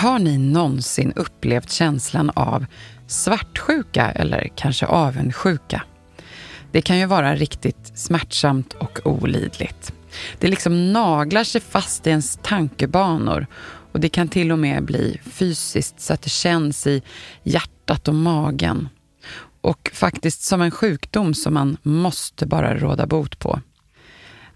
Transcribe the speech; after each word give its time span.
Har 0.00 0.18
ni 0.18 0.38
någonsin 0.38 1.12
upplevt 1.16 1.70
känslan 1.70 2.30
av 2.34 2.66
svartsjuka 3.06 4.10
eller 4.10 4.48
kanske 4.56 4.86
avundsjuka? 4.86 5.82
Det 6.72 6.82
kan 6.82 6.98
ju 6.98 7.06
vara 7.06 7.34
riktigt 7.34 7.98
smärtsamt 7.98 8.72
och 8.72 8.98
olidligt. 9.04 9.92
Det 10.38 10.48
liksom 10.48 10.92
naglar 10.92 11.44
sig 11.44 11.60
fast 11.60 12.06
i 12.06 12.10
ens 12.10 12.38
tankebanor 12.42 13.46
och 13.92 14.00
det 14.00 14.08
kan 14.08 14.28
till 14.28 14.52
och 14.52 14.58
med 14.58 14.84
bli 14.84 15.20
fysiskt 15.24 16.00
så 16.00 16.14
att 16.14 16.22
det 16.22 16.30
känns 16.30 16.86
i 16.86 17.02
hjärtat 17.42 18.08
och 18.08 18.14
magen. 18.14 18.88
Och 19.60 19.90
faktiskt 19.94 20.42
som 20.42 20.62
en 20.62 20.70
sjukdom 20.70 21.34
som 21.34 21.54
man 21.54 21.76
måste 21.82 22.46
bara 22.46 22.78
råda 22.78 23.06
bot 23.06 23.38
på. 23.38 23.60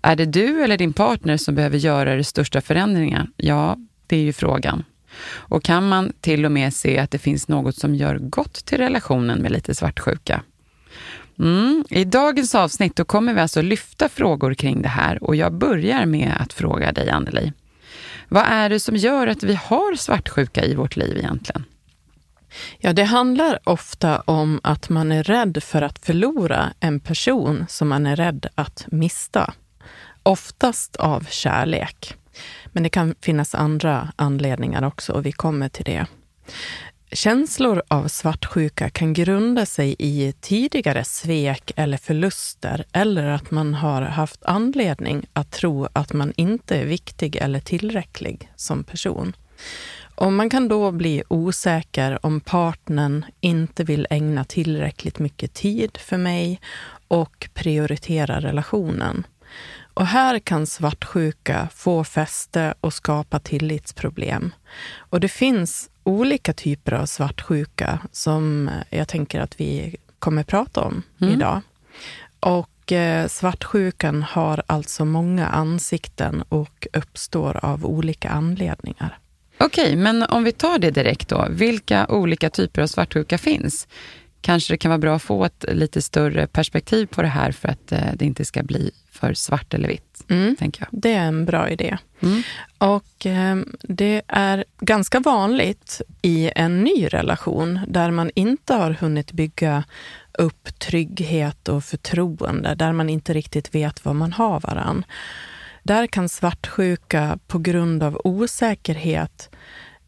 Är 0.03 0.17
det 0.17 0.27
du 0.27 0.63
eller 0.63 0.79
din 0.79 0.93
partner 0.93 1.37
som 1.37 1.55
behöver 1.55 1.79
göra 1.79 2.17
de 2.17 2.25
största 2.25 2.61
förändringarna? 2.61 3.27
Ja, 3.37 3.77
det 4.07 4.17
är 4.17 4.23
ju 4.23 4.33
frågan. 4.33 4.85
Och 5.23 5.65
kan 5.65 5.89
man 5.89 6.13
till 6.21 6.45
och 6.45 6.53
med 6.53 6.75
se 6.75 6.99
att 6.99 7.11
det 7.11 7.19
finns 7.19 7.49
något 7.49 7.77
som 7.77 7.95
gör 7.95 8.19
gott 8.19 8.65
till 8.65 8.79
relationen 8.79 9.43
med 9.43 9.53
lite 9.53 9.75
svartsjuka? 9.75 10.43
Mm. 11.39 11.85
I 11.91 12.05
dagens 12.05 12.55
avsnitt 12.55 12.97
då 12.97 13.05
kommer 13.05 13.35
vi 13.35 13.41
alltså 13.41 13.63
lyfta 13.63 14.09
frågor 14.09 14.55
kring 14.55 14.83
det 14.83 14.89
här 14.89 15.25
och 15.25 15.37
jag 15.37 15.53
börjar 15.53 16.07
med 16.07 16.33
att 16.41 16.53
fråga 16.53 16.93
dig, 16.93 17.11
Anneli. 17.11 17.53
Vad 18.29 18.45
är 18.47 18.69
det 18.69 18.81
som 18.81 18.97
gör 18.97 19.27
att 19.27 19.43
vi 19.43 19.55
har 19.55 19.97
svartsjuka 19.97 20.65
i 20.65 20.75
vårt 20.75 20.97
liv 20.97 21.17
egentligen? 21.19 21.65
Ja, 22.79 22.93
det 22.93 23.05
handlar 23.05 23.59
ofta 23.65 24.21
om 24.21 24.61
att 24.63 24.89
man 24.89 25.13
är 25.13 25.23
rädd 25.23 25.63
för 25.63 25.83
att 25.83 25.99
förlora 25.99 26.73
en 26.81 27.01
person 27.01 27.67
som 27.69 27.89
man 27.89 28.07
är 28.07 28.17
rädd 28.17 28.47
att 28.55 28.87
mista. 28.87 29.55
Oftast 30.23 30.97
av 30.97 31.27
kärlek. 31.31 32.17
Men 32.75 32.83
det 32.83 32.89
kan 32.89 33.15
finnas 33.21 33.55
andra 33.55 34.13
anledningar 34.17 34.83
också 34.87 35.13
och 35.13 35.27
vi 35.27 35.33
kommer 35.33 35.69
till 35.69 35.85
det. 35.85 36.07
Känslor 37.13 37.83
av 37.89 38.09
svartsjuka 38.09 38.91
kan 38.91 39.13
grunda 39.13 39.67
sig 39.67 39.97
i 39.99 40.35
tidigare 40.41 41.05
svek 41.05 41.73
eller 41.77 41.97
förluster 41.97 42.85
eller 42.93 43.25
att 43.25 43.51
man 43.51 43.75
har 43.75 44.03
haft 44.03 44.45
anledning 44.45 45.27
att 45.33 45.51
tro 45.51 45.89
att 45.93 46.13
man 46.13 46.33
inte 46.37 46.77
är 46.77 46.87
viktig 46.87 47.37
eller 47.37 47.61
tillräcklig 47.61 48.51
som 48.57 48.85
person. 48.85 49.37
Och 50.15 50.33
man 50.33 50.51
kan 50.51 50.69
då 50.69 50.91
bli 50.91 51.23
osäker 51.29 52.27
om 52.27 52.41
partnern 52.41 53.25
inte 53.41 53.85
vill 53.85 54.07
ägna 54.11 54.45
tillräckligt 54.45 55.19
mycket 55.19 55.55
tid 55.55 55.97
för 55.97 56.17
mig 56.17 56.61
och 57.09 57.49
prioritera 57.55 58.41
relationen. 58.41 59.27
Och 59.95 60.07
här 60.07 60.39
kan 60.39 60.67
svartsjuka 60.67 61.69
få 61.75 62.05
fäste 62.05 62.75
och 62.81 62.95
skapa 62.95 63.39
tillitsproblem. 63.39 64.55
Och 64.97 65.21
det 65.21 65.29
finns 65.29 65.91
olika 66.03 66.53
typer 66.53 66.93
av 66.93 67.07
svartsjuka 67.07 67.99
som 68.13 68.71
jag 68.91 69.09
tänker 69.09 69.41
att 69.41 69.61
vi 69.61 69.97
kommer 70.19 70.43
prata 70.43 70.81
om 70.81 71.03
mm. 71.21 71.35
idag. 71.35 71.61
Och 72.41 72.93
eh, 72.93 73.29
svartsjukan 73.29 74.23
har 74.23 74.63
alltså 74.67 75.05
många 75.05 75.47
ansikten 75.47 76.43
och 76.49 76.87
uppstår 76.93 77.65
av 77.65 77.87
olika 77.87 78.29
anledningar. 78.29 79.19
Okej, 79.59 79.97
men 79.97 80.23
om 80.23 80.45
vi 80.45 80.53
tar 80.53 80.79
det 80.79 80.91
direkt 80.91 81.29
då. 81.29 81.47
Vilka 81.51 82.07
olika 82.07 82.51
typer 82.51 82.83
av 82.83 82.87
svartsjuka 82.87 83.39
finns? 83.39 83.89
Kanske 84.41 84.73
det 84.73 84.79
kan 84.79 84.91
vara 84.91 84.99
bra 84.99 85.17
att 85.17 85.23
få 85.23 85.45
ett 85.45 85.65
lite 85.69 86.03
större 86.03 86.47
perspektiv 86.47 87.07
på 87.07 87.23
det 87.23 87.29
här 87.29 87.53
för 87.53 87.69
att 87.69 87.93
eh, 87.93 87.99
det 88.15 88.25
inte 88.25 88.45
ska 88.45 88.63
bli 88.63 88.91
för 89.25 89.35
svart 89.35 89.75
eller 89.75 89.89
vitt. 89.89 90.25
Mm, 90.29 90.57
tänker 90.57 90.83
jag. 90.83 91.01
Det 91.01 91.13
är 91.13 91.27
en 91.27 91.45
bra 91.45 91.71
idé. 91.71 91.99
Mm. 92.21 92.43
Och 92.79 93.27
eh, 93.27 93.57
det 93.83 94.23
är 94.29 94.65
ganska 94.81 95.21
vanligt 95.21 96.03
i 96.23 96.51
en 96.57 96.85
ny 96.85 97.07
relation 97.07 97.81
där 97.89 98.11
man 98.11 98.31
inte 98.35 98.75
har 98.75 98.91
hunnit 98.91 99.33
bygga 99.33 99.85
upp 100.39 100.79
trygghet 100.79 101.69
och 101.69 101.85
förtroende, 101.85 102.75
där 102.75 102.93
man 102.93 103.09
inte 103.09 103.33
riktigt 103.33 103.75
vet 103.75 104.05
vad 104.05 104.17
man 104.17 104.33
har 104.33 104.61
varann. 104.61 105.05
Där 105.83 106.07
kan 106.07 106.29
svartsjuka 106.29 107.39
på 107.47 107.59
grund 107.59 108.03
av 108.03 108.21
osäkerhet 108.25 109.51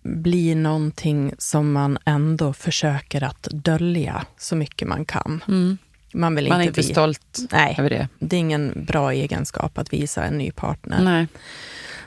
bli 0.02 0.54
någonting 0.54 1.32
som 1.38 1.72
man 1.72 1.98
ändå 2.04 2.52
försöker 2.52 3.24
att 3.24 3.48
dölja 3.50 4.26
så 4.38 4.56
mycket 4.56 4.88
man 4.88 5.04
kan. 5.04 5.44
Mm. 5.48 5.78
Man, 6.16 6.34
vill 6.34 6.48
man 6.48 6.62
inte 6.62 6.80
är 6.80 6.82
inte 6.82 6.92
stolt 6.92 7.38
Nej, 7.52 7.76
över 7.78 7.90
det. 7.90 8.08
Det 8.18 8.36
är 8.36 8.40
ingen 8.40 8.84
bra 8.86 9.12
egenskap 9.12 9.78
att 9.78 9.92
visa 9.92 10.24
en 10.24 10.38
ny 10.38 10.50
partner. 10.50 11.02
Nej. 11.02 11.26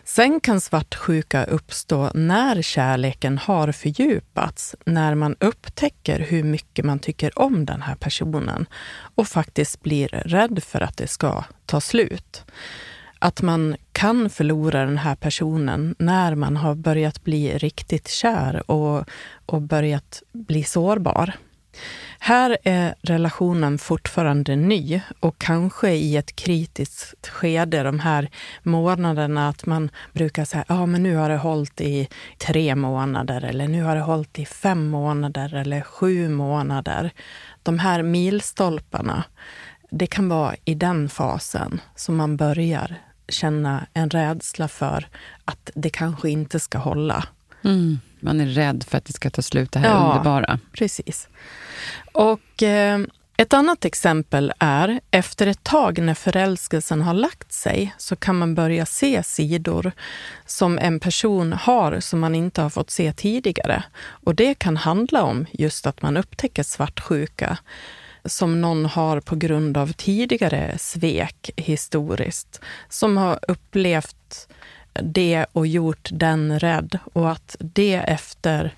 Sen 0.03 0.39
kan 0.39 0.61
svartsjuka 0.61 1.43
uppstå 1.43 2.11
när 2.13 2.61
kärleken 2.61 3.37
har 3.37 3.71
fördjupats, 3.71 4.75
när 4.85 5.15
man 5.15 5.35
upptäcker 5.39 6.19
hur 6.19 6.43
mycket 6.43 6.85
man 6.85 6.99
tycker 6.99 7.39
om 7.39 7.65
den 7.65 7.81
här 7.81 7.95
personen 7.95 8.65
och 9.15 9.27
faktiskt 9.27 9.83
blir 9.83 10.07
rädd 10.07 10.63
för 10.63 10.81
att 10.81 10.97
det 10.97 11.07
ska 11.07 11.43
ta 11.65 11.81
slut. 11.81 12.43
Att 13.19 13.41
man 13.41 13.75
kan 13.91 14.29
förlora 14.29 14.85
den 14.85 14.97
här 14.97 15.15
personen 15.15 15.95
när 15.99 16.35
man 16.35 16.57
har 16.57 16.75
börjat 16.75 17.23
bli 17.23 17.57
riktigt 17.57 18.07
kär 18.07 18.71
och, 18.71 19.09
och 19.45 19.61
börjat 19.61 20.23
bli 20.31 20.63
sårbar. 20.63 21.33
Här 22.21 22.57
är 22.63 22.95
relationen 23.01 23.77
fortfarande 23.77 24.55
ny 24.55 25.01
och 25.19 25.35
kanske 25.37 25.91
i 25.91 26.17
ett 26.17 26.35
kritiskt 26.35 27.27
skede 27.27 27.83
de 27.83 27.99
här 27.99 28.29
månaderna 28.63 29.49
att 29.49 29.65
man 29.65 29.89
brukar 30.13 30.45
säga 30.45 30.65
ja 30.67 30.85
men 30.85 31.03
nu 31.03 31.15
har 31.15 31.29
det 31.29 31.37
hållit 31.37 31.81
i 31.81 32.07
tre 32.37 32.75
månader 32.75 33.43
eller 33.43 33.67
nu 33.67 33.83
har 33.83 33.95
det 33.95 34.01
hållit 34.01 34.39
i 34.39 34.45
fem 34.45 34.87
månader 34.87 35.55
eller 35.55 35.81
sju 35.81 36.29
månader. 36.29 37.11
De 37.63 37.79
här 37.79 38.03
milstolparna, 38.03 39.23
det 39.89 40.07
kan 40.07 40.29
vara 40.29 40.55
i 40.65 40.75
den 40.75 41.09
fasen 41.09 41.81
som 41.95 42.15
man 42.15 42.37
börjar 42.37 42.95
känna 43.27 43.85
en 43.93 44.09
rädsla 44.09 44.67
för 44.67 45.07
att 45.45 45.71
det 45.75 45.89
kanske 45.89 46.29
inte 46.29 46.59
ska 46.59 46.77
hålla. 46.77 47.25
Mm. 47.63 47.99
Man 48.19 48.41
är 48.41 48.45
rädd 48.45 48.83
för 48.87 48.97
att 48.97 49.05
det 49.05 49.13
ska 49.13 49.29
ta 49.29 49.41
slut, 49.41 49.71
det 49.71 49.79
här 49.79 49.89
ja, 49.89 50.11
underbara. 50.11 50.59
Precis. 50.73 51.27
Och 52.11 52.63
eh, 52.63 52.99
ett 53.37 53.53
annat 53.53 53.85
exempel 53.85 54.53
är, 54.59 54.99
efter 55.11 55.47
ett 55.47 55.63
tag 55.63 55.99
när 56.01 56.13
förälskelsen 56.13 57.01
har 57.01 57.13
lagt 57.13 57.51
sig, 57.51 57.95
så 57.97 58.15
kan 58.15 58.35
man 58.35 58.55
börja 58.55 58.85
se 58.85 59.23
sidor 59.23 59.91
som 60.45 60.79
en 60.79 60.99
person 60.99 61.53
har 61.53 61.99
som 61.99 62.19
man 62.19 62.35
inte 62.35 62.61
har 62.61 62.69
fått 62.69 62.89
se 62.89 63.13
tidigare. 63.13 63.83
Och 63.99 64.35
det 64.35 64.55
kan 64.55 64.77
handla 64.77 65.23
om 65.23 65.45
just 65.51 65.87
att 65.87 66.01
man 66.01 66.17
upptäcker 66.17 66.63
svartsjuka 66.63 67.57
som 68.25 68.61
någon 68.61 68.85
har 68.85 69.19
på 69.19 69.35
grund 69.35 69.77
av 69.77 69.93
tidigare 69.93 70.77
svek 70.77 71.51
historiskt, 71.55 72.61
som 72.89 73.17
har 73.17 73.39
upplevt 73.47 74.47
det 74.93 75.45
och 75.53 75.67
gjort 75.67 76.09
den 76.11 76.59
rädd 76.59 76.99
och 77.13 77.31
att 77.31 77.55
det 77.59 77.95
efter 77.95 78.73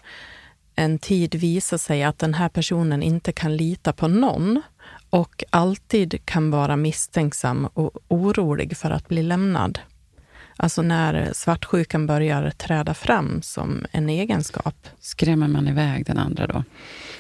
en 0.76 1.00
tid 1.00 1.36
visar 1.36 1.78
sig 1.78 2.04
att 2.04 2.20
den 2.20 2.34
här 2.34 2.50
personen 2.50 3.04
inte 3.04 3.32
kan 3.32 3.58
lita 3.58 3.94
på 3.94 4.08
någon 4.08 4.62
och 5.10 5.44
alltid 5.50 6.26
kan 6.26 6.52
vara 6.52 6.76
misstänksam 6.76 7.66
och 7.66 7.92
orolig 8.08 8.78
för 8.78 8.92
att 8.92 9.08
bli 9.08 9.24
lämnad. 9.24 9.80
Alltså 10.64 10.82
när 10.82 11.30
svartsjukan 11.34 12.08
börjar 12.08 12.52
träda 12.52 12.94
fram 12.94 13.42
som 13.42 13.86
en 13.92 14.10
egenskap. 14.10 14.88
Skrämmer 15.00 15.48
man 15.48 15.68
iväg 15.68 16.06
den 16.06 16.18
andra 16.18 16.48
då? 16.48 16.64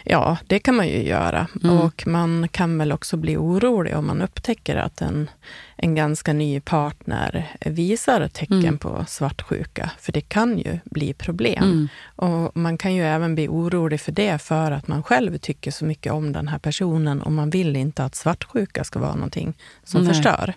Ja, 0.03 0.37
det 0.47 0.59
kan 0.59 0.75
man 0.75 0.87
ju 0.87 1.03
göra. 1.03 1.47
Mm. 1.63 1.77
Och 1.77 2.07
man 2.07 2.47
kan 2.47 2.77
väl 2.77 2.91
också 2.91 3.17
bli 3.17 3.37
orolig 3.37 3.97
om 3.97 4.07
man 4.07 4.21
upptäcker 4.21 4.75
att 4.75 5.01
en, 5.01 5.29
en 5.75 5.95
ganska 5.95 6.33
ny 6.33 6.59
partner 6.59 7.55
visar 7.65 8.27
tecken 8.27 8.59
mm. 8.59 8.77
på 8.77 9.05
svartsjuka. 9.07 9.91
För 9.99 10.11
det 10.11 10.21
kan 10.21 10.57
ju 10.57 10.79
bli 10.85 11.13
problem. 11.13 11.63
Mm. 11.63 11.87
Och 12.15 12.57
man 12.57 12.77
kan 12.77 12.95
ju 12.95 13.03
även 13.03 13.35
bli 13.35 13.47
orolig 13.47 14.01
för 14.01 14.11
det 14.11 14.41
för 14.41 14.71
att 14.71 14.87
man 14.87 15.03
själv 15.03 15.37
tycker 15.37 15.71
så 15.71 15.85
mycket 15.85 16.13
om 16.13 16.33
den 16.33 16.47
här 16.47 16.59
personen 16.59 17.21
och 17.21 17.31
man 17.31 17.49
vill 17.49 17.75
inte 17.75 18.03
att 18.03 18.15
svartsjuka 18.15 18.83
ska 18.83 18.99
vara 18.99 19.15
någonting 19.15 19.53
som 19.83 20.03
Nej. 20.03 20.13
förstör. 20.13 20.53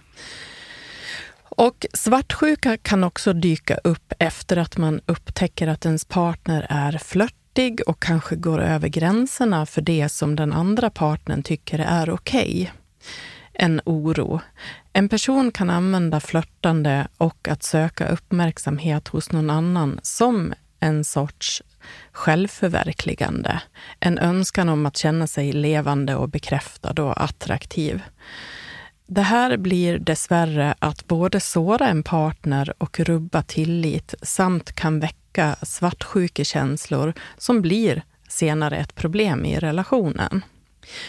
Och 1.57 1.87
svartsjuka 1.93 2.77
kan 2.77 3.05
också 3.05 3.33
dyka 3.33 3.79
upp 3.85 4.13
efter 4.19 4.57
att 4.57 4.77
man 4.77 5.01
upptäcker 5.07 5.69
att 5.69 5.85
ens 5.85 6.05
partner 6.05 6.67
är 6.71 6.99
flörtig 6.99 7.81
och 7.87 8.03
kanske 8.03 8.37
går 8.37 8.61
över 8.61 8.89
gränserna 8.89 9.67
för 9.67 9.83
det 9.83 10.09
som 10.09 10.37
den 10.37 10.53
andra 10.53 10.91
partnern 10.91 11.43
tycker 11.43 11.79
är 11.79 12.11
okej. 12.11 12.63
Okay. 12.63 12.69
En 13.53 13.81
oro. 13.85 14.41
En 14.93 15.09
person 15.09 15.53
kan 15.53 15.71
använda 15.71 16.21
flörtande 16.21 17.09
och 17.19 17.49
att 17.49 17.63
söka 17.63 18.09
uppmärksamhet 18.09 19.09
hos 19.09 19.33
någon 19.33 19.51
annan 19.51 20.01
som 20.03 20.55
en 20.81 21.05
sorts 21.05 21.63
självförverkligande. 22.13 23.63
En 24.01 24.19
önskan 24.19 24.69
om 24.69 24.87
att 24.87 24.97
känna 24.97 25.27
sig 25.27 25.53
levande 25.53 26.17
och 26.17 26.29
bekräftad 26.29 27.03
och 27.03 27.23
attraktiv. 27.25 28.03
Det 29.07 29.23
här 29.23 29.57
blir 29.57 29.99
dessvärre 29.99 30.75
att 30.79 31.07
både 31.07 31.41
såra 31.41 31.89
en 31.89 32.03
partner 32.03 32.73
och 32.79 33.01
rubba 33.01 33.43
tillit 33.43 34.15
samt 34.23 34.73
kan 34.73 35.01
väcka 35.01 35.57
svartsjukekänslor 35.63 37.13
som 37.39 37.63
blir 37.63 38.03
senare 38.29 38.77
ett 38.77 38.95
problem 38.95 39.45
i 39.45 39.59
relationen. 39.59 40.43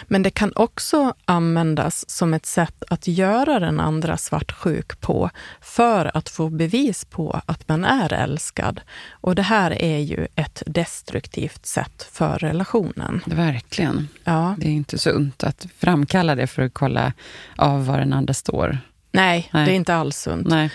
Men 0.08 0.24
det 0.24 0.30
kan 0.30 0.52
också 0.56 1.14
användas 1.26 2.10
som 2.10 2.34
ett 2.34 2.46
sätt 2.46 2.84
att 2.90 3.08
göra 3.08 3.60
den 3.60 3.80
andra 3.80 4.18
svartsjuk 4.18 5.02
på 5.02 5.30
för 5.62 6.18
att 6.18 6.30
få 6.30 6.50
bevis 6.50 7.06
på 7.06 7.42
att 7.46 7.68
man 7.68 7.86
är 7.86 8.14
älskad. 8.14 8.82
Och 9.12 9.36
det 9.36 9.42
här 9.42 9.82
är 9.82 10.00
ju 10.00 10.28
ett 10.36 10.64
destruktivt 10.66 11.66
sätt 11.66 12.10
för 12.12 12.40
relationen. 12.40 13.22
Verkligen. 13.26 14.08
Ja. 14.24 14.56
Det 14.58 14.68
är 14.68 14.72
inte 14.72 14.98
sunt 14.98 15.44
att 15.44 15.68
framkalla 15.78 16.36
det 16.36 16.48
för 16.48 16.62
att 16.62 16.74
kolla 16.74 17.14
av 17.56 17.86
var 17.86 18.00
den 18.00 18.14
andra 18.14 18.34
står. 18.34 18.80
Nej, 19.12 19.50
Nej. 19.54 19.66
det 19.66 19.72
är 19.72 19.76
inte 19.76 19.96
alls 19.96 20.18
sunt. 20.18 20.48
Nej. 20.48 20.72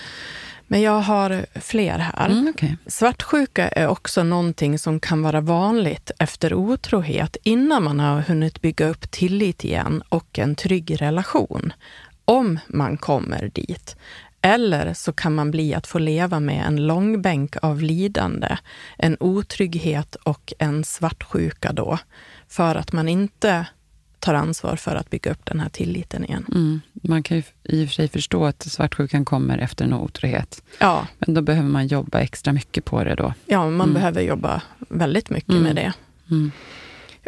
Men 0.72 0.80
jag 0.80 1.00
har 1.00 1.46
fler 1.54 1.98
här. 1.98 2.28
Mm, 2.28 2.48
okay. 2.48 2.76
Svartsjuka 2.86 3.68
är 3.68 3.86
också 3.88 4.22
någonting 4.22 4.78
som 4.78 5.00
kan 5.00 5.22
vara 5.22 5.40
vanligt 5.40 6.10
efter 6.18 6.54
otrohet 6.54 7.36
innan 7.42 7.82
man 7.82 8.00
har 8.00 8.20
hunnit 8.20 8.60
bygga 8.60 8.88
upp 8.88 9.10
tillit 9.10 9.64
igen 9.64 10.02
och 10.08 10.38
en 10.38 10.54
trygg 10.54 11.02
relation. 11.02 11.72
Om 12.24 12.58
man 12.66 12.96
kommer 12.96 13.50
dit. 13.54 13.96
Eller 14.42 14.94
så 14.94 15.12
kan 15.12 15.34
man 15.34 15.50
bli 15.50 15.74
att 15.74 15.86
få 15.86 15.98
leva 15.98 16.40
med 16.40 16.66
en 16.66 16.86
långbänk 16.86 17.56
av 17.62 17.82
lidande, 17.82 18.56
en 18.98 19.16
otrygghet 19.20 20.14
och 20.14 20.52
en 20.58 20.84
svartsjuka 20.84 21.72
då. 21.72 21.98
För 22.48 22.74
att 22.74 22.92
man 22.92 23.08
inte 23.08 23.66
tar 24.20 24.34
ansvar 24.34 24.76
för 24.76 24.96
att 24.96 25.10
bygga 25.10 25.30
upp 25.30 25.44
den 25.44 25.60
här 25.60 25.68
tilliten 25.68 26.24
igen. 26.24 26.46
Mm. 26.52 26.80
Man 26.92 27.22
kan 27.22 27.36
ju 27.36 27.42
i 27.62 27.84
och 27.84 27.88
för 27.88 27.94
sig 27.94 28.08
förstå 28.08 28.44
att 28.44 28.62
svartsjukan 28.62 29.24
kommer 29.24 29.58
efter 29.58 29.84
en 29.84 29.94
otrohet. 29.94 30.62
Ja. 30.78 31.06
Men 31.18 31.34
då 31.34 31.42
behöver 31.42 31.68
man 31.68 31.86
jobba 31.86 32.20
extra 32.20 32.52
mycket 32.52 32.84
på 32.84 33.04
det 33.04 33.14
då. 33.14 33.34
Ja, 33.46 33.58
man 33.58 33.72
mm. 33.72 33.94
behöver 33.94 34.22
jobba 34.22 34.62
väldigt 34.78 35.30
mycket 35.30 35.50
mm. 35.50 35.62
med 35.62 35.76
det. 35.76 35.92
Mm. 36.30 36.50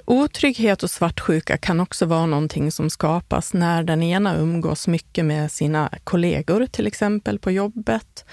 Otrygghet 0.05 0.83
och 0.83 0.91
svartsjuka 0.91 1.57
kan 1.57 1.81
också 1.81 2.07
vara 2.07 2.27
någonting 2.27 2.73
som 2.73 2.91
skapas 2.91 3.55
när 3.55 3.83
den 3.83 4.03
ena 4.03 4.37
umgås 4.37 4.89
mycket 4.89 5.25
med 5.25 5.53
sina 5.53 5.91
kollegor, 6.05 6.67
till 6.67 6.87
exempel 6.87 7.39
på 7.39 7.51
jobbet, 7.51 8.25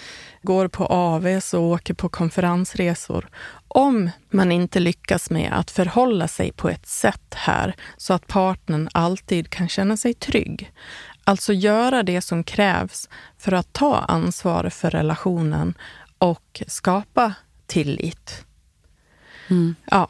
går 0.41 0.67
på 0.67 0.85
AVs 0.85 1.53
och 1.53 1.61
åker 1.61 1.93
på 1.93 2.09
konferensresor. 2.09 3.29
Om 3.67 4.09
man 4.29 4.51
inte 4.51 4.79
lyckas 4.79 5.29
med 5.29 5.53
att 5.53 5.71
förhålla 5.71 6.27
sig 6.27 6.51
på 6.51 6.69
ett 6.69 6.87
sätt 6.87 7.33
här 7.35 7.75
så 7.97 8.13
att 8.13 8.27
partnern 8.27 8.89
alltid 8.91 9.49
kan 9.49 9.69
känna 9.69 9.97
sig 9.97 10.13
trygg. 10.13 10.71
Alltså 11.23 11.53
göra 11.53 12.03
det 12.03 12.21
som 12.21 12.43
krävs 12.43 13.09
för 13.37 13.51
att 13.51 13.73
ta 13.73 13.97
ansvar 13.97 14.69
för 14.69 14.89
relationen 14.89 15.73
och 16.17 16.63
skapa 16.67 17.33
tillit. 17.67 18.45
Mm. 19.49 19.75
Ja. 19.85 20.09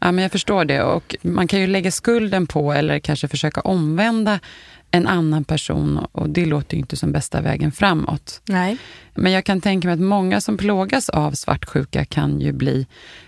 Ja, 0.00 0.12
men 0.12 0.22
jag 0.22 0.32
förstår 0.32 0.64
det. 0.64 0.82
Och 0.82 1.16
man 1.22 1.48
kan 1.48 1.60
ju 1.60 1.66
lägga 1.66 1.90
skulden 1.90 2.46
på 2.46 2.72
eller 2.72 2.98
kanske 2.98 3.28
försöka 3.28 3.60
omvända 3.60 4.40
en 4.90 5.06
annan 5.06 5.44
person 5.44 5.98
och 6.12 6.30
det 6.30 6.46
låter 6.46 6.76
ju 6.76 6.80
inte 6.80 6.96
som 6.96 7.12
bästa 7.12 7.40
vägen 7.40 7.72
framåt. 7.72 8.40
Nej. 8.48 8.76
Men 9.14 9.32
jag 9.32 9.44
kan 9.44 9.60
tänka 9.60 9.88
mig 9.88 9.94
att 9.94 10.00
många 10.00 10.40
som 10.40 10.56
plågas 10.56 11.08
av 11.08 11.32
svartsjuka 11.32 12.04
kan 12.04 12.40
ju 12.40 12.52
bli 12.52 12.86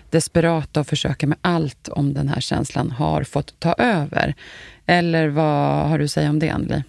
desperata 0.09 0.79
och 0.79 0.87
försöka 0.87 1.27
med 1.27 1.37
allt 1.41 1.87
om 1.87 2.13
den 2.13 2.27
här 2.27 2.41
känslan 2.41 2.91
har 2.91 3.23
fått 3.23 3.59
ta 3.59 3.73
över. 3.73 4.35
Eller 4.85 5.27
vad 5.27 5.89
har 5.89 5.97
du 5.97 6.05
att 6.05 6.11
säga 6.11 6.29
om 6.29 6.39
det, 6.39 6.49
Anneli? 6.49 6.83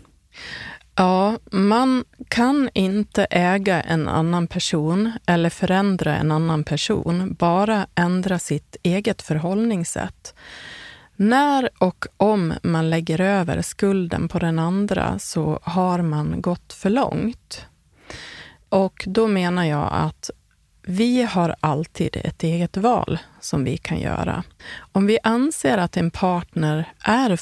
Ja, 0.95 1.39
man 1.51 2.05
kan 2.29 2.71
inte 2.75 3.27
äga 3.31 3.81
en 3.81 4.09
annan 4.09 4.47
person 4.47 5.13
eller 5.27 5.51
förändra 5.51 6.17
en 6.17 6.33
annan 6.33 6.65
person, 6.65 7.37
bara 7.39 7.87
ändra 7.95 8.39
sitt 8.39 8.77
eget 8.83 9.23
förhållningssätt. 9.23 10.35
När 11.17 11.69
och 11.79 12.07
om 12.17 12.55
man 12.63 12.91
lägger 12.91 13.21
över 13.21 13.63
skulden 13.63 14.29
på 14.29 14.39
den 14.39 14.59
andra 14.59 15.19
så 15.19 15.61
har 15.63 16.03
man 16.03 16.43
gått 16.43 16.73
för 16.73 16.91
långt. 16.91 17.67
Och 18.69 19.05
då 19.07 19.27
menar 19.27 19.65
jag 19.65 19.89
att 19.93 20.31
vi 20.83 21.23
har 21.23 21.57
alltid 21.61 22.17
ett 22.17 22.43
eget 22.43 22.77
val 22.77 23.19
som 23.41 23.65
vi 23.65 23.77
kan 23.77 24.01
göra. 24.01 24.45
Om 24.93 25.07
vi 25.07 25.19
anser 25.23 25.79
att 25.79 25.97
en 25.97 26.11
partner 26.11 26.93
är 27.01 27.37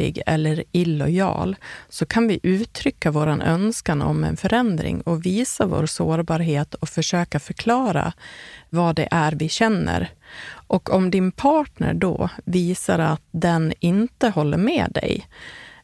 flörtig 0.00 0.22
eller 0.26 0.64
illojal 0.72 1.56
så 1.88 2.06
kan 2.06 2.28
vi 2.28 2.40
uttrycka 2.42 3.10
vår 3.10 3.26
önskan 3.42 4.02
om 4.02 4.24
en 4.24 4.36
förändring 4.36 5.00
och 5.00 5.26
visa 5.26 5.66
vår 5.66 5.86
sårbarhet 5.86 6.74
och 6.74 6.88
försöka 6.88 7.38
förklara 7.38 8.12
vad 8.70 8.96
det 8.96 9.08
är 9.10 9.32
vi 9.32 9.48
känner. 9.48 10.10
Och 10.68 10.90
om 10.90 11.10
din 11.10 11.32
partner 11.32 11.94
då 11.94 12.28
visar 12.46 12.98
att 12.98 13.22
den 13.32 13.72
inte 13.80 14.28
håller 14.28 14.58
med 14.58 14.90
dig 14.94 15.26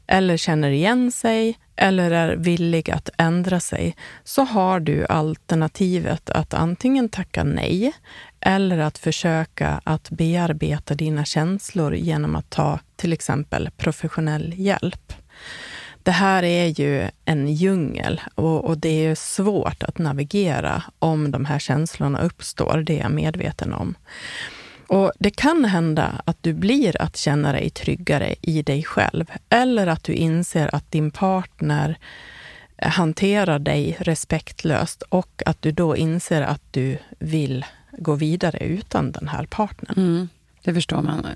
eller 0.08 0.36
känner 0.36 0.70
igen 0.70 1.12
sig 1.12 1.58
eller 1.76 2.10
är 2.10 2.36
villig 2.36 2.90
att 2.90 3.10
ändra 3.18 3.60
sig 3.60 3.96
så 4.24 4.44
har 4.44 4.80
du 4.80 5.06
alternativet 5.08 6.30
att 6.30 6.54
antingen 6.54 7.08
tacka 7.08 7.44
nej 7.44 7.92
eller 8.46 8.78
att 8.78 8.98
försöka 8.98 9.80
att 9.84 10.10
bearbeta 10.10 10.94
dina 10.94 11.24
känslor 11.24 11.94
genom 11.94 12.36
att 12.36 12.50
ta 12.50 12.78
till 12.96 13.12
exempel 13.12 13.70
professionell 13.76 14.54
hjälp. 14.56 15.12
Det 16.02 16.10
här 16.10 16.42
är 16.42 16.66
ju 16.80 17.08
en 17.24 17.48
djungel 17.54 18.20
och, 18.34 18.64
och, 18.64 18.78
det 18.78 19.06
är 19.06 19.14
svårt 19.14 19.82
att 19.82 19.98
navigera 19.98 20.82
om 20.98 21.30
de 21.30 21.44
här 21.44 21.58
känslorna 21.58 22.20
uppstår, 22.20 22.82
det 22.86 22.98
är 22.98 23.02
jag 23.02 23.10
medveten 23.10 23.72
om. 23.72 23.94
Och 24.86 25.12
Det 25.18 25.30
kan 25.30 25.64
hända 25.64 26.22
att 26.24 26.42
du 26.42 26.52
blir 26.52 27.02
att 27.02 27.16
känna 27.16 27.52
dig 27.52 27.70
tryggare 27.70 28.34
i 28.42 28.62
dig 28.62 28.84
själv 28.84 29.30
eller 29.48 29.86
att 29.86 30.04
du 30.04 30.12
inser 30.12 30.74
att 30.74 30.92
din 30.92 31.10
partner 31.10 31.98
hanterar 32.82 33.58
dig 33.58 33.96
respektlöst 34.00 35.02
och 35.02 35.42
att 35.46 35.62
du 35.62 35.72
då 35.72 35.96
inser 35.96 36.42
att 36.42 36.62
du 36.70 36.98
vill 37.18 37.64
gå 37.98 38.14
vidare 38.14 38.58
utan 38.58 39.12
den 39.12 39.28
här 39.28 39.46
partnern. 39.46 39.94
Mm, 39.96 40.28
det 40.62 40.74
förstår 40.74 41.02
man. 41.02 41.26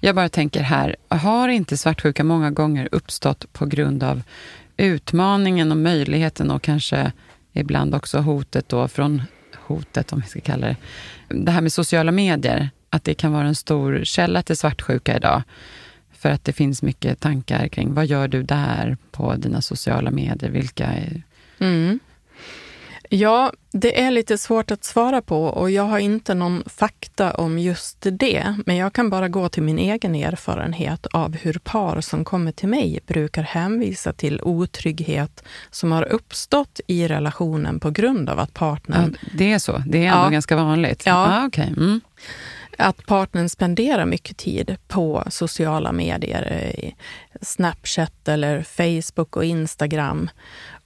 Jag 0.00 0.14
bara 0.14 0.28
tänker 0.28 0.62
här, 0.62 0.96
har 1.08 1.48
inte 1.48 1.76
svartsjuka 1.76 2.24
många 2.24 2.50
gånger 2.50 2.88
uppstått 2.92 3.52
på 3.52 3.66
grund 3.66 4.02
av 4.02 4.22
utmaningen 4.76 5.70
och 5.70 5.76
möjligheten 5.76 6.50
och 6.50 6.62
kanske 6.62 7.12
ibland 7.52 7.94
också 7.94 8.18
hotet 8.18 8.68
då 8.68 8.88
från 8.88 9.22
hotet, 9.66 10.12
om 10.12 10.20
vi 10.20 10.26
ska 10.26 10.40
kalla 10.40 10.66
det, 10.66 10.76
det 11.28 11.52
här 11.52 11.60
med 11.60 11.72
sociala 11.72 12.12
medier 12.12 12.70
att 12.90 13.04
det 13.04 13.14
kan 13.14 13.32
vara 13.32 13.46
en 13.46 13.54
stor 13.54 14.04
källa 14.04 14.42
till 14.42 14.56
svartsjuka 14.56 15.16
idag. 15.16 15.42
För 16.12 16.30
att 16.30 16.44
det 16.44 16.52
finns 16.52 16.82
mycket 16.82 17.20
tankar 17.20 17.68
kring 17.68 17.94
vad 17.94 18.06
gör 18.06 18.28
du 18.28 18.42
där 18.42 18.96
på 19.10 19.34
dina 19.34 19.62
sociala 19.62 20.10
medier? 20.10 20.50
Vilka 20.50 20.86
är... 20.86 21.22
Mm. 21.58 22.00
Ja, 23.12 23.52
det 23.72 24.00
är 24.00 24.10
lite 24.10 24.38
svårt 24.38 24.70
att 24.70 24.84
svara 24.84 25.22
på 25.22 25.44
och 25.44 25.70
jag 25.70 25.82
har 25.82 25.98
inte 25.98 26.34
någon 26.34 26.62
fakta 26.66 27.34
om 27.34 27.58
just 27.58 28.06
det. 28.10 28.54
Men 28.66 28.76
jag 28.76 28.92
kan 28.92 29.10
bara 29.10 29.28
gå 29.28 29.48
till 29.48 29.62
min 29.62 29.78
egen 29.78 30.14
erfarenhet 30.14 31.06
av 31.06 31.36
hur 31.36 31.52
par 31.52 32.00
som 32.00 32.24
kommer 32.24 32.52
till 32.52 32.68
mig 32.68 33.00
brukar 33.06 33.42
hänvisa 33.42 34.12
till 34.12 34.40
otrygghet 34.42 35.44
som 35.70 35.92
har 35.92 36.02
uppstått 36.02 36.80
i 36.86 37.08
relationen 37.08 37.80
på 37.80 37.90
grund 37.90 38.30
av 38.30 38.38
att 38.38 38.54
partnern... 38.54 39.16
Ja, 39.22 39.28
det 39.34 39.52
är 39.52 39.58
så? 39.58 39.82
Det 39.86 39.98
är 39.98 40.12
ändå 40.12 40.24
ja. 40.24 40.28
ganska 40.28 40.56
vanligt? 40.56 41.02
Ja. 41.06 41.26
Ah, 41.28 41.46
okay. 41.46 41.68
Mm. 41.68 42.00
Att 42.78 43.06
partnern 43.06 43.48
spenderar 43.48 44.06
mycket 44.06 44.36
tid 44.36 44.76
på 44.88 45.24
sociala 45.30 45.92
medier, 45.92 46.72
Snapchat 47.40 48.28
eller 48.28 48.62
Facebook 48.62 49.36
och 49.36 49.44
Instagram 49.44 50.30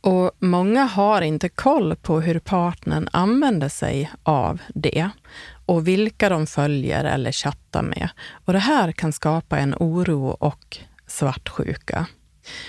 och 0.04 0.30
många 0.38 0.84
har 0.84 1.22
inte 1.22 1.48
koll 1.48 1.96
på 1.96 2.20
hur 2.20 2.38
partnern 2.38 3.08
använder 3.12 3.68
sig 3.68 4.10
av 4.22 4.60
det 4.74 5.10
och 5.66 5.88
vilka 5.88 6.28
de 6.28 6.46
följer 6.46 7.04
eller 7.04 7.32
chattar 7.32 7.82
med. 7.82 8.08
Och 8.44 8.52
det 8.52 8.58
här 8.58 8.92
kan 8.92 9.12
skapa 9.12 9.58
en 9.58 9.74
oro 9.74 10.26
och 10.28 10.78
svartsjuka. 11.06 12.06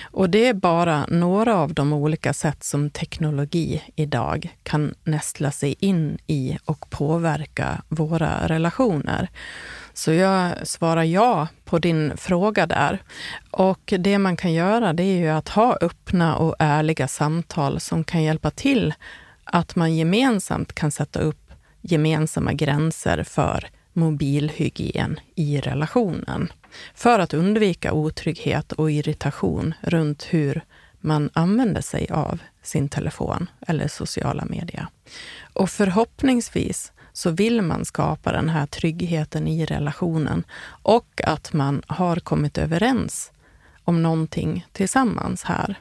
Och 0.03 0.29
det 0.29 0.47
är 0.47 0.53
bara 0.53 1.05
några 1.05 1.55
av 1.55 1.73
de 1.73 1.93
olika 1.93 2.33
sätt 2.33 2.63
som 2.63 2.89
teknologi 2.89 3.83
idag 3.95 4.55
kan 4.63 4.93
nästla 5.03 5.51
sig 5.51 5.75
in 5.79 6.17
i 6.27 6.57
och 6.65 6.89
påverka 6.89 7.81
våra 7.89 8.47
relationer. 8.47 9.29
Så 9.97 10.13
jag 10.13 10.67
svarar 10.67 11.03
ja 11.03 11.47
på 11.65 11.79
din 11.79 12.17
fråga 12.17 12.65
där. 12.65 13.03
Och 13.51 13.93
det 13.99 14.17
man 14.17 14.37
kan 14.37 14.53
göra 14.53 14.93
det 14.93 15.03
är 15.03 15.17
ju 15.17 15.29
att 15.29 15.49
ha 15.49 15.77
öppna 15.81 16.35
och 16.35 16.55
ärliga 16.59 17.07
samtal 17.07 17.79
som 17.79 18.03
kan 18.03 18.23
hjälpa 18.23 18.51
till 18.51 18.93
att 19.43 19.75
man 19.75 19.95
gemensamt 19.95 20.73
kan 20.73 20.91
sätta 20.91 21.19
upp 21.19 21.51
gemensamma 21.81 22.53
gränser 22.53 23.23
för 23.23 23.67
mobilhygien 23.93 25.19
i 25.35 25.61
relationen. 25.61 26.51
För 26.95 27.19
att 27.19 27.33
undvika 27.33 27.93
otrygghet 27.93 28.71
och 28.71 28.91
irritation 28.91 29.73
runt 29.81 30.27
hur 30.29 30.61
man 30.99 31.29
använder 31.33 31.81
sig 31.81 32.07
av 32.09 32.39
sin 32.63 32.89
telefon 32.89 33.49
eller 33.67 33.87
sociala 33.87 34.45
medier. 34.45 34.87
Och 35.53 35.69
förhoppningsvis 35.69 36.91
så 37.15 37.31
vill 37.31 37.61
man 37.61 37.85
skapa 37.85 38.31
den 38.31 38.49
här 38.49 38.65
tryggheten 38.65 39.47
i 39.47 39.65
relationen 39.65 40.43
och 40.67 41.21
att 41.23 41.53
man 41.53 41.81
har 41.87 42.15
kommit 42.15 42.57
överens 42.57 43.31
om 43.83 44.03
någonting 44.03 44.65
tillsammans 44.71 45.43
här. 45.43 45.79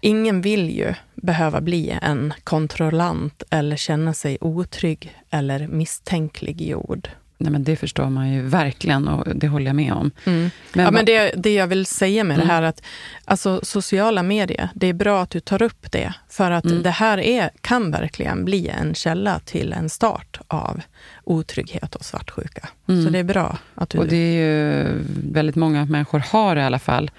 Ingen 0.00 0.40
vill 0.40 0.70
ju 0.70 0.94
behöva 1.14 1.60
bli 1.60 1.98
en 2.02 2.34
kontrollant 2.44 3.42
eller 3.50 3.76
känna 3.76 4.14
sig 4.14 4.38
otrygg 4.40 5.18
eller 5.30 5.66
misstänkliggjord. 5.66 7.08
Nej, 7.44 7.52
men 7.52 7.64
det 7.64 7.76
förstår 7.76 8.10
man 8.10 8.32
ju 8.32 8.42
verkligen 8.42 9.08
och 9.08 9.36
det 9.36 9.48
håller 9.48 9.66
jag 9.66 9.76
med 9.76 9.92
om. 9.92 10.10
Mm. 10.24 10.50
Men, 10.72 10.84
ja, 10.84 10.90
men 10.90 11.04
det, 11.04 11.34
det 11.36 11.54
jag 11.54 11.66
vill 11.66 11.86
säga 11.86 12.24
med 12.24 12.34
mm. 12.34 12.46
det 12.46 12.52
här 12.52 12.62
att 12.62 12.82
alltså, 13.24 13.60
sociala 13.62 14.22
medier, 14.22 14.68
det 14.74 14.86
är 14.86 14.92
bra 14.92 15.22
att 15.22 15.30
du 15.30 15.40
tar 15.40 15.62
upp 15.62 15.92
det. 15.92 16.14
För 16.28 16.50
att 16.50 16.64
mm. 16.64 16.82
det 16.82 16.90
här 16.90 17.18
är, 17.18 17.50
kan 17.60 17.90
verkligen 17.90 18.44
bli 18.44 18.68
en 18.68 18.94
källa 18.94 19.38
till 19.38 19.72
en 19.72 19.90
start 19.90 20.40
av 20.48 20.80
otrygghet 21.24 21.94
och 21.94 22.04
svartsjuka. 22.04 22.68
Så 22.86 22.92
mm. 22.92 23.12
det 23.12 23.18
är 23.18 23.24
bra 23.24 23.58
att 23.74 23.90
du... 23.90 23.98
Och 23.98 24.08
det 24.08 24.16
är 24.16 24.32
ju 24.36 25.00
väldigt 25.32 25.56
många 25.56 25.84
människor 25.84 26.18
har 26.18 26.56
i 26.56 26.62
alla 26.62 26.78
fall. 26.78 27.10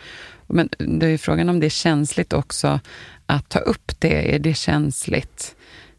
Men 0.47 0.69
det 0.77 1.07
är 1.07 1.17
frågan 1.17 1.49
om 1.49 1.59
det 1.59 1.65
är 1.65 1.69
känsligt 1.69 2.33
också 2.33 2.79
att 3.25 3.49
ta 3.49 3.59
upp 3.59 3.91
det. 3.99 4.35
Är 4.35 4.39
det 4.39 4.53
känsligt? 4.53 5.55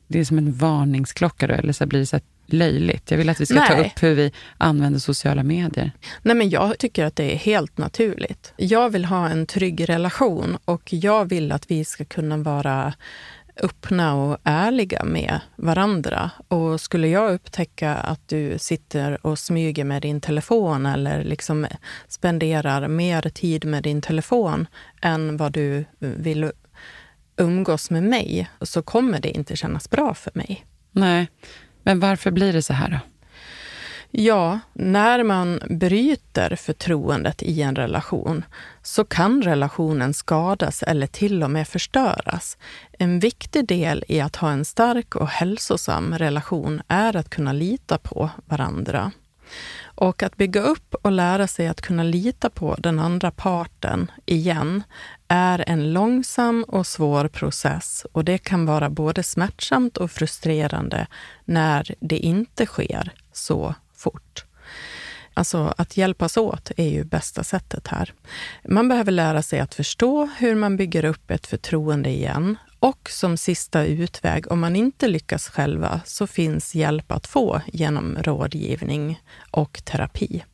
Det 0.06 0.20
är 0.20 0.24
som 0.24 0.38
en 0.38 0.52
varningsklocka 0.52 1.46
då, 1.46 1.54
eller 1.54 1.72
så 1.72 1.86
blir 1.86 2.00
det 2.00 2.06
så 2.06 2.20
löjligt. 2.46 3.10
Jag 3.10 3.18
vill 3.18 3.28
att 3.28 3.40
vi 3.40 3.46
ska 3.46 3.54
Nej. 3.54 3.68
ta 3.68 3.80
upp 3.80 4.02
hur 4.02 4.14
vi 4.14 4.32
använder 4.58 4.98
sociala 4.98 5.42
medier. 5.42 5.92
Nej, 6.22 6.36
men 6.36 6.50
jag 6.50 6.78
tycker 6.78 7.04
att 7.04 7.16
det 7.16 7.34
är 7.34 7.36
helt 7.36 7.78
naturligt. 7.78 8.52
Jag 8.56 8.90
vill 8.90 9.04
ha 9.04 9.28
en 9.28 9.46
trygg 9.46 9.88
relation 9.88 10.58
och 10.64 10.92
jag 10.92 11.24
vill 11.24 11.52
att 11.52 11.70
vi 11.70 11.84
ska 11.84 12.04
kunna 12.04 12.36
vara 12.36 12.94
öppna 13.62 14.14
och 14.14 14.38
ärliga 14.44 15.04
med 15.04 15.40
varandra. 15.56 16.30
Och 16.48 16.80
skulle 16.80 17.08
jag 17.08 17.34
upptäcka 17.34 17.94
att 17.94 18.28
du 18.28 18.58
sitter 18.58 19.26
och 19.26 19.38
smyger 19.38 19.84
med 19.84 20.02
din 20.02 20.20
telefon 20.20 20.86
eller 20.86 21.24
liksom 21.24 21.66
spenderar 22.08 22.88
mer 22.88 23.22
tid 23.22 23.64
med 23.64 23.82
din 23.82 24.02
telefon 24.02 24.66
än 25.02 25.36
vad 25.36 25.52
du 25.52 25.84
vill 25.98 26.50
umgås 27.36 27.90
med 27.90 28.02
mig, 28.02 28.50
så 28.60 28.82
kommer 28.82 29.20
det 29.20 29.30
inte 29.30 29.56
kännas 29.56 29.90
bra 29.90 30.14
för 30.14 30.30
mig. 30.34 30.66
Nej, 30.92 31.28
men 31.86 32.00
varför 32.00 32.30
blir 32.30 32.52
det 32.52 32.62
så 32.62 32.72
här 32.72 32.90
då? 32.90 32.98
Ja, 34.10 34.58
när 34.72 35.22
man 35.22 35.60
bryter 35.70 36.56
förtroendet 36.56 37.42
i 37.42 37.62
en 37.62 37.76
relation 37.76 38.44
så 38.82 39.04
kan 39.04 39.42
relationen 39.42 40.14
skadas 40.14 40.82
eller 40.82 41.06
till 41.06 41.42
och 41.42 41.50
med 41.50 41.68
förstöras. 41.68 42.56
En 42.92 43.20
viktig 43.20 43.66
del 43.66 44.04
i 44.08 44.20
att 44.20 44.36
ha 44.36 44.50
en 44.50 44.64
stark 44.64 45.16
och 45.16 45.28
hälsosam 45.28 46.18
relation 46.18 46.82
är 46.88 47.16
att 47.16 47.30
kunna 47.30 47.52
lita 47.52 47.98
på 47.98 48.30
varandra. 48.46 49.12
Och 49.96 50.22
att 50.22 50.36
bygga 50.36 50.60
upp 50.60 50.94
och 51.02 51.12
lära 51.12 51.46
sig 51.46 51.68
att 51.68 51.80
kunna 51.80 52.02
lita 52.02 52.50
på 52.50 52.74
den 52.78 52.98
andra 52.98 53.30
parten 53.30 54.10
igen 54.26 54.82
är 55.28 55.64
en 55.66 55.92
långsam 55.92 56.64
och 56.68 56.86
svår 56.86 57.28
process 57.28 58.06
och 58.12 58.24
det 58.24 58.38
kan 58.38 58.66
vara 58.66 58.90
både 58.90 59.22
smärtsamt 59.22 59.96
och 59.96 60.10
frustrerande 60.10 61.06
när 61.44 61.94
det 62.00 62.18
inte 62.18 62.66
sker 62.66 63.12
så 63.32 63.74
fort. 63.94 64.44
Alltså 65.34 65.74
att 65.76 65.96
hjälpas 65.96 66.36
åt 66.36 66.70
är 66.76 66.88
ju 66.88 67.04
bästa 67.04 67.44
sättet 67.44 67.86
här. 67.86 68.12
Man 68.64 68.88
behöver 68.88 69.12
lära 69.12 69.42
sig 69.42 69.60
att 69.60 69.74
förstå 69.74 70.28
hur 70.38 70.54
man 70.54 70.76
bygger 70.76 71.04
upp 71.04 71.30
ett 71.30 71.46
förtroende 71.46 72.10
igen. 72.10 72.56
Och 72.80 73.10
som 73.10 73.36
sista 73.36 73.84
utväg, 73.84 74.52
om 74.52 74.60
man 74.60 74.76
inte 74.76 75.08
lyckas 75.08 75.48
själva, 75.48 76.00
så 76.04 76.26
finns 76.26 76.74
hjälp 76.74 77.12
att 77.12 77.26
få 77.26 77.60
genom 77.72 78.16
rådgivning 78.20 79.20
och 79.50 79.80
terapi. 79.84 80.44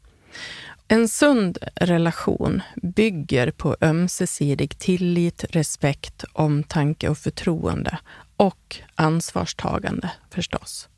En 0.88 1.08
sund 1.08 1.58
relation 1.74 2.62
bygger 2.82 3.50
på 3.50 3.76
ömsesidig 3.80 4.78
tillit, 4.78 5.44
respekt, 5.50 6.24
omtanke 6.32 7.08
och 7.08 7.18
förtroende 7.18 7.98
och 8.36 8.76
ansvarstagande 8.94 10.10
förstås. 10.30 10.88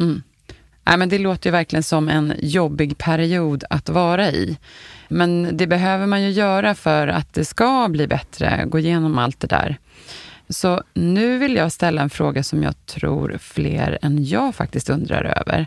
Mm. 0.00 0.22
Ja, 0.84 0.96
men 0.96 1.08
det 1.08 1.18
låter 1.18 1.50
ju 1.50 1.52
verkligen 1.52 1.82
som 1.82 2.08
en 2.08 2.34
jobbig 2.38 2.98
period 2.98 3.64
att 3.70 3.88
vara 3.88 4.30
i. 4.30 4.58
Men 5.08 5.56
det 5.56 5.66
behöver 5.66 6.06
man 6.06 6.22
ju 6.22 6.30
göra 6.30 6.74
för 6.74 7.08
att 7.08 7.34
det 7.34 7.44
ska 7.44 7.88
bli 7.88 8.06
bättre, 8.06 8.64
gå 8.66 8.78
igenom 8.78 9.18
allt 9.18 9.40
det 9.40 9.46
där. 9.46 9.78
Så 10.48 10.82
nu 10.94 11.38
vill 11.38 11.56
jag 11.56 11.72
ställa 11.72 12.02
en 12.02 12.10
fråga 12.10 12.42
som 12.42 12.62
jag 12.62 12.86
tror 12.86 13.38
fler 13.40 13.98
än 14.02 14.24
jag 14.24 14.54
faktiskt 14.54 14.90
undrar 14.90 15.24
över. 15.38 15.66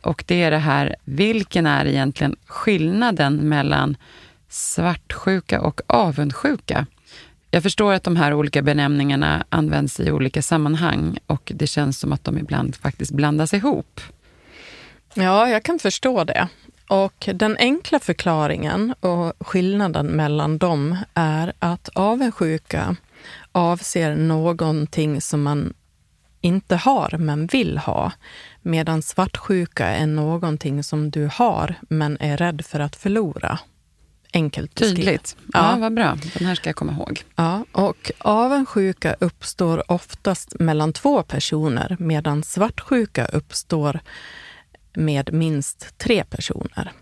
Och 0.00 0.24
det 0.26 0.42
är 0.42 0.50
det 0.50 0.58
här, 0.58 0.96
vilken 1.04 1.66
är 1.66 1.86
egentligen 1.86 2.36
skillnaden 2.46 3.36
mellan 3.36 3.96
svartsjuka 4.48 5.60
och 5.60 5.80
avundsjuka? 5.86 6.86
Jag 7.50 7.62
förstår 7.62 7.92
att 7.92 8.04
de 8.04 8.16
här 8.16 8.34
olika 8.34 8.62
benämningarna 8.62 9.44
används 9.48 10.00
i 10.00 10.10
olika 10.10 10.42
sammanhang 10.42 11.18
och 11.26 11.52
det 11.54 11.66
känns 11.66 12.00
som 12.00 12.12
att 12.12 12.24
de 12.24 12.38
ibland 12.38 12.76
faktiskt 12.76 13.12
blandas 13.12 13.54
ihop. 13.54 14.00
Ja, 15.14 15.48
jag 15.48 15.62
kan 15.62 15.78
förstå 15.78 16.24
det. 16.24 16.48
Och 16.88 17.28
den 17.34 17.56
enkla 17.56 17.98
förklaringen 17.98 18.94
och 19.00 19.32
skillnaden 19.40 20.06
mellan 20.06 20.58
dem 20.58 20.96
är 21.14 21.52
att 21.58 21.88
avundsjuka 21.88 22.96
avser 23.52 24.14
någonting 24.16 25.20
som 25.20 25.42
man 25.42 25.74
inte 26.40 26.76
har 26.76 27.16
men 27.18 27.46
vill 27.46 27.78
ha. 27.78 28.12
Medan 28.62 29.02
svartsjuka 29.02 29.86
är 29.86 30.06
någonting 30.06 30.84
som 30.84 31.10
du 31.10 31.30
har 31.32 31.74
men 31.88 32.16
är 32.20 32.36
rädd 32.36 32.64
för 32.66 32.80
att 32.80 32.96
förlora. 32.96 33.58
Enkelt. 34.32 34.74
Tydligt. 34.74 35.36
Ja. 35.52 35.72
ja, 35.72 35.78
vad 35.78 35.94
bra. 35.94 36.18
Den 36.38 36.46
här 36.46 36.54
ska 36.54 36.68
jag 36.68 36.76
komma 36.76 36.92
ihåg. 36.92 37.24
Ja, 37.36 37.64
och 37.72 38.10
avundsjuka 38.18 39.16
uppstår 39.20 39.92
oftast 39.92 40.60
mellan 40.60 40.92
två 40.92 41.22
personer 41.22 41.96
medan 41.98 42.42
svartsjuka 42.42 43.26
uppstår 43.26 44.00
med 44.94 45.32
minst 45.32 45.98
tre 45.98 46.24
personer. 46.24 46.92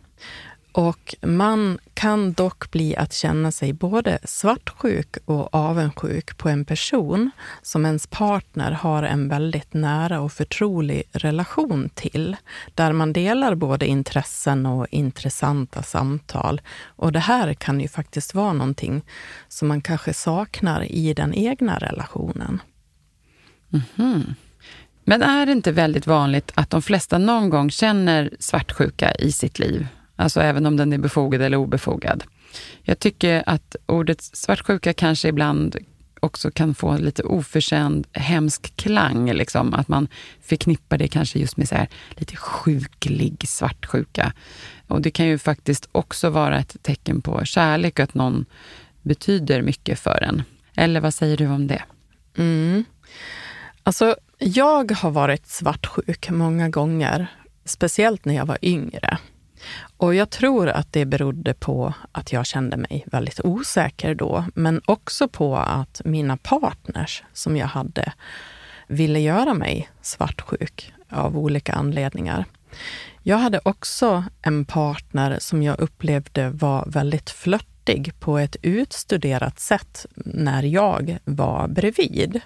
Och 0.73 1.15
man 1.21 1.79
kan 1.95 2.33
dock 2.33 2.71
bli 2.71 2.97
att 2.97 3.13
känna 3.13 3.53
sig 3.53 3.73
både 3.73 4.19
svartsjuk 4.25 5.17
och 5.25 5.55
avundsjuk 5.55 6.39
på 6.39 6.49
en 6.49 6.65
person 6.65 7.31
som 7.63 7.87
ens 7.87 8.07
partner 8.07 8.73
har 8.73 9.03
en 9.03 9.29
väldigt 9.29 9.75
nära 9.75 10.21
och 10.21 10.33
förtrolig 10.33 11.03
relation 11.13 11.89
till. 11.95 12.37
Där 12.75 12.93
man 12.93 13.13
delar 13.13 13.55
både 13.55 13.87
intressen 13.87 14.67
och 14.67 14.87
intressanta 14.91 15.83
samtal. 15.83 16.61
Och 16.83 17.13
det 17.13 17.19
här 17.19 17.55
kan 17.55 17.81
ju 17.81 17.89
faktiskt 17.89 18.35
vara 18.35 18.53
någonting 18.53 19.03
som 19.49 19.69
man 19.69 19.81
kanske 19.81 20.15
saknar 20.15 20.93
i 20.93 21.15
den 21.15 21.35
egna 21.35 21.79
relationen. 21.79 22.63
Mm. 23.99 24.35
Men 25.05 25.23
är 25.23 25.47
det 25.47 25.53
inte 25.53 25.73
väldigt 25.73 26.07
vanligt 26.07 26.53
att 26.55 26.71
de 26.71 26.83
flesta 26.83 27.19
någon 27.19 27.51
gång 27.51 27.71
känner 27.71 28.31
svartsjuka 28.39 29.15
i 29.15 29.33
sitt 29.33 29.59
liv? 29.59 29.87
Alltså 30.21 30.41
även 30.41 30.67
om 30.67 30.77
den 30.77 30.93
är 30.93 30.99
befogad 30.99 31.43
eller 31.43 31.57
obefogad. 31.57 32.25
Jag 32.83 32.99
tycker 32.99 33.43
att 33.47 33.77
ordet 33.87 34.23
svartsjuka 34.23 34.93
kanske 34.93 35.29
ibland 35.29 35.77
också 36.21 36.51
kan 36.51 36.75
få 36.75 36.97
lite 36.97 37.23
oförtjänt 37.23 38.07
hemsk 38.13 38.77
klang. 38.77 39.33
Liksom. 39.33 39.75
Att 39.75 39.89
man 39.89 40.09
förknippar 40.43 40.99
det 40.99 41.09
kanske 41.09 41.39
just 41.39 41.57
med 41.57 41.69
så 41.69 41.75
här, 41.75 41.89
lite 42.17 42.37
sjuklig 42.37 43.49
svartsjuka. 43.49 44.33
Och 44.87 45.03
det 45.03 45.11
kan 45.11 45.27
ju 45.27 45.39
faktiskt 45.39 45.89
också 45.93 46.31
vara 46.31 46.59
ett 46.59 46.77
tecken 46.83 47.23
på 47.23 47.45
kärlek 47.45 47.99
och 47.99 48.03
att 48.03 48.15
någon 48.15 48.45
betyder 49.03 49.63
mycket 49.63 49.99
för 49.99 50.23
en. 50.23 50.43
Eller 50.77 51.01
vad 51.01 51.15
säger 51.15 51.37
du 51.37 51.47
om 51.47 51.67
det? 51.67 51.83
Mm. 52.37 52.85
Alltså, 53.83 54.17
jag 54.39 54.93
har 54.93 55.11
varit 55.11 55.47
svartsjuk 55.47 56.31
många 56.31 56.69
gånger, 56.69 57.27
speciellt 57.65 58.25
när 58.25 58.35
jag 58.35 58.47
var 58.47 58.59
yngre. 58.63 59.19
Och 60.01 60.15
jag 60.15 60.31
tror 60.31 60.69
att 60.69 60.93
det 60.93 61.05
berodde 61.05 61.55
på 61.55 61.95
att 62.13 62.33
jag 62.33 62.47
kände 62.47 62.77
mig 62.77 63.05
väldigt 63.07 63.41
osäker 63.45 64.15
då, 64.15 64.45
men 64.55 64.81
också 64.85 65.29
på 65.29 65.57
att 65.57 66.01
mina 66.05 66.37
partners 66.37 67.23
som 67.33 67.57
jag 67.57 67.67
hade 67.67 68.13
ville 68.87 69.21
göra 69.21 69.55
mig 69.55 69.89
svartsjuk 70.03 70.93
av 71.11 71.39
olika 71.39 71.73
anledningar. 71.73 72.45
Jag 73.23 73.39
hade 73.39 73.61
också 73.65 74.25
en 74.43 74.65
partner 74.65 75.37
som 75.41 75.63
jag 75.63 75.81
upplevde 75.81 76.51
var 76.51 76.85
väldigt 76.87 77.31
flörtig 77.31 78.13
på 78.21 78.39
ett 78.39 78.57
utstuderat 78.63 79.61
sätt 79.61 80.07
när 80.15 80.63
jag 80.63 81.19
var 81.25 81.69
bredvid. 81.69 82.41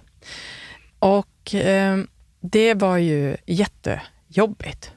Och 0.98 1.54
eh, 1.54 1.98
det 2.40 2.74
var 2.74 2.96
ju 2.96 3.36
jättejobbigt. 3.46 4.92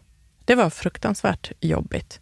Det 0.48 0.56
var 0.56 0.70
fruktansvärt 0.70 1.51
jobbigt. 1.60 2.20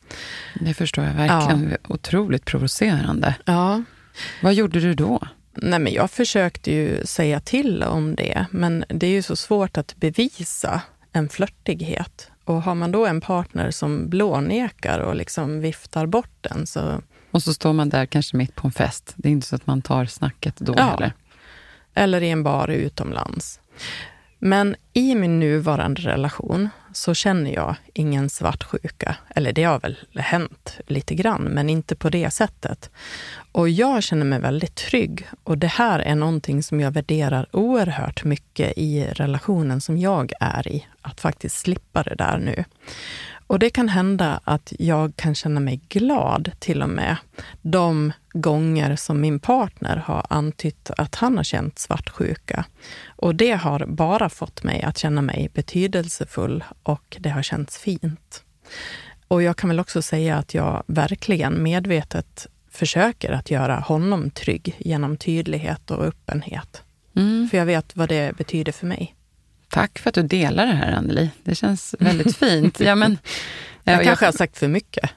Det 0.60 0.74
förstår 0.74 1.05
jag 1.05 1.13
verkligen. 1.13 1.70
Ja. 1.72 1.77
Otroligt 1.94 2.46
provocerande. 2.46 3.36
Ja. 3.46 3.84
Vad 4.44 4.53
gjorde 4.53 4.79
du 4.79 4.94
då? 4.94 5.27
Nej, 5.53 5.79
men 5.79 5.94
jag 5.94 6.12
försökte 6.12 6.72
ju 6.72 7.05
säga 7.05 7.39
till 7.39 7.84
om 7.84 8.15
det, 8.15 8.46
men 8.51 8.86
det 8.88 9.08
är 9.08 9.12
ju 9.12 9.22
så 9.22 9.36
svårt 9.36 9.77
att 9.77 9.96
bevisa 9.96 10.82
en 11.12 11.29
flörtighet. 11.29 12.32
Och 12.44 12.62
har 12.62 12.75
man 12.75 12.91
då 12.91 13.05
en 13.05 13.22
partner 13.22 13.72
som 13.72 14.10
blånekar 14.10 15.00
och 15.00 15.15
liksom 15.15 15.60
viftar 15.60 16.05
bort 16.05 16.38
den 16.41 16.67
så... 16.67 17.01
Och 17.32 17.44
så 17.44 17.53
står 17.53 17.74
man 17.74 17.89
där 17.89 18.05
kanske 18.05 18.38
mitt 18.38 18.55
på 18.55 18.67
en 18.67 18.72
fest. 18.72 19.13
Det 19.15 19.29
är 19.29 19.32
inte 19.32 19.48
så 19.48 19.55
att 19.55 19.67
man 19.67 19.82
tar 19.82 20.05
snacket 20.05 20.55
då 20.58 20.74
ja. 20.77 20.84
heller. 20.84 21.13
Eller 21.94 22.24
i 22.24 22.29
en 22.29 22.44
bar 22.44 22.67
utomlands. 22.67 23.60
Men 24.39 24.75
i 24.94 25.15
min 25.15 25.39
nuvarande 25.39 26.01
relation 26.01 26.70
så 26.96 27.14
känner 27.14 27.54
jag 27.54 27.75
ingen 27.94 28.30
svartsjuka. 28.30 29.16
Eller 29.30 29.54
det 29.54 29.64
har 29.64 29.80
väl 29.80 29.98
hänt 30.16 30.80
lite 30.88 31.16
grann, 31.16 31.44
men 31.44 31.70
inte 31.70 31.96
på 31.96 32.10
det 32.10 32.30
sättet. 32.34 32.90
Och 33.52 33.70
jag 33.70 34.04
känner 34.04 34.25
mig 34.25 34.40
väldigt 34.40 34.75
trygg. 34.75 35.28
Och 35.44 35.58
det 35.58 35.68
här 35.68 36.00
är 36.00 36.16
någonting 36.16 36.64
som 36.64 36.80
jag 36.82 36.92
värderar 36.92 37.48
oerhört 37.52 38.24
mycket 38.24 38.74
i 38.78 39.06
relationen 39.06 39.82
som 39.82 39.98
jag 39.98 40.32
är 40.40 40.68
i. 40.68 40.88
Att 41.02 41.22
faktiskt 41.22 41.58
slippa 41.58 42.04
det 42.04 42.16
där 42.16 42.38
nu. 42.38 42.64
Och 43.48 43.60
det 43.60 43.70
kan 43.70 43.90
hända 43.90 44.40
att 44.44 44.74
jag 44.80 45.16
kan 45.16 45.36
känna 45.36 45.60
mig 45.60 45.82
glad 45.90 46.52
till 46.60 46.82
och 46.82 46.90
med 46.90 47.16
de 47.62 48.14
gånger 48.36 48.96
som 48.96 49.22
min 49.22 49.39
partner 49.39 49.96
har 49.98 50.25
antytt 50.30 50.89
att 50.98 51.15
han 51.15 51.38
har 51.38 51.44
känt 51.44 51.80
svartsjuka. 51.80 52.65
Och 53.08 53.36
det 53.36 53.51
har 53.51 53.86
bara 53.86 54.30
fått 54.30 54.63
mig 54.63 54.82
att 54.82 54.98
känna 54.98 55.22
mig 55.22 55.50
betydelsefull 55.54 56.63
och 56.84 57.18
det 57.20 57.30
har 57.30 57.44
känts 57.44 57.77
fint. 57.77 58.44
Och 59.27 59.44
jag 59.44 59.58
kan 59.58 59.70
väl 59.70 59.80
också 59.80 60.01
säga 60.01 60.38
att 60.38 60.54
jag 60.54 60.84
verkligen 60.88 61.63
medvetet 61.63 62.48
försöker 62.72 63.32
att 63.32 63.51
göra 63.51 63.75
honom 63.75 64.30
trygg 64.30 64.75
genom 64.77 65.18
tydlighet 65.18 65.92
och 65.92 66.06
öppenhet. 66.06 66.84
Mm. 67.15 67.50
För 67.50 67.58
jag 67.58 67.65
vet 67.65 67.96
vad 67.96 68.10
det 68.10 68.38
betyder 68.38 68.72
för 68.72 68.88
mig. 68.88 69.14
Tack 69.75 70.00
för 70.00 70.10
att 70.10 70.13
du 70.13 70.24
delar 70.24 70.65
det 70.65 70.73
här, 70.73 70.91
Anneli. 70.91 71.30
Det 71.43 71.56
känns 71.56 71.95
väldigt 72.00 72.38
fint. 72.38 72.80
Ja, 72.80 72.95
men, 72.95 73.17
jag 73.84 74.04
kanske 74.04 74.26
jag, 74.26 74.32
har 74.32 74.38
sagt 74.38 74.58
för 74.58 74.67
mycket. 74.67 75.10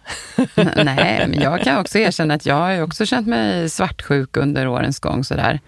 nej, 0.76 1.28
men 1.28 1.34
jag 1.34 1.62
kan 1.62 1.78
också 1.78 1.98
erkänna 1.98 2.34
att 2.34 2.46
jag 2.46 2.54
har 2.54 2.82
också 2.82 3.06
känt 3.06 3.26
mig 3.26 3.70
svartsjuk 3.70 4.36
under 4.36 4.68
årens 4.68 4.98
gång. 4.98 5.24
Sådär. 5.24 5.60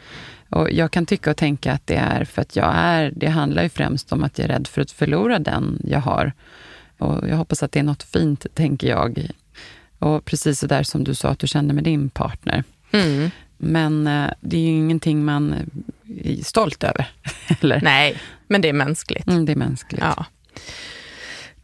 Och 0.48 0.70
jag 0.70 0.90
kan 0.90 1.06
tycka 1.06 1.30
och 1.30 1.36
tänka 1.36 1.72
att 1.72 1.86
det 1.86 1.96
är 1.96 2.24
för 2.24 2.42
att 2.42 2.56
jag 2.56 2.72
är, 2.76 3.12
det 3.16 3.26
handlar 3.26 3.62
ju 3.62 3.68
främst 3.68 4.12
om 4.12 4.24
att 4.24 4.38
jag 4.38 4.44
är 4.44 4.48
rädd 4.48 4.66
för 4.66 4.82
att 4.82 4.90
förlora 4.90 5.38
den 5.38 5.82
jag 5.84 6.00
har. 6.00 6.32
Och 6.98 7.28
jag 7.28 7.36
hoppas 7.36 7.62
att 7.62 7.72
det 7.72 7.78
är 7.78 7.84
något 7.84 8.02
fint, 8.02 8.46
tänker 8.54 8.88
jag. 8.88 9.28
Och 9.98 10.24
precis 10.24 10.58
så 10.58 10.66
där 10.66 10.82
som 10.82 11.04
du 11.04 11.14
sa 11.14 11.28
att 11.28 11.38
du 11.38 11.46
kände 11.46 11.74
med 11.74 11.84
din 11.84 12.10
partner. 12.10 12.64
Mm. 12.90 13.30
Men 13.58 14.06
eh, 14.06 14.30
det 14.40 14.56
är 14.56 14.60
ju 14.60 14.68
ingenting 14.68 15.24
man 15.24 15.54
är 16.24 16.44
stolt 16.44 16.84
över. 16.84 17.10
Eller? 17.60 17.80
Nej, 17.80 18.16
men 18.50 18.60
det 18.60 18.68
är 18.68 18.72
mänskligt. 18.72 19.26
Mm, 19.26 19.46
det 19.46 19.52
är 19.52 19.56
mänskligt. 19.56 20.04
Ja. 20.04 20.24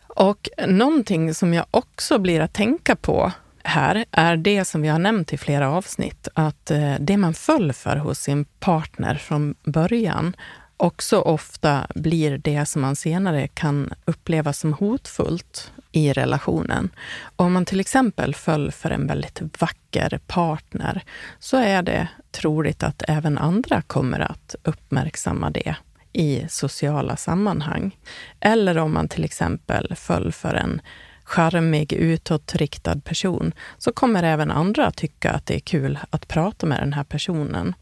Och 0.09 0.49
någonting 0.67 1.35
som 1.35 1.55
jag 1.55 1.67
också 1.71 2.19
blir 2.19 2.41
att 2.41 2.53
tänka 2.53 2.97
på 2.97 3.33
här 3.65 4.05
är 4.11 4.37
det 4.37 4.65
som 4.65 4.83
vi 4.83 4.89
har 4.89 4.99
nämnt 4.99 5.33
i 5.33 5.39
flera 5.39 5.71
avsnitt, 5.71 6.29
att 6.35 6.71
eh, 6.71 6.95
det 7.01 7.17
man 7.17 7.35
föll 7.35 7.73
för 7.73 7.97
hos 7.97 8.19
sin 8.19 8.45
partner 8.45 9.15
från 9.15 9.55
början 9.65 10.37
också 10.77 11.21
ofta 11.21 11.87
blir 11.95 12.39
det 12.39 12.67
som 12.67 12.83
man 12.83 12.97
senare 12.97 13.49
kan 13.49 13.93
uppleva 14.05 14.53
som 14.53 14.73
hotfullt 14.73 15.73
i 15.93 16.13
relationen. 16.13 16.91
Om 17.37 17.53
man 17.53 17.65
till 17.65 17.81
exempel 17.81 18.35
föll 18.35 18.73
för 18.73 18.91
en 18.91 19.07
väldigt 19.07 19.61
vacker 19.61 20.21
partner 20.27 21.05
så 21.39 21.57
är 21.57 21.83
det 21.83 22.09
troligt 22.31 22.83
att 22.83 23.03
även 23.09 23.39
andra 23.39 23.83
kommer 23.83 24.21
att 24.21 24.55
uppmärksamma 24.63 25.51
det 25.51 25.77
i 26.17 26.47
sociala 26.49 27.17
sammanhang. 27.17 27.97
Eller 28.41 28.79
om 28.79 28.93
man 28.95 29.09
till 29.09 29.25
exempel 29.25 29.95
föll 29.97 30.33
för 30.33 30.55
en 30.55 30.81
charmig, 31.25 31.93
utåtriktad 31.93 33.01
person, 33.01 33.53
så 33.79 33.93
kommer 33.93 34.23
även 34.23 34.51
andra 34.51 34.91
tycka 34.91 35.31
att 35.31 35.47
det 35.47 35.55
är 35.55 35.61
kul 35.61 35.99
att 36.11 36.29
prata 36.29 36.67
med 36.67 36.81
den 36.81 36.93
här 36.93 37.05
personen. 37.05 37.75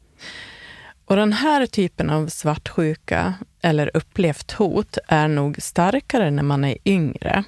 Och 1.05 1.17
den 1.17 1.33
här 1.33 1.67
typen 1.67 2.11
av 2.11 2.27
svartsjuka 2.27 3.35
eller 3.63 3.91
upplevt 3.97 4.53
hot 4.53 4.99
är 5.09 5.29
nog 5.29 5.63
starkare 5.63 6.31
när 6.31 6.43
man 6.43 6.65
är 6.65 6.77
yngre. 6.85 7.45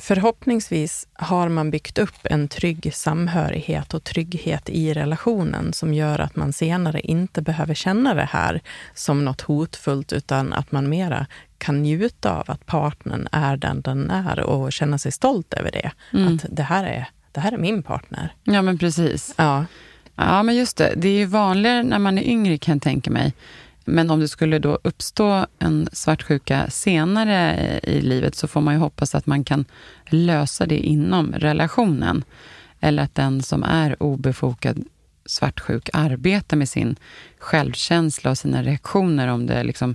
Förhoppningsvis 0.00 1.08
har 1.12 1.48
man 1.48 1.70
byggt 1.70 1.98
upp 1.98 2.18
en 2.24 2.48
trygg 2.48 2.90
samhörighet 2.94 3.94
och 3.94 4.04
trygghet 4.04 4.68
i 4.68 4.94
relationen 4.94 5.72
som 5.72 5.94
gör 5.94 6.18
att 6.18 6.36
man 6.36 6.52
senare 6.52 7.00
inte 7.00 7.42
behöver 7.42 7.74
känna 7.74 8.14
det 8.14 8.28
här 8.30 8.60
som 8.94 9.24
något 9.24 9.40
hotfullt 9.40 10.12
utan 10.12 10.52
att 10.52 10.72
man 10.72 10.88
mera 10.88 11.26
kan 11.58 11.82
njuta 11.82 12.32
av 12.32 12.44
att 12.50 12.66
partnern 12.66 13.28
är 13.32 13.56
den 13.56 13.80
den 13.80 14.10
är 14.10 14.40
och 14.40 14.72
känna 14.72 14.98
sig 14.98 15.12
stolt 15.12 15.54
över 15.54 15.70
det. 15.70 15.90
Mm. 16.12 16.34
Att 16.34 16.46
det 16.50 16.62
här, 16.62 16.84
är, 16.84 17.08
det 17.32 17.40
här 17.40 17.52
är 17.52 17.58
min 17.58 17.82
partner. 17.82 18.34
Ja, 18.44 18.62
men 18.62 18.78
precis. 18.78 19.34
Ja. 19.36 19.64
Ja, 20.16 20.42
men 20.42 20.56
just 20.56 20.76
det. 20.76 20.92
Det 20.96 21.08
är 21.08 21.18
ju 21.18 21.24
vanligare 21.24 21.82
när 21.82 21.98
man 21.98 22.18
är 22.18 22.22
yngre 22.22 22.58
kan 22.58 22.74
jag 22.74 22.82
tänka 22.82 23.10
mig. 23.10 23.32
Men 23.88 24.10
om 24.10 24.20
det 24.20 24.28
skulle 24.28 24.58
då 24.58 24.78
uppstå 24.84 25.46
en 25.58 25.88
svartsjuka 25.92 26.70
senare 26.70 27.56
i 27.82 28.00
livet 28.00 28.34
så 28.34 28.48
får 28.48 28.60
man 28.60 28.74
ju 28.74 28.80
hoppas 28.80 29.14
att 29.14 29.26
man 29.26 29.44
kan 29.44 29.64
lösa 30.06 30.66
det 30.66 30.78
inom 30.78 31.32
relationen. 31.32 32.24
Eller 32.80 33.02
att 33.02 33.14
den 33.14 33.42
som 33.42 33.62
är 33.62 34.02
obefogad 34.02 34.84
svartsjuk 35.26 35.90
arbetar 35.92 36.56
med 36.56 36.68
sin 36.68 36.96
självkänsla 37.38 38.30
och 38.30 38.38
sina 38.38 38.62
reaktioner 38.62 39.28
om 39.28 39.46
det 39.46 39.64
liksom 39.64 39.94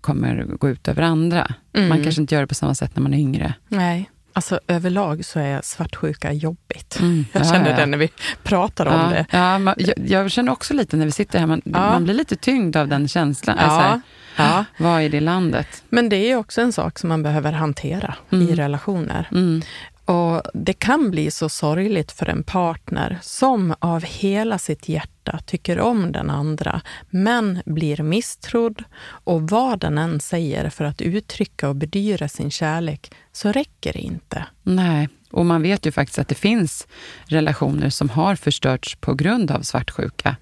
kommer 0.00 0.44
gå 0.44 0.68
ut 0.68 0.88
över 0.88 1.02
andra. 1.02 1.54
Mm. 1.72 1.88
Man 1.88 2.02
kanske 2.02 2.20
inte 2.20 2.34
gör 2.34 2.42
det 2.42 2.46
på 2.46 2.54
samma 2.54 2.74
sätt 2.74 2.96
när 2.96 3.02
man 3.02 3.14
är 3.14 3.18
yngre. 3.18 3.54
Nej. 3.68 4.10
Alltså 4.36 4.60
överlag 4.68 5.24
så 5.24 5.40
är 5.40 5.60
svartsjuka 5.62 6.32
jobbigt. 6.32 6.98
Mm, 7.00 7.24
jag 7.32 7.46
känner 7.46 7.70
ja, 7.70 7.76
det 7.76 7.86
när 7.86 7.98
vi 7.98 8.10
pratar 8.42 8.86
om 8.86 9.00
ja, 9.00 9.08
det. 9.08 9.26
Ja, 9.30 9.58
man, 9.58 9.74
jag, 9.78 9.94
jag, 10.06 10.30
känner 10.30 10.52
också 10.52 10.74
lite 10.74 10.96
när 10.96 11.06
vi 11.06 11.12
sitter 11.12 11.38
här, 11.38 11.46
man, 11.46 11.62
man 11.64 12.04
blir 12.04 12.14
lite 12.14 12.36
tyngd 12.36 12.76
av 12.76 12.88
den 12.88 13.08
känslan. 13.08 13.58
Alltså, 13.58 13.80
här, 13.80 14.00
ja. 14.36 14.64
Vad 14.78 15.02
är 15.02 15.08
det 15.08 15.20
landet? 15.20 15.84
Men 15.88 16.08
det 16.08 16.16
är 16.16 16.36
också 16.36 16.60
en 16.60 16.72
sak 16.72 16.98
som 16.98 17.08
man 17.08 17.22
behöver 17.22 17.52
hantera 17.52 18.14
mm. 18.30 18.48
i 18.48 18.54
relationer. 18.54 19.28
Mm. 19.32 19.62
Och 20.04 20.42
Det 20.54 20.72
kan 20.72 21.10
bli 21.10 21.30
så 21.30 21.48
sorgligt 21.48 22.12
för 22.12 22.28
en 22.28 22.42
partner 22.42 23.18
som 23.22 23.74
av 23.78 24.02
hela 24.02 24.58
sitt 24.58 24.88
hjärta 24.88 25.13
tycker 25.46 25.80
om 25.80 26.12
den 26.12 26.30
andra, 26.30 26.80
men 27.10 27.62
blir 27.66 28.02
misstrodd. 28.02 28.84
Och 29.06 29.42
vad 29.42 29.80
den 29.80 29.98
än 29.98 30.20
säger 30.20 30.70
för 30.70 30.84
att 30.84 31.02
uttrycka 31.02 31.68
och 31.68 31.76
bedyra 31.76 32.28
sin 32.28 32.50
kärlek, 32.50 33.12
så 33.32 33.52
räcker 33.52 33.92
det 33.92 33.98
inte. 34.00 34.46
Nej, 34.62 35.08
och 35.30 35.46
man 35.46 35.62
vet 35.62 35.86
ju 35.86 35.92
faktiskt 35.92 36.18
att 36.18 36.28
det 36.28 36.34
finns 36.34 36.86
relationer 37.24 37.90
som 37.90 38.08
har 38.08 38.36
förstörts 38.36 38.96
på 38.96 39.14
grund 39.14 39.50
av 39.50 39.62
svartsjuka. 39.62 40.36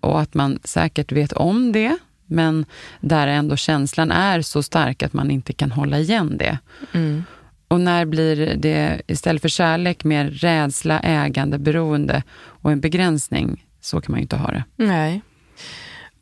Och 0.00 0.20
att 0.20 0.34
man 0.34 0.58
säkert 0.64 1.12
vet 1.12 1.32
om 1.32 1.72
det, 1.72 1.98
men 2.26 2.66
där 3.00 3.26
ändå 3.26 3.56
känslan 3.56 4.10
är 4.10 4.42
så 4.42 4.62
stark 4.62 5.02
att 5.02 5.12
man 5.12 5.30
inte 5.30 5.52
kan 5.52 5.72
hålla 5.72 5.98
igen 5.98 6.36
det. 6.38 6.58
Mm. 6.92 7.24
Och 7.68 7.80
när 7.80 8.04
blir 8.04 8.56
det 8.56 9.02
istället 9.06 9.42
för 9.42 9.48
kärlek 9.48 10.04
mer 10.04 10.24
rädsla, 10.30 11.00
ägande, 11.00 11.58
beroende 11.58 12.22
och 12.36 12.72
en 12.72 12.80
begränsning? 12.80 13.64
Så 13.80 14.00
kan 14.00 14.12
man 14.12 14.18
ju 14.18 14.22
inte 14.22 14.36
ha 14.36 14.50
det. 14.50 14.64
Nej. 14.76 15.22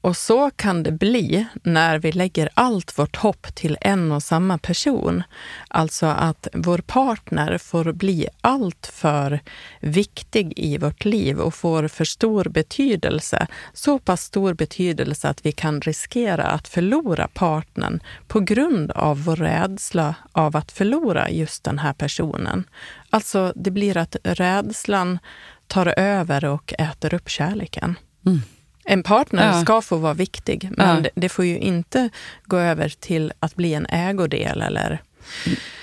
Och 0.06 0.16
så 0.16 0.50
kan 0.50 0.82
det 0.82 0.92
bli 0.92 1.46
när 1.62 1.98
vi 1.98 2.12
lägger 2.12 2.48
allt 2.54 2.98
vårt 2.98 3.16
hopp 3.16 3.54
till 3.54 3.78
en 3.80 4.12
och 4.12 4.22
samma 4.22 4.58
person. 4.58 5.22
Alltså 5.68 6.06
att 6.06 6.48
vår 6.52 6.78
partner 6.78 7.58
får 7.58 7.92
bli 7.92 8.28
allt 8.40 8.90
för 8.92 9.40
viktig 9.80 10.52
i 10.56 10.78
vårt 10.78 11.04
liv 11.04 11.38
och 11.38 11.54
får 11.54 11.88
för 11.88 12.04
stor 12.04 12.44
betydelse. 12.44 13.46
Så 13.72 13.98
pass 13.98 14.22
stor 14.22 14.54
betydelse 14.54 15.28
att 15.28 15.46
vi 15.46 15.52
kan 15.52 15.80
riskera 15.80 16.44
att 16.44 16.68
förlora 16.68 17.28
partnern 17.28 18.00
på 18.26 18.40
grund 18.40 18.90
av 18.90 19.24
vår 19.24 19.36
rädsla 19.36 20.14
av 20.32 20.56
att 20.56 20.72
förlora 20.72 21.30
just 21.30 21.64
den 21.64 21.78
här 21.78 21.92
personen. 21.92 22.64
Alltså, 23.10 23.52
det 23.56 23.70
blir 23.70 23.96
att 23.96 24.16
rädslan 24.22 25.18
tar 25.66 25.98
över 25.98 26.44
och 26.44 26.74
äter 26.78 27.14
upp 27.14 27.28
kärleken. 27.28 27.94
Mm. 28.26 28.40
En 28.84 29.02
partner 29.02 29.46
Ja. 29.46 29.62
ska 29.62 29.80
få 29.80 29.96
vara 29.96 30.14
viktig, 30.14 30.68
men 30.76 31.04
Ja. 31.04 31.10
det, 31.14 31.28
får 31.28 31.44
ju 31.44 31.58
inte 31.58 32.10
gå 32.44 32.56
över 32.56 32.88
till 32.88 33.32
att 33.40 33.54
bli 33.54 33.74
en 33.74 33.86
ägodel 33.86 34.62
eller... 34.62 35.02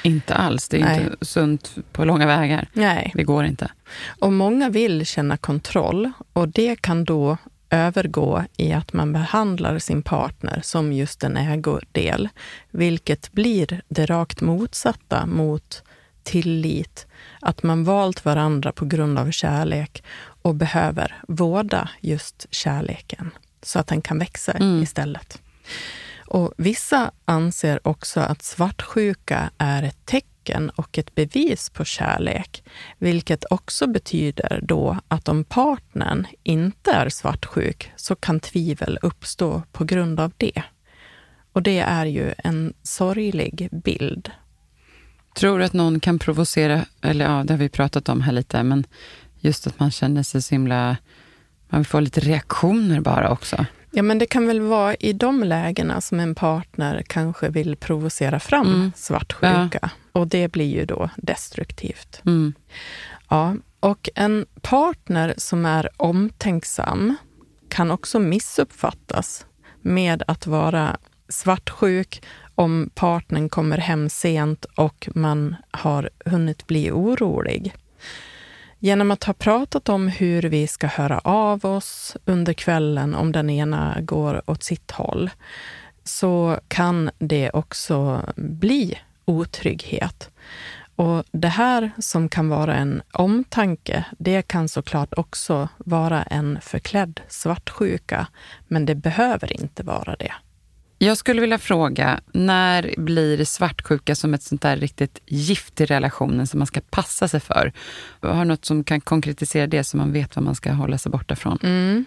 Inte 0.04 0.34
alls. 0.36 0.70
Det 0.70 0.78
är 0.78 0.86
Nej. 0.86 1.04
inte 1.04 1.26
sunt 1.26 1.76
på 1.92 2.06
långa 2.06 2.26
vägar. 2.26 2.68
Nej. 2.74 3.12
Det 3.16 3.24
går 3.24 3.46
inte. 3.46 3.72
Och 4.20 4.34
många 4.34 4.70
vill 4.70 5.06
känna 5.06 5.38
kontroll 5.38 6.12
och 6.34 6.48
det 6.48 6.82
kan 6.82 7.04
då 7.04 7.38
övergå 7.70 8.44
i 8.58 8.74
att 8.74 8.94
man 8.94 9.14
behandlar 9.14 9.80
sin 9.80 10.02
partner 10.02 10.60
som 10.64 10.94
just 10.94 11.24
en 11.24 11.38
ägodel, 11.38 12.30
vilket 12.72 13.32
blir 13.32 13.82
det 13.90 14.06
rakt 14.06 14.42
motsatta 14.42 15.26
mot 15.26 15.84
tillit, 16.24 17.08
att 17.42 17.64
man 17.64 17.84
valt 17.84 18.26
varandra 18.26 18.72
på 18.72 18.86
grund 18.86 19.20
av 19.20 19.32
kärlek 19.32 20.04
och 20.42 20.56
behöver 20.56 21.22
vårda 21.28 21.90
just 22.02 22.48
kärleken 22.52 23.32
så 23.62 23.80
att 23.80 23.88
den 23.88 24.02
kan 24.02 24.20
växa 24.20 24.52
Mm. 24.52 24.84
istället. 24.84 25.42
Och 26.28 26.54
vissa 26.58 27.12
anser 27.26 27.88
också 27.88 28.20
att 28.20 28.44
svartsjuka 28.44 29.50
är 29.58 29.84
ett 29.84 30.06
tecken 30.06 30.70
och 30.70 30.98
ett 30.98 31.16
bevis 31.16 31.70
på 31.70 31.86
kärlek, 31.86 32.64
vilket 32.98 33.46
också 33.50 33.88
betyder 33.88 34.60
då 34.64 34.98
att 35.08 35.30
om 35.30 35.44
partnern 35.44 36.28
inte 36.44 36.92
är 36.92 37.10
svartsjuk 37.10 37.92
så 37.96 38.16
kan 38.16 38.40
tvivel 38.40 39.00
uppstå 39.02 39.64
på 39.72 39.84
grund 39.84 40.20
av 40.20 40.32
det. 40.38 40.64
Och 41.54 41.62
det 41.62 41.80
är 41.80 42.06
ju 42.06 42.34
en 42.38 42.74
sorglig 42.84 43.70
bild. 43.72 44.32
Tror 45.36 45.60
du 45.60 45.66
att 45.66 45.74
någon 45.74 46.00
kan 46.00 46.20
provocera, 46.20 46.86
eller 47.02 47.26
ja, 47.26 47.44
det 47.44 47.54
har 47.54 47.58
vi 47.58 47.70
pratat 47.70 48.10
om 48.10 48.22
här 48.22 48.32
lite, 48.32 48.64
men 48.64 48.86
just 49.40 49.68
att 49.68 49.80
man 49.80 49.92
känner 49.92 50.24
sig 50.24 50.42
så 50.42 50.56
himla... 50.56 50.98
Man 51.70 51.80
vill 51.82 51.88
få 51.88 52.00
lite 52.00 52.20
reaktioner 52.20 53.00
bara 53.00 53.30
också. 53.30 53.66
Ja, 53.92 54.04
men 54.04 54.20
det 54.20 54.26
kan 54.26 54.48
väl 54.48 54.62
vara 54.62 54.96
i 54.96 55.14
de 55.14 55.44
lägena 55.44 56.02
som 56.02 56.20
en 56.20 56.36
partner 56.36 57.04
kanske 57.08 57.50
vill 57.50 57.76
provocera 57.76 58.40
fram 58.40 58.68
Mm. 58.68 58.92
svartsjuka. 58.96 59.90
Och 60.12 60.28
det 60.28 60.48
blir 60.52 60.76
ju 60.76 60.86
då 60.86 61.10
destruktivt. 61.18 62.22
Mm. 62.26 62.54
Ja, 63.30 63.56
och 63.80 64.10
en 64.16 64.46
partner 64.62 65.34
som 65.38 65.66
är 65.66 65.90
omtänksam 65.98 67.16
kan 67.70 67.92
också 67.92 68.20
missuppfattas 68.20 69.46
med 69.82 70.24
att 70.28 70.48
vara 70.48 70.98
svartsjuk 71.30 72.24
om 72.56 72.90
partnern 72.96 73.50
kommer 73.50 73.78
hem 73.78 74.10
sent 74.10 74.66
och 74.66 75.10
man 75.16 75.56
har 75.72 76.10
hunnit 76.26 76.68
bli 76.68 76.92
orolig. 76.92 77.74
Genom 78.80 79.12
att 79.12 79.24
ha 79.24 79.34
pratat 79.34 79.90
om 79.90 80.08
hur 80.08 80.42
vi 80.42 80.68
ska 80.68 80.88
höra 80.88 81.20
av 81.20 81.66
oss 81.66 82.18
under 82.26 82.54
kvällen 82.54 83.16
om 83.16 83.32
den 83.32 83.50
ena 83.50 83.98
går 84.02 84.42
åt 84.50 84.64
sitt 84.64 84.92
håll, 84.92 85.30
så 86.04 86.60
kan 86.68 87.10
det 87.18 87.50
också 87.50 88.22
bli 88.36 89.00
otrygghet. 89.26 90.30
Och 90.96 91.24
det 91.32 91.48
här 91.48 91.92
som 92.00 92.30
kan 92.30 92.50
vara 92.50 92.76
en 92.76 93.02
omtanke, 93.12 94.06
det 94.20 94.42
kan 94.42 94.70
såklart 94.70 95.14
också 95.18 95.70
vara 95.78 96.24
en 96.24 96.62
förklädd 96.62 97.22
svartsjuka, 97.28 98.28
men 98.68 98.86
det 98.86 98.96
behöver 98.96 99.62
inte 99.62 99.84
vara 99.84 100.16
det. 100.16 100.34
Jag 101.04 101.18
skulle 101.18 101.42
vilja 101.42 101.58
fråga, 101.58 102.20
när 102.34 102.94
blir 102.98 103.46
svartsjuka 103.46 104.16
som 104.16 104.34
ett 104.34 104.44
sånt 104.44 104.62
där 104.62 104.78
riktigt 104.78 105.20
gift 105.26 105.82
i 105.82 105.86
relationen 105.86 106.48
som 106.48 106.60
man 106.60 106.68
ska 106.68 106.82
passa 106.90 107.28
sig 107.28 107.40
för? 107.40 107.74
Har 108.22 108.40
du 108.40 108.44
något 108.46 108.66
som 108.66 108.84
kan 108.84 109.02
konkretisera 109.02 109.68
det 109.68 109.84
så 109.84 109.98
man 109.98 110.12
vet 110.12 110.36
vad 110.36 110.46
man 110.46 110.56
ska 110.56 110.72
hålla 110.72 110.98
sig 110.98 111.12
borta 111.12 111.36
från? 111.36 111.60
Mm. 111.64 112.06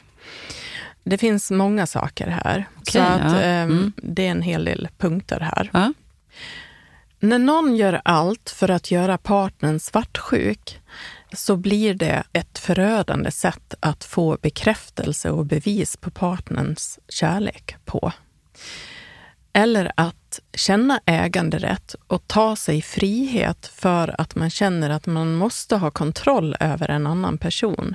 Det 1.05 1.19
finns 1.19 1.51
många 1.51 1.87
saker 1.87 2.27
här, 2.27 2.65
så 2.83 2.99
Okej, 2.99 3.01
att, 3.03 3.33
ja. 3.33 3.41
ehm, 3.41 3.71
Mm. 3.71 3.93
det 3.97 4.27
är 4.27 4.31
en 4.31 4.43
hel 4.43 4.65
del 4.65 4.89
punkter 4.99 5.41
här. 5.41 5.71
Ja. 5.73 5.93
När 7.21 7.39
någon 7.39 7.77
gör 7.77 8.01
allt 8.05 8.51
för 8.51 8.71
att 8.71 8.91
göra 8.91 9.19
partnern 9.19 9.81
svartsjuk 9.81 10.81
så 11.33 11.57
blir 11.57 11.95
det 11.95 12.23
ett 12.33 12.59
förödande 12.59 13.31
sätt 13.31 13.75
att 13.81 14.05
få 14.05 14.39
bekräftelse 14.43 15.31
och 15.31 15.47
bevis 15.47 15.97
på 15.97 16.11
partnerns 16.11 16.99
kärlek 17.09 17.77
på. 17.85 18.13
Eller 19.57 19.93
att 19.95 20.41
känna 20.55 21.01
äganderätt 21.07 21.95
och 22.07 22.27
ta 22.27 22.57
sig 22.57 22.83
frihet 22.83 23.67
för 23.75 24.21
att 24.21 24.35
man 24.35 24.51
känner 24.51 24.91
att 24.91 25.07
man 25.07 25.35
måste 25.35 25.77
ha 25.77 25.91
kontroll 25.91 26.57
över 26.61 26.89
en 26.91 27.07
annan 27.07 27.39
person. 27.39 27.95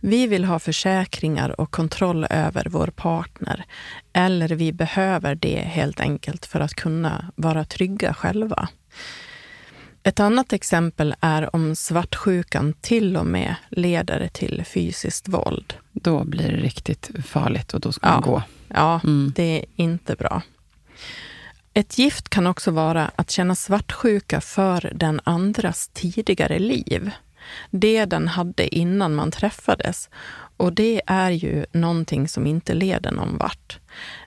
Vi 0.00 0.26
vill 0.26 0.44
ha 0.44 0.58
försäkringar 0.58 1.60
och 1.60 1.70
kontroll 1.70 2.26
över 2.30 2.66
vår 2.70 2.86
partner. 2.86 3.64
Eller 4.12 4.48
vi 4.48 4.72
behöver 4.72 5.34
det 5.34 5.58
helt 5.60 6.00
enkelt 6.00 6.46
för 6.46 6.60
att 6.60 6.74
kunna 6.74 7.32
vara 7.36 7.64
trygga 7.64 8.14
själva. 8.14 8.68
Ett 10.02 10.20
annat 10.20 10.52
exempel 10.52 11.14
är 11.20 11.56
om 11.56 11.76
svartsjukan 11.76 12.74
till 12.80 13.16
och 13.16 13.26
med 13.26 13.54
leder 13.68 14.28
till 14.32 14.64
fysiskt 14.66 15.28
våld. 15.28 15.74
Då 15.92 16.24
blir 16.24 16.48
det 16.50 16.56
riktigt 16.56 17.10
farligt 17.26 17.74
och 17.74 17.80
då 17.80 17.92
ska 17.92 18.06
Ja. 18.08 18.12
man 18.12 18.22
gå. 18.22 18.42
Ja, 18.68 19.00
Mm. 19.04 19.32
det 19.36 19.58
är 19.58 19.64
inte 19.76 20.14
bra. 20.14 20.42
Ett 21.74 21.98
gift 21.98 22.28
kan 22.28 22.46
också 22.46 22.70
vara 22.70 23.10
att 23.16 23.30
känna 23.30 23.54
svartsjuka 23.54 24.40
för 24.40 24.92
den 24.94 25.20
andras 25.24 25.90
tidigare 25.92 26.58
liv. 26.58 27.10
Det 27.70 28.04
den 28.04 28.28
hade 28.28 28.74
innan 28.74 29.14
man 29.14 29.30
träffades. 29.30 30.08
Och 30.56 30.72
det 30.72 31.02
är 31.06 31.30
ju 31.30 31.66
någonting 31.72 32.28
som 32.28 32.46
inte 32.46 32.74
leder 32.74 33.10
någon 33.10 33.38
vart. 33.38 33.78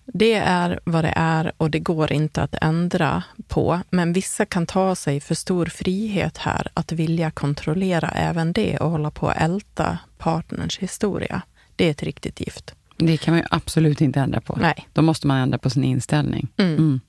Det 0.05 0.34
är 0.34 0.79
vad 0.84 1.03
det 1.03 1.13
är 1.15 1.51
och 1.58 1.71
det 1.71 1.79
går 1.79 2.12
inte 2.12 2.43
att 2.43 2.55
ändra 2.62 3.23
på. 3.47 3.79
Men 3.89 4.13
vissa 4.13 4.45
kan 4.45 4.65
ta 4.65 4.95
sig 4.95 5.19
för 5.19 5.36
stor 5.36 5.65
frihet 5.65 6.38
här 6.38 6.67
att 6.73 6.91
vilja 6.91 7.32
kontrollera 7.32 8.10
även 8.10 8.53
det 8.53 8.77
och 8.77 8.91
hålla 8.91 9.12
på 9.12 9.27
att 9.27 9.41
älta 9.41 9.97
partners 10.17 10.79
historia. 10.79 11.41
Det 11.75 11.86
är 11.86 11.91
ett 11.91 12.03
riktigt 12.03 12.39
gift. 12.39 12.75
Det 13.00 13.18
kan 13.18 13.34
man 13.34 13.42
ju 13.42 13.48
absolut 13.52 14.02
inte 14.02 14.20
ändra 14.20 14.42
på. 14.42 14.58
Nej. 14.62 14.88
Då 14.94 15.02
måste 15.02 15.28
man 15.28 15.38
ändra 15.38 15.58
på 15.58 15.70
sin 15.70 15.84
inställning. 15.84 16.48
Mm. 16.58 16.78
Mm. 16.78 17.00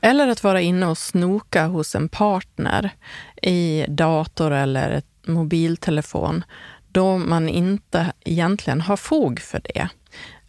Eller 0.00 0.28
att 0.28 0.44
vara 0.44 0.60
inne 0.60 0.86
och 0.86 0.98
snoka 0.98 1.66
hos 1.66 1.94
en 1.94 2.08
partner 2.08 2.90
i 3.42 3.84
dator 3.88 4.50
eller 4.50 5.02
mobiltelefon 5.26 6.44
då 6.92 7.18
man 7.18 7.48
inte 7.48 8.12
egentligen 8.24 8.80
har 8.80 8.96
fog 8.96 9.40
för 9.40 9.60
det. 9.64 9.88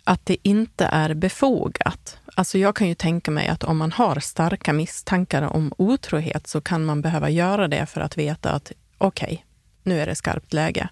Att 0.03 0.25
det 0.25 0.37
inte 0.41 0.85
är 0.85 1.13
befogat. 1.13 2.17
Alltså 2.35 2.57
jag 2.57 2.75
kan 2.75 2.87
ju 2.87 2.95
tänka 2.95 3.31
mig 3.31 3.47
att 3.47 3.63
om 3.63 3.77
man 3.77 3.91
har 3.91 4.19
starka 4.19 4.73
misstankar 4.73 5.41
om 5.41 5.73
otrohet 5.77 6.47
så 6.47 6.61
kan 6.61 6.85
man 6.85 7.01
behöva 7.01 7.29
göra 7.29 7.67
det 7.67 7.85
för 7.85 8.01
att 8.01 8.17
veta 8.17 8.51
att 8.51 8.71
okej, 8.97 9.45
nu 9.83 9.99
är 9.99 10.05
det 10.05 10.15
skarpt 10.15 10.53
läge. 10.53 10.89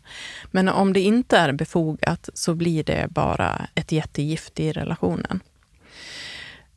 Men 0.51 0.69
om 0.69 0.93
det 0.93 0.99
inte 0.99 1.37
är 1.37 1.51
befogat 1.51 2.29
så 2.33 2.55
blir 2.55 2.83
det 2.83 3.07
bara 3.09 3.67
ett 3.75 3.91
jättegift 3.91 4.59
i 4.59 4.71
relationen. 4.71 5.39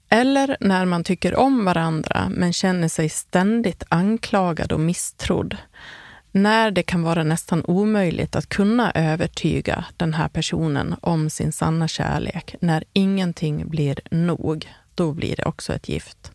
Eller 0.08 0.56
när 0.60 0.84
man 0.84 1.04
tycker 1.04 1.36
om 1.36 1.64
varandra 1.64 2.28
men 2.30 2.52
känner 2.52 2.88
sig 2.88 3.08
ständigt 3.08 3.84
anklagad 3.88 4.72
och 4.72 4.80
misstrodd. 4.80 5.56
När 6.32 6.70
det 6.70 6.82
kan 6.82 7.02
vara 7.02 7.24
nästan 7.24 7.64
omöjligt 7.64 8.36
att 8.36 8.48
kunna 8.48 8.92
övertyga 8.94 9.84
den 9.96 10.14
här 10.14 10.28
personen 10.28 10.94
om 11.00 11.30
sin 11.30 11.52
sanna 11.52 11.88
kärlek. 11.88 12.54
När 12.60 12.84
ingenting 12.92 13.68
blir 13.68 14.00
nog, 14.10 14.68
då 14.94 15.12
blir 15.12 15.36
det 15.36 15.44
också 15.44 15.74
ett 15.74 15.88
gift. 15.88 16.32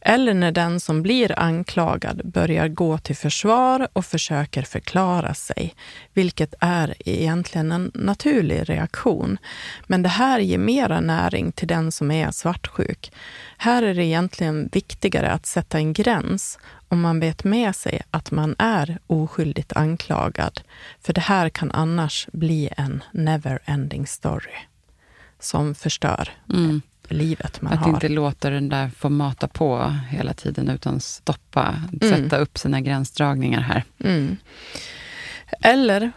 Eller 0.00 0.34
när 0.34 0.52
den 0.52 0.80
som 0.80 1.02
blir 1.02 1.38
anklagad 1.38 2.20
börjar 2.24 2.68
gå 2.68 2.98
till 2.98 3.16
försvar 3.16 3.88
och 3.92 4.04
försöker 4.04 4.62
förklara 4.62 5.34
sig, 5.34 5.74
vilket 6.12 6.54
är 6.60 6.94
egentligen 6.98 7.72
en 7.72 7.90
naturlig 7.94 8.70
reaktion. 8.70 9.38
Men 9.86 10.02
det 10.02 10.08
här 10.08 10.38
ger 10.40 10.58
mera 10.58 11.00
näring 11.00 11.52
till 11.52 11.68
den 11.68 11.92
som 11.92 12.10
är 12.10 12.30
svartsjuk. 12.30 13.12
Här 13.56 13.82
är 13.82 13.94
det 13.94 14.04
egentligen 14.04 14.68
viktigare 14.72 15.30
att 15.30 15.46
sätta 15.46 15.78
en 15.78 15.92
gräns 15.92 16.58
om 16.88 17.00
man 17.00 17.20
vet 17.20 17.44
med 17.44 17.76
sig 17.76 18.02
att 18.10 18.30
man 18.30 18.54
är 18.58 18.98
oskyldigt 19.06 19.72
anklagad. 19.72 20.60
För 21.00 21.12
det 21.12 21.20
här 21.20 21.48
kan 21.48 21.70
annars 21.70 22.28
bli 22.32 22.68
en 22.76 23.04
never 23.12 23.58
ending 23.64 24.06
story 24.06 24.56
som 25.40 25.74
förstör 25.74 26.28
mm 26.52 26.82
livet 27.08 27.62
man 27.62 27.72
att 27.72 27.78
har. 27.78 27.88
Att 27.88 27.94
inte 27.94 28.08
låta 28.08 28.50
den 28.50 28.68
där 28.68 28.88
få 28.88 29.08
mata 29.08 29.48
på 29.48 29.94
hela 30.10 30.34
tiden 30.34 30.68
utan 30.68 31.00
stoppa, 31.00 31.74
mm. 32.02 32.16
sätta 32.16 32.38
upp 32.38 32.58
sina 32.58 32.80
gränsdragningar 32.80 33.60
här. 33.60 33.84
Mm. 33.98 34.36
Eller 35.60 36.12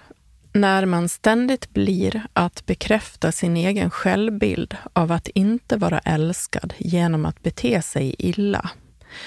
när 0.53 0.85
man 0.85 1.09
ständigt 1.09 1.73
blir 1.73 2.21
att 2.33 2.65
bekräfta 2.65 3.31
sin 3.31 3.57
egen 3.57 3.89
självbild 3.89 4.77
av 4.93 5.11
att 5.11 5.27
inte 5.27 5.77
vara 5.77 5.99
älskad 5.99 6.73
genom 6.77 7.25
att 7.25 7.43
bete 7.43 7.81
sig 7.81 8.15
illa. 8.17 8.69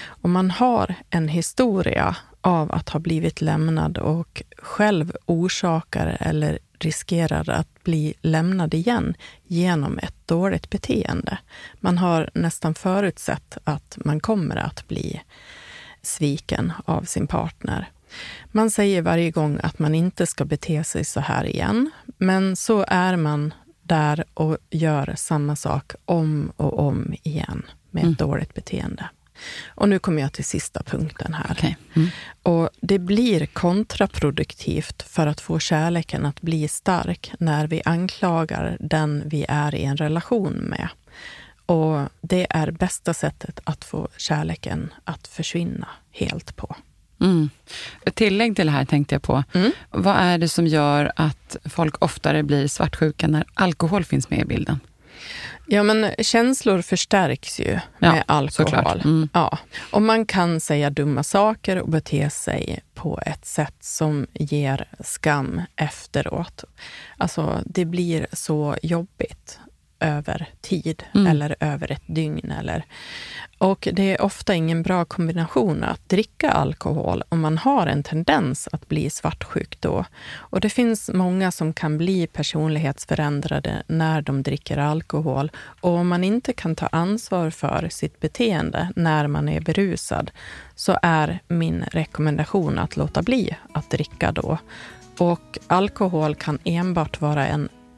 Om 0.05 0.33
man 0.33 0.51
har 0.51 0.95
en 1.11 1.29
historia 1.29 2.17
av 2.41 2.73
att 2.73 2.89
ha 2.89 3.01
blivit 3.01 3.41
lämnad 3.41 3.99
och 3.99 4.43
själv 4.59 5.17
orsakar 5.27 6.17
eller 6.21 6.59
riskerar 6.85 7.51
att 7.51 7.85
bli 7.85 8.15
lämnad 8.21 8.75
igen 8.75 9.15
genom 9.45 9.99
ett 9.99 10.15
dåligt 10.27 10.71
beteende. 10.71 11.39
Man 11.81 11.99
har 11.99 12.31
nästan 12.35 12.75
förutsett 12.75 13.59
att 13.65 13.99
man 14.05 14.21
kommer 14.21 14.57
att 14.57 14.89
bli 14.89 15.23
sviken 16.03 16.73
av 16.85 17.03
sin 17.03 17.27
partner. 17.27 17.91
Man 18.47 18.71
säger 18.71 19.03
varje 19.03 19.31
gång 19.31 19.59
att 19.63 19.79
man 19.79 19.95
inte 19.95 20.27
ska 20.27 20.45
bete 20.45 20.85
sig 20.85 21.05
så 21.05 21.21
här 21.21 21.45
igen, 21.45 21.91
men 22.19 22.57
så 22.57 22.85
är 22.89 23.17
man 23.17 23.55
där 23.83 24.25
och 24.35 24.59
gör 24.71 25.15
samma 25.17 25.57
sak 25.57 25.93
om 26.05 26.53
och 26.57 26.79
om 26.79 27.15
igen 27.23 27.63
med 27.91 28.01
ett 28.01 28.05
mm. 28.05 28.15
dåligt 28.15 28.55
beteende. 28.55 29.09
Och 29.67 29.89
nu 29.89 29.99
kommer 29.99 30.23
jag 30.23 30.33
till 30.33 30.45
sista 30.45 30.83
punkten 30.83 31.35
här. 31.35 31.53
Okay. 31.53 31.75
Mm. 31.95 32.09
Och 32.43 32.69
Det 32.81 32.99
blir 32.99 33.47
kontraproduktivt 33.47 35.03
för 35.03 35.27
att 35.27 35.41
få 35.41 35.59
kärleken 35.59 36.27
att 36.27 36.41
bli 36.41 36.69
stark 36.69 37.33
när 37.39 37.67
vi 37.67 37.83
anklagar 37.85 38.77
den 38.81 39.23
vi 39.27 39.45
är 39.49 39.75
i 39.75 39.85
en 39.85 39.97
relation 39.97 40.53
med. 40.53 40.89
Och 41.67 42.09
Det 42.21 42.47
är 42.51 42.71
bästa 42.71 43.15
sättet 43.15 43.61
att 43.65 43.85
få 43.85 44.09
kärleken 44.17 44.95
att 45.05 45.27
försvinna 45.29 45.89
helt 46.11 46.57
på. 46.57 46.77
Mm. 47.21 47.51
Ett 48.05 48.15
tillägg 48.15 48.57
till 48.57 48.67
det 48.67 48.73
här 48.73 48.85
tänkte 48.85 49.15
jag 49.15 49.23
på. 49.23 49.45
Mm. 49.55 49.73
Vad 49.91 50.17
är 50.17 50.39
det 50.39 50.49
som 50.49 50.67
gör 50.67 51.13
att 51.17 51.57
folk 51.65 52.05
oftare 52.05 52.43
blir 52.43 52.67
svartsjuka 52.69 53.29
när 53.29 53.45
alkohol 53.55 54.05
finns 54.05 54.31
med 54.31 54.39
i 54.39 54.45
bilden? 54.45 54.81
Ja, 55.67 55.83
men 55.83 56.11
känslor 56.19 56.83
förstärks 56.83 57.61
ju 57.61 57.79
ja, 57.99 58.13
med 58.13 58.25
alkohol. 58.27 59.01
Mm. 59.05 59.29
Ja. 59.33 59.59
Och 59.91 60.03
man 60.03 60.27
kan 60.27 60.61
säga 60.61 60.91
dumma 60.91 61.23
saker 61.23 61.79
och 61.79 61.89
bete 61.89 62.31
sig 62.31 62.81
på 62.95 63.21
ett 63.27 63.45
sätt 63.45 63.75
som 63.81 64.27
ger 64.33 64.89
skam 65.01 65.63
efteråt. 65.77 66.65
Alltså, 67.17 67.61
det 67.65 67.85
blir 67.85 68.27
så 68.33 68.77
jobbigt 68.83 69.59
över 70.03 70.49
tid 70.61 71.03
mm. 71.15 71.27
eller 71.27 71.57
över 71.61 71.93
ett 71.93 72.03
dygn. 72.07 72.51
Eller, 72.51 72.85
och 73.59 73.89
det 73.93 74.13
är 74.13 74.23
ofta 74.23 74.55
ingen 74.55 74.83
bra 74.83 75.05
kombination 75.05 75.85
att 75.85 76.09
dricka 76.09 76.51
alkohol 76.51 77.23
om 77.29 77.41
man 77.41 77.59
har 77.59 77.87
en 77.87 78.03
tendens 78.03 78.69
att 78.73 78.89
bli 78.89 79.11
svartsjuk 79.11 79.81
då. 79.81 80.05
Och 80.37 80.61
det 80.61 80.71
finns 80.71 81.11
många 81.15 81.51
som 81.51 81.73
kan 81.73 81.99
bli 81.99 82.27
personlighetsförändrade 82.27 83.83
när 83.87 84.23
de 84.23 84.43
dricker 84.43 84.79
alkohol. 84.79 85.51
Och 85.81 85.91
om 85.91 86.09
man 86.09 86.25
inte 86.25 86.53
kan 86.53 86.75
ta 86.75 86.87
ansvar 86.87 87.51
för 87.51 87.89
sitt 87.89 88.21
beteende 88.21 88.89
när 88.97 89.27
man 89.27 89.49
är 89.49 89.61
berusad 89.61 90.31
så 90.75 90.99
är 91.03 91.39
min 91.49 91.85
rekommendation 91.93 92.79
att 92.79 92.97
låta 92.97 93.23
bli 93.23 93.57
att 93.73 93.91
dricka 93.91 94.33
då. 94.33 94.59
Och 95.19 95.59
alkohol 95.67 96.35
kan 96.35 96.59
enbart 96.65 97.21
vara 97.21 97.47
en 97.47 97.69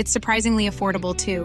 It's 0.00 0.10
surprisingly 0.10 0.66
affordable 0.66 1.14
too. 1.14 1.44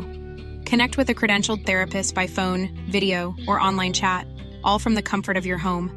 Connect 0.70 0.98
with 0.98 1.10
a 1.10 1.14
credentialed 1.14 1.66
therapist 1.66 2.16
by 2.16 2.26
phone, 2.28 2.70
video, 2.90 3.36
or 3.50 3.60
online 3.68 3.92
chat, 3.92 4.26
all 4.64 4.80
from 4.80 4.96
the 4.96 5.02
comfort 5.02 5.36
of 5.38 5.46
your 5.46 5.58
home. 5.58 5.90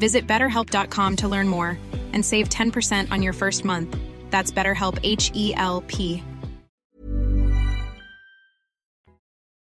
Visit 0.00 0.26
betterhelp.com 0.26 1.16
to 1.16 1.28
learn 1.28 1.48
more 1.48 1.78
and 2.12 2.26
save 2.26 2.48
10% 2.48 3.12
on 3.12 3.22
your 3.22 3.32
first 3.32 3.64
month. 3.64 3.96
That's 4.30 4.50
BetterHelp 4.50 4.98
H 5.04 5.30
E 5.34 5.54
L 5.56 5.84
P. 5.86 6.22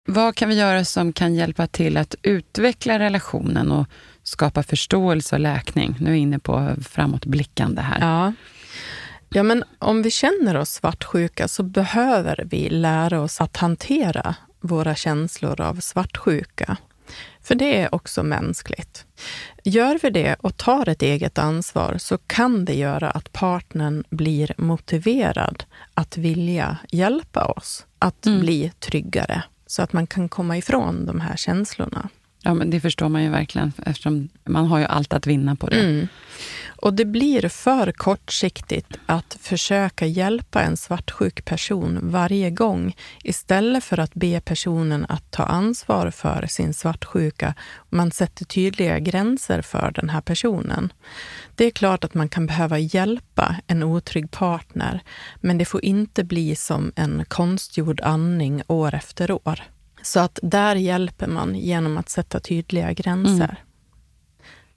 Vad 0.07 0.35
kan 0.35 0.49
vi 0.49 0.55
göra 0.55 0.85
som 0.85 1.13
kan 1.13 1.35
hjälpa 1.35 1.67
till 1.67 1.97
att 1.97 2.15
utveckla 2.21 2.99
relationen 2.99 3.71
och 3.71 3.87
skapa 4.23 4.63
förståelse 4.63 5.35
och 5.35 5.41
läkning? 5.41 5.95
Nu 5.99 6.05
är 6.05 6.13
jag 6.13 6.19
inne 6.19 6.39
på 6.39 6.75
framåtblickande 6.81 7.81
här. 7.81 7.99
Ja. 7.99 8.33
Ja, 9.29 9.43
men 9.43 9.63
om 9.79 10.01
vi 10.01 10.11
känner 10.11 10.57
oss 10.57 10.69
svartsjuka 10.69 11.47
så 11.47 11.63
behöver 11.63 12.45
vi 12.49 12.69
lära 12.69 13.21
oss 13.21 13.41
att 13.41 13.57
hantera 13.57 14.35
våra 14.59 14.95
känslor 14.95 15.61
av 15.61 15.75
svartsjuka. 15.75 16.77
För 17.41 17.55
det 17.55 17.81
är 17.81 17.95
också 17.95 18.23
mänskligt. 18.23 19.05
Gör 19.63 19.99
vi 20.01 20.09
det 20.09 20.35
och 20.39 20.57
tar 20.57 20.89
ett 20.89 21.01
eget 21.01 21.37
ansvar 21.37 21.97
så 21.97 22.17
kan 22.17 22.65
det 22.65 22.75
göra 22.75 23.09
att 23.09 23.33
partnern 23.33 24.03
blir 24.09 24.53
motiverad 24.57 25.63
att 25.93 26.17
vilja 26.17 26.77
hjälpa 26.91 27.45
oss 27.45 27.85
att 27.99 28.25
mm. 28.25 28.39
bli 28.39 28.71
tryggare 28.79 29.43
så 29.67 29.81
att 29.81 29.93
man 29.93 30.07
kan 30.07 30.29
komma 30.29 30.57
ifrån 30.57 31.05
de 31.05 31.21
här 31.21 31.37
känslorna. 31.37 32.09
Ja, 32.41 32.53
men 32.53 32.69
det 32.69 32.79
förstår 32.79 33.09
man 33.09 33.23
ju 33.23 33.29
verkligen 33.29 33.73
eftersom 33.85 34.29
man 34.43 34.65
har 34.65 34.79
ju 34.79 34.85
allt 34.85 35.13
att 35.13 35.27
vinna 35.27 35.55
på 35.55 35.67
det. 35.67 35.79
Mm. 35.79 36.07
Och 36.81 36.93
det 36.93 37.05
blir 37.05 37.49
för 37.49 37.91
kortsiktigt 37.91 38.87
att 39.05 39.37
försöka 39.41 40.05
hjälpa 40.05 40.61
en 40.61 40.77
svartsjuk 40.77 41.45
person 41.45 41.99
varje 42.01 42.49
gång 42.49 42.95
istället 43.23 43.83
för 43.83 43.99
att 43.99 44.13
be 44.13 44.41
personen 44.41 45.05
att 45.09 45.31
ta 45.31 45.43
ansvar 45.43 46.11
för 46.11 46.45
sin 46.47 46.73
svartsjuka. 46.73 47.53
Man 47.89 48.11
sätter 48.11 48.45
tydliga 48.45 48.99
gränser 48.99 49.61
för 49.61 49.91
den 49.91 50.09
här 50.09 50.21
personen. 50.21 50.93
Det 51.55 51.65
är 51.65 51.71
klart 51.71 52.03
att 52.03 52.13
man 52.13 52.29
kan 52.29 52.45
behöva 52.45 52.79
hjälpa 52.79 53.55
en 53.67 53.83
otrygg 53.83 54.31
partner, 54.31 55.03
men 55.41 55.57
det 55.57 55.65
får 55.65 55.85
inte 55.85 56.23
bli 56.23 56.55
som 56.55 56.91
en 56.95 57.25
konstgjord 57.25 58.01
andning 58.01 58.61
år 58.67 58.95
efter 58.95 59.31
år. 59.31 59.63
Så 60.01 60.19
att 60.19 60.39
där 60.41 60.75
hjälper 60.75 61.27
man 61.27 61.55
genom 61.55 61.97
att 61.97 62.09
sätta 62.09 62.39
tydliga 62.39 62.93
gränser. 62.93 63.43
Mm 63.43 63.66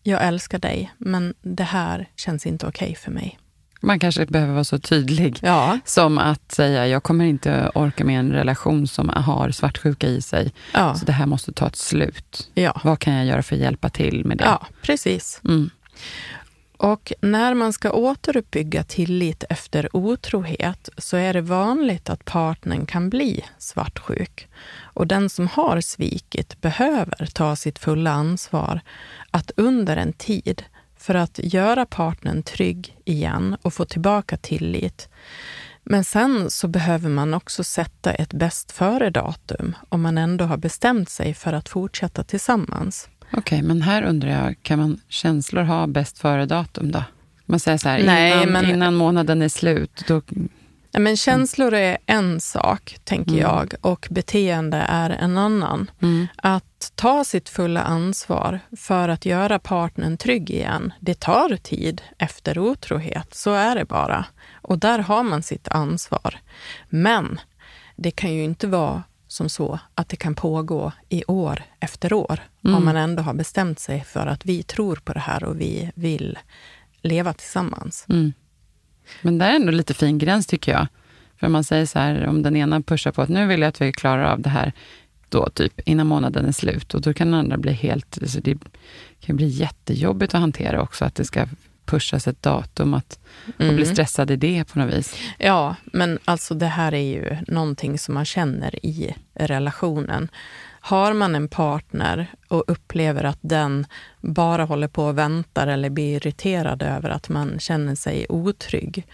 jag 0.03 0.25
älskar 0.27 0.59
dig, 0.59 0.93
men 0.99 1.35
det 1.43 1.65
här 1.65 2.09
känns 2.17 2.47
inte 2.47 2.67
okej 2.67 2.87
okay 2.87 2.95
för 2.97 3.11
mig. 3.11 3.39
Man 3.83 3.99
kanske 3.99 4.27
behöver 4.27 4.53
vara 4.53 4.65
så 4.65 4.79
tydlig 4.79 5.39
Ja, 5.43 5.79
som 5.85 6.19
att 6.19 6.53
säga, 6.53 6.87
jag 6.87 7.03
kommer 7.03 7.25
inte 7.25 7.71
orka 7.75 8.05
med 8.05 8.19
en 8.21 8.33
relation 8.33 8.87
som 8.87 9.09
har 9.09 9.51
svartsjuka 9.51 10.07
i 10.07 10.23
sig. 10.23 10.53
ja, 10.75 10.95
Så 10.95 11.05
det 11.05 11.13
här 11.13 11.27
måste 11.27 11.53
ta 11.53 11.67
ett 11.67 11.77
slut. 11.77 12.51
ja, 12.55 12.81
Vad 12.85 12.99
kan 12.99 13.15
jag 13.15 13.27
göra 13.27 13.43
för 13.43 13.57
att 13.57 13.63
hjälpa 13.63 13.89
till 13.89 14.25
med 14.25 14.39
det? 14.39 14.45
ja 14.45 14.67
precis. 14.83 15.41
Mm. 15.45 15.71
Och 16.77 17.13
när 17.21 17.55
man 17.55 17.73
ska 17.73 17.91
återuppbygga 17.93 18.85
tillit 18.85 19.45
efter 19.51 19.97
otrohet 19.97 20.89
så 20.99 21.17
är 21.17 21.33
det 21.33 21.41
vanligt 21.41 22.11
att 22.11 22.25
partnern 22.25 22.87
kan 22.87 23.11
bli 23.11 23.45
svartsjuk. 23.59 24.49
Och 24.95 25.07
den 25.07 25.29
som 25.29 25.47
har 25.49 25.81
svikit 25.81 26.61
behöver 26.61 27.27
ta 27.27 27.57
sitt 27.57 27.79
fulla 27.79 28.11
ansvar 28.11 28.81
att 29.31 29.51
under 29.57 29.97
en 29.97 30.13
tid 30.13 30.63
för 30.99 31.15
att 31.15 31.41
göra 31.43 31.87
partnern 31.87 32.43
trygg 32.43 32.97
igen 33.05 33.57
och 33.63 33.75
få 33.75 33.85
tillbaka 33.85 34.37
tillit. 34.37 35.09
Men 35.83 36.05
sen 36.05 36.51
så 36.51 36.69
behöver 36.69 37.09
man 37.09 37.35
också 37.35 37.65
sätta 37.65 38.13
ett 38.13 38.33
bäst 38.33 38.73
före-datum 38.73 39.77
om 39.89 40.03
man 40.03 40.19
ändå 40.19 40.45
har 40.45 40.57
bestämt 40.57 41.09
sig 41.11 41.35
för 41.35 41.53
att 41.53 41.69
fortsätta 41.69 42.25
tillsammans. 42.25 43.09
Okej, 43.33 43.63
men 43.63 43.83
här 43.83 44.03
undrar 44.03 44.31
jag, 44.31 44.57
kan 44.63 44.79
man 44.79 45.01
känslor 45.09 45.63
ha 45.63 45.87
bäst 45.87 46.19
före-datum 46.19 46.93
då? 46.93 47.05
Man 47.47 47.61
säger 47.61 47.79
så 47.79 47.89
här, 47.89 48.03
Nej, 48.05 48.33
innan, 48.33 48.53
men- 48.53 48.71
innan 48.71 48.95
månaden 48.95 49.43
är 49.43 49.49
slut, 49.49 50.05
då... 50.09 50.23
Nej, 50.93 51.03
Men 51.03 51.17
känslor 51.17 51.75
är 51.75 51.99
en 52.07 52.41
sak, 52.41 52.99
tänker 53.05 53.31
Mm. 53.33 53.43
jag, 53.43 53.75
och 53.81 54.09
beteende 54.11 54.77
är 54.77 55.11
en 55.11 55.39
annan. 55.39 55.91
Mm. 56.03 56.27
Att 56.37 56.93
ta 56.95 57.25
sitt 57.25 57.49
fulla 57.49 57.83
ansvar 57.83 58.61
för 58.77 59.09
att 59.09 59.27
göra 59.27 59.59
partnern 59.59 60.17
trygg 60.17 60.51
igen, 60.51 60.93
det 61.01 61.21
tar 61.21 61.57
tid 61.57 62.03
efter 62.19 62.59
otrohet. 62.59 63.35
Så 63.35 63.53
är 63.53 63.75
det 63.77 63.85
bara. 63.85 64.25
Och 64.63 64.79
där 64.79 64.99
har 64.99 65.23
man 65.23 65.43
sitt 65.43 65.69
ansvar. 65.69 66.39
Men 66.89 67.41
det 67.97 68.11
kan 68.11 68.33
ju 68.35 68.45
inte 68.45 68.67
vara 68.67 69.03
som 69.29 69.49
så 69.49 69.79
att 69.95 70.09
det 70.09 70.17
kan 70.17 70.35
pågå 70.35 70.93
i 71.09 71.25
år 71.25 71.63
efter 71.81 72.13
år 72.13 72.41
Mm. 72.65 72.77
om 72.77 72.85
man 72.85 72.97
ändå 72.97 73.23
har 73.23 73.35
bestämt 73.35 73.79
sig 73.79 74.05
för 74.05 74.27
att 74.27 74.47
vi 74.47 74.63
tror 74.63 74.97
på 74.97 75.13
det 75.13 75.21
här 75.21 75.45
och 75.45 75.61
vi 75.61 75.91
vill 75.95 76.39
leva 77.03 77.33
tillsammans. 77.33 78.07
Mm. 78.09 78.33
Men 79.23 79.39
det 79.39 79.45
är 79.45 79.57
ändå 79.57 79.73
lite 79.73 79.95
fin 79.95 80.19
gräns 80.19 80.47
tycker 80.47 80.73
jag. 80.73 80.87
För 81.41 81.49
man 81.49 81.65
säger 81.65 81.87
så 81.87 81.99
här, 81.99 82.27
om 82.27 82.43
den 82.43 82.57
ena 82.57 82.81
pushar 82.81 83.13
på 83.13 83.23
att 83.23 83.29
nu 83.29 83.47
vill 83.47 83.61
jag 83.61 83.69
att 83.69 83.81
vi 83.81 83.93
klarar 83.93 84.25
av 84.25 84.41
det 84.41 84.51
här 84.51 84.73
då 85.29 85.49
typ 85.55 85.81
innan 85.89 86.07
månaden 86.07 86.47
är 86.47 86.53
slut. 86.53 86.95
Och 86.95 87.01
då 87.01 87.15
kan 87.15 87.31
den 87.31 87.41
andra 87.41 87.57
bli 87.59 87.73
helt, 87.73 88.19
alltså 88.23 88.41
det 88.41 88.59
kan 89.21 89.37
bli 89.37 89.47
jättejobbigt 89.47 90.35
att 90.35 90.41
hantera 90.41 90.83
också, 90.83 91.05
att 91.05 91.15
det 91.15 91.25
ska 91.25 91.47
pushas 91.85 92.29
ett 92.29 92.43
datum 92.43 92.95
att, 92.95 93.19
och 93.47 93.53
bli 93.57 93.69
Mm. 93.69 93.85
stressad 93.87 94.31
i 94.31 94.37
det 94.37 94.65
på 94.65 94.79
något 94.79 94.95
vis. 94.95 95.17
Ja, 95.39 95.77
men 95.85 96.19
alltså 96.25 96.55
det 96.55 96.67
här 96.67 96.95
är 96.95 96.99
ju 97.15 97.37
någonting 97.49 97.99
som 97.99 98.15
man 98.15 98.25
känner 98.25 98.87
i 98.87 99.15
relationen. 99.35 100.29
Har 100.91 101.13
man 101.13 101.35
en 101.35 101.49
partner 101.49 102.27
och 102.49 102.65
upplever 102.67 103.25
att 103.25 103.39
den 103.41 103.87
bara 104.21 104.65
håller 104.65 104.89
på 104.89 105.05
och 105.05 105.19
väntar 105.19 105.67
eller 105.67 105.91
blir 105.91 106.17
irriterad 106.17 106.83
över 106.83 107.11
att 107.11 107.29
man 107.29 107.59
känner 107.59 107.95
sig 107.95 108.27
otrygg, 108.29 109.07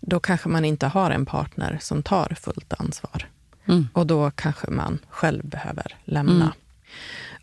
då 0.00 0.20
kanske 0.20 0.48
man 0.48 0.64
inte 0.64 0.86
har 0.86 1.10
en 1.10 1.26
partner 1.26 1.78
som 1.80 2.02
tar 2.02 2.36
fullt 2.40 2.72
ansvar. 2.78 3.28
Mm. 3.66 3.88
Och 3.92 4.06
då 4.06 4.30
kanske 4.30 4.70
man 4.70 4.98
själv 5.08 5.46
behöver 5.46 5.96
lämna. 6.04 6.32
Mm. 6.32 6.52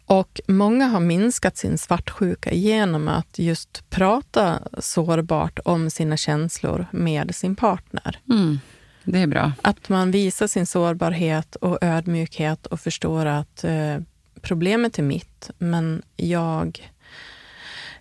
Och 0.05 0.41
många 0.47 0.87
har 0.87 0.99
minskat 0.99 1.57
sin 1.57 1.77
svartsjuka 1.77 2.53
genom 2.53 3.07
att 3.07 3.39
just 3.39 3.89
prata 3.89 4.59
sårbart 4.79 5.59
om 5.65 5.89
sina 5.89 6.17
känslor 6.17 6.85
med 6.91 7.35
sin 7.35 7.55
partner. 7.55 8.19
Mm. 8.29 8.59
Det 9.03 9.19
är 9.19 9.27
bra. 9.27 9.51
Att 9.61 9.89
man 9.89 10.11
visar 10.11 10.47
sin 10.47 10.65
sårbarhet 10.65 11.55
och 11.55 11.77
ödmjukhet 11.81 12.65
och 12.65 12.79
förstår 12.79 13.25
att 13.25 13.63
eh, 13.63 13.97
problemet 14.41 14.99
är 14.99 15.03
mitt, 15.03 15.49
men 15.57 16.01
jag 16.15 16.91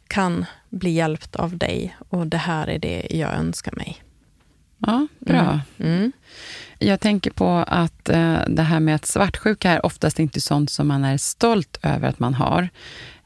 kan 0.09 0.45
bli 0.69 0.91
hjälpt 0.91 1.37
av 1.37 1.57
dig 1.57 1.97
och 2.09 2.27
det 2.27 2.37
här 2.37 2.67
är 2.67 2.79
det 2.79 3.07
jag 3.11 3.35
önskar 3.35 3.73
mig. 3.77 4.03
Ja, 4.79 5.07
bra. 5.19 5.61
Mm. 5.79 6.13
Jag 6.79 7.01
tänker 7.01 7.31
på 7.31 7.49
att 7.67 8.09
eh, 8.09 8.39
det 8.49 8.63
här 8.63 8.81
med 8.81 8.95
att 8.95 9.07
svartsjuka 9.07 9.71
är 9.71 9.87
oftast 9.87 10.19
inte 10.19 10.41
sånt 10.41 10.71
som 10.71 10.89
man 10.89 11.05
är 11.05 11.17
stolt 11.17 11.79
över 11.83 12.09
att 12.09 12.19
man 12.19 12.35
har. 12.35 12.69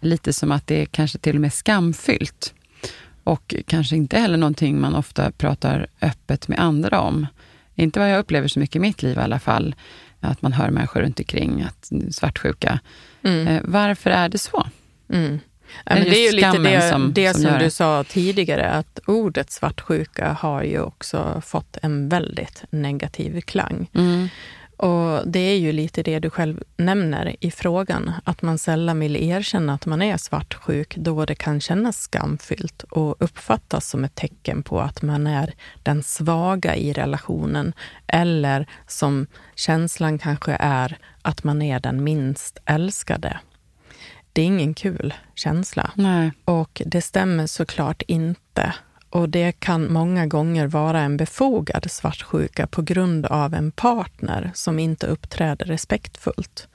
Lite 0.00 0.32
som 0.32 0.52
att 0.52 0.66
det 0.66 0.82
är 0.82 0.86
kanske 0.86 1.18
till 1.18 1.34
och 1.34 1.40
med 1.40 1.52
skamfyllt. 1.52 2.54
Och 3.24 3.54
kanske 3.66 3.96
inte 3.96 4.18
heller 4.18 4.36
någonting 4.36 4.80
man 4.80 4.94
ofta 4.94 5.30
pratar 5.30 5.86
öppet 6.00 6.48
med 6.48 6.58
andra 6.58 7.00
om. 7.00 7.26
Inte 7.74 7.98
vad 8.00 8.10
jag 8.10 8.18
upplever 8.18 8.48
så 8.48 8.58
mycket 8.60 8.76
i 8.76 8.78
mitt 8.78 9.02
liv 9.02 9.16
i 9.18 9.20
alla 9.20 9.38
fall. 9.38 9.74
Att 10.20 10.42
man 10.42 10.52
hör 10.52 10.70
människor 10.70 11.00
runt 11.00 11.18
omkring 11.18 11.62
att 11.62 11.90
svartsjuka. 12.14 12.78
Mm. 13.22 13.48
Eh, 13.48 13.60
varför 13.64 14.10
är 14.10 14.28
det 14.28 14.38
så? 14.38 14.66
Mm. 15.12 15.40
Ja, 15.84 15.92
Är 15.92 15.94
men 15.94 16.04
det 16.04 16.10
det 16.10 16.16
är 16.16 16.26
ju 16.30 16.36
lite 16.36 16.58
det 16.58 16.90
som- 16.90 17.12
det 17.14 17.32
som 17.32 17.42
som, 17.42 17.58
du 17.58 17.70
sa 17.70 18.04
tidigare, 18.04 18.70
att 18.70 18.98
ordet 19.06 19.50
svartsjuka 19.50 20.32
har 20.32 20.62
ju 20.62 20.80
också 20.80 21.42
fått 21.46 21.76
en 21.82 22.08
väldigt 22.08 22.64
negativ 22.70 23.40
klang. 23.40 23.90
Mm. 23.94 24.28
Och 24.76 25.28
det 25.28 25.38
är 25.38 25.58
ju 25.58 25.72
lite 25.72 26.02
det 26.02 26.18
du 26.18 26.30
själv 26.30 26.62
nämner 26.76 27.36
i 27.40 27.50
frågan, 27.50 28.12
att 28.24 28.42
man 28.42 28.58
sällan 28.58 29.00
vill 29.00 29.16
erkänna 29.16 29.74
att 29.74 29.86
man 29.86 30.02
är 30.02 30.16
svartsjuk 30.16 30.96
då 30.96 31.24
det 31.24 31.34
kan 31.34 31.60
kännas 31.60 31.98
skamfyllt 32.00 32.82
och 32.82 33.16
uppfattas 33.18 33.88
som 33.88 34.04
ett 34.04 34.14
tecken 34.14 34.62
på 34.62 34.80
att 34.80 35.02
man 35.02 35.26
är 35.26 35.54
den 35.82 36.02
svaga 36.02 36.76
i 36.76 36.92
relationen 36.92 37.72
eller 38.06 38.66
som 38.86 39.26
känslan 39.54 40.18
kanske 40.18 40.56
är 40.60 40.98
att 41.22 41.44
man 41.44 41.62
är 41.62 41.80
den 41.80 42.04
minst 42.04 42.58
älskade. 42.64 43.38
Det 44.32 44.42
är 44.42 44.46
ingen 44.46 44.74
kul 44.74 45.14
känsla. 45.34 45.90
Nej. 45.94 46.32
Och 46.44 46.82
det 46.86 47.02
stämmer 47.02 47.46
såklart 47.46 48.02
inte. 48.02 48.74
Och 49.14 49.28
det 49.28 49.52
kan 49.52 49.92
många 49.92 50.26
gånger 50.26 50.66
vara 50.66 51.00
en 51.00 51.16
befogad 51.16 51.90
svartsjuka 51.90 52.66
på 52.66 52.82
grund 52.82 53.26
av 53.26 53.54
en 53.54 53.70
partner 53.70 54.50
som 54.54 54.78
inte 54.78 55.06
uppträder 55.06 55.66
respektfullt. 55.66 56.68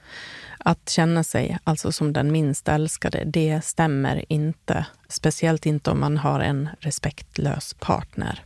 Att 0.58 0.88
känna 0.88 1.24
sig 1.24 1.58
alltså 1.64 1.92
som 1.92 2.12
den 2.12 2.32
minst 2.32 2.68
älskade, 2.68 3.22
det 3.26 3.64
stämmer 3.64 4.24
inte. 4.28 4.86
Speciellt 5.08 5.66
inte 5.66 5.90
om 5.90 6.00
man 6.00 6.16
har 6.16 6.40
en 6.40 6.68
respektlös 6.78 7.74
partner. 7.80 8.44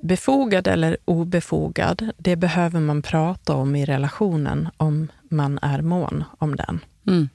Befogad 0.00 0.66
eller 0.66 0.96
obefogad, 1.04 2.10
det 2.16 2.36
behöver 2.36 2.80
man 2.80 3.02
prata 3.02 3.54
om 3.54 3.76
i 3.76 3.84
relationen 3.84 4.68
om 4.76 5.08
man 5.22 5.58
är 5.62 5.80
mån 5.80 6.24
om 6.38 6.56
den. 6.56 6.80
Mm. 7.06 7.28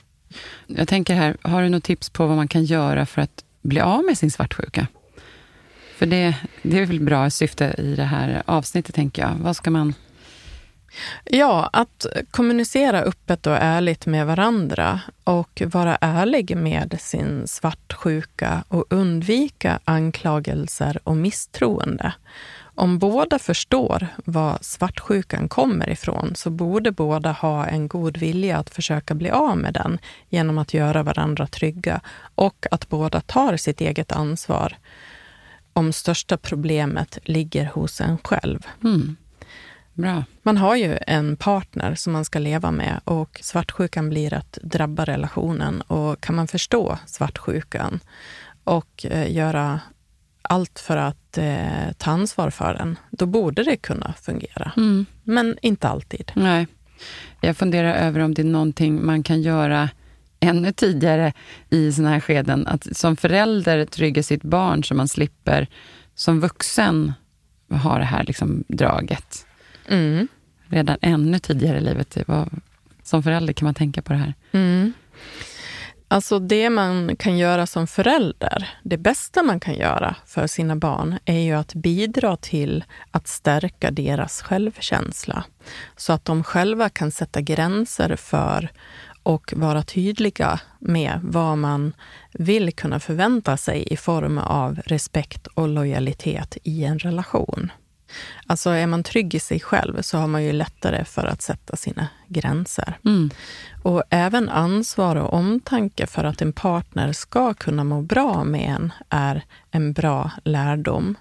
Jag 0.67 0.87
tänker 0.87 1.15
här, 1.15 1.37
har 1.41 1.61
du 1.61 1.69
något 1.69 1.83
tips 1.83 2.09
på 2.09 2.27
vad 2.27 2.35
man 2.35 2.47
kan 2.47 2.63
göra 2.63 3.05
för 3.05 3.21
att 3.21 3.43
bli 3.61 3.79
av 3.79 4.03
med 4.03 4.17
sin 4.17 4.31
svartsjuka? 4.31 4.87
För 6.01 6.05
det, 6.05 6.35
det 6.61 6.79
är 6.79 6.85
väl 6.85 6.99
bra 6.99 7.29
syfte 7.29 7.75
i 7.77 7.95
det 7.95 8.03
här 8.03 8.43
avsnittet, 8.45 8.95
tänker 8.95 9.21
jag. 9.21 9.35
Vad 9.41 9.55
ska 9.55 9.71
man... 9.71 9.93
Ja, 11.23 11.69
att 11.73 12.05
kommunicera 12.31 13.01
öppet 13.01 13.47
och 13.47 13.57
ärligt 13.57 14.05
med 14.05 14.25
varandra 14.25 14.99
och 15.23 15.61
vara 15.65 15.97
ärlig 16.01 16.57
med 16.57 16.97
sin 16.99 17.47
svartsjuka 17.47 18.63
och 18.67 18.85
undvika 18.89 19.79
anklagelser 19.85 20.99
och 21.03 21.17
misstroende. 21.17 22.13
Om 22.75 22.99
båda 22.99 23.39
förstår 23.39 24.07
var 24.25 24.57
svartsjukan 24.61 25.49
kommer 25.49 25.89
ifrån 25.89 26.31
så 26.35 26.49
borde 26.49 26.91
båda 26.91 27.31
ha 27.31 27.65
en 27.65 27.87
god 27.87 28.17
vilja 28.17 28.57
att 28.57 28.69
försöka 28.69 29.13
bli 29.13 29.29
av 29.29 29.57
med 29.57 29.73
den 29.73 29.99
genom 30.29 30.57
att 30.57 30.73
göra 30.73 31.03
varandra 31.03 31.47
trygga 31.47 32.01
och 32.35 32.65
att 32.71 32.89
båda 32.89 33.21
tar 33.21 33.57
sitt 33.57 33.81
eget 33.81 34.11
ansvar 34.11 34.77
om 35.73 35.93
största 35.93 36.37
problemet 36.37 37.17
ligger 37.23 37.65
hos 37.65 38.01
en 38.01 38.17
själv. 38.17 38.67
Mm. 38.83 39.15
Bra. 39.93 40.23
Man 40.43 40.57
har 40.57 40.75
ju 40.75 40.97
en 41.07 41.37
partner 41.37 41.95
som 41.95 42.13
man 42.13 42.25
ska 42.25 42.39
leva 42.39 42.71
med 42.71 43.01
och 43.03 43.39
svartsjukan 43.43 44.09
blir 44.09 44.33
att 44.33 44.57
drabba 44.61 45.05
relationen. 45.05 45.81
Och 45.81 46.21
kan 46.21 46.35
man 46.35 46.47
förstå 46.47 46.97
svartsjukan 47.05 47.99
och 48.63 49.05
eh, 49.05 49.31
göra 49.35 49.79
allt 50.41 50.79
för 50.79 50.97
att 50.97 51.37
eh, 51.37 51.91
ta 51.97 52.11
ansvar 52.11 52.49
för 52.49 52.73
den, 52.73 52.97
då 53.11 53.25
borde 53.25 53.63
det 53.63 53.77
kunna 53.77 54.13
fungera. 54.21 54.71
Mm. 54.77 55.05
Men 55.23 55.57
inte 55.61 55.87
alltid. 55.87 56.31
Nej. 56.35 56.67
Jag 57.41 57.57
funderar 57.57 57.93
över 57.93 58.19
om 58.19 58.33
det 58.33 58.41
är 58.41 58.43
någonting 58.43 59.05
man 59.05 59.23
kan 59.23 59.41
göra 59.41 59.89
ännu 60.41 60.71
tidigare 60.71 61.33
i 61.69 61.91
såna 61.91 62.09
här 62.09 62.19
skeden. 62.19 62.67
Att 62.67 62.97
som 62.97 63.15
förälder 63.17 63.85
trygga 63.85 64.23
sitt 64.23 64.43
barn 64.43 64.83
så 64.83 64.95
man 64.95 65.07
slipper 65.07 65.67
som 66.15 66.39
vuxen 66.39 67.13
ha 67.69 67.97
det 67.97 68.03
här 68.03 68.23
liksom 68.23 68.63
draget. 68.67 69.45
Mm. 69.87 70.27
Redan 70.67 70.97
ännu 71.01 71.39
tidigare 71.39 71.77
i 71.77 71.81
livet. 71.81 72.17
Var, 72.27 72.49
som 73.03 73.23
förälder 73.23 73.53
kan 73.53 73.65
man 73.65 73.73
tänka 73.73 74.01
på 74.01 74.13
det 74.13 74.19
här. 74.19 74.33
Mm. 74.51 74.93
Alltså 76.07 76.39
det 76.39 76.69
man 76.69 77.15
kan 77.15 77.37
göra 77.37 77.67
som 77.67 77.87
förälder, 77.87 78.69
det 78.83 78.97
bästa 78.97 79.43
man 79.43 79.59
kan 79.59 79.75
göra 79.75 80.15
för 80.25 80.47
sina 80.47 80.75
barn 80.75 81.17
är 81.25 81.39
ju 81.39 81.53
att 81.53 81.73
bidra 81.73 82.37
till 82.37 82.83
att 83.11 83.27
stärka 83.27 83.91
deras 83.91 84.41
självkänsla. 84.41 85.43
Så 85.95 86.13
att 86.13 86.25
de 86.25 86.43
själva 86.43 86.89
kan 86.89 87.11
sätta 87.11 87.41
gränser 87.41 88.15
för 88.15 88.71
och 89.23 89.53
vara 89.55 89.83
tydliga 89.83 90.59
med 90.79 91.19
vad 91.23 91.57
man 91.57 91.93
vill 92.33 92.73
kunna 92.73 92.99
förvänta 92.99 93.57
sig 93.57 93.87
i 93.93 93.97
form 93.97 94.37
av 94.37 94.79
respekt 94.85 95.47
och 95.47 95.67
lojalitet 95.67 96.57
i 96.63 96.83
en 96.83 96.99
relation. 96.99 97.71
Alltså 98.47 98.69
är 98.69 98.87
man 98.87 99.03
trygg 99.03 99.35
i 99.35 99.39
sig 99.39 99.59
själv 99.59 100.01
så 100.01 100.17
har 100.17 100.27
man 100.27 100.43
ju 100.43 100.51
lättare 100.51 101.05
för 101.05 101.25
att 101.25 101.41
sätta 101.41 101.75
sina 101.75 102.07
gränser. 102.27 102.97
Mm. 103.05 103.29
Och 103.83 104.03
även 104.09 104.49
ansvar 104.49 105.15
och 105.15 105.33
omtanke 105.33 106.07
för 106.07 106.23
att 106.23 106.41
en 106.41 106.53
partner 106.53 107.13
ska 107.13 107.53
kunna 107.53 107.83
må 107.83 108.01
bra 108.01 108.43
med 108.43 108.75
en 108.75 108.93
är 109.09 109.43
en 109.71 109.93
bra 109.93 110.31
lärdom. 110.43 111.15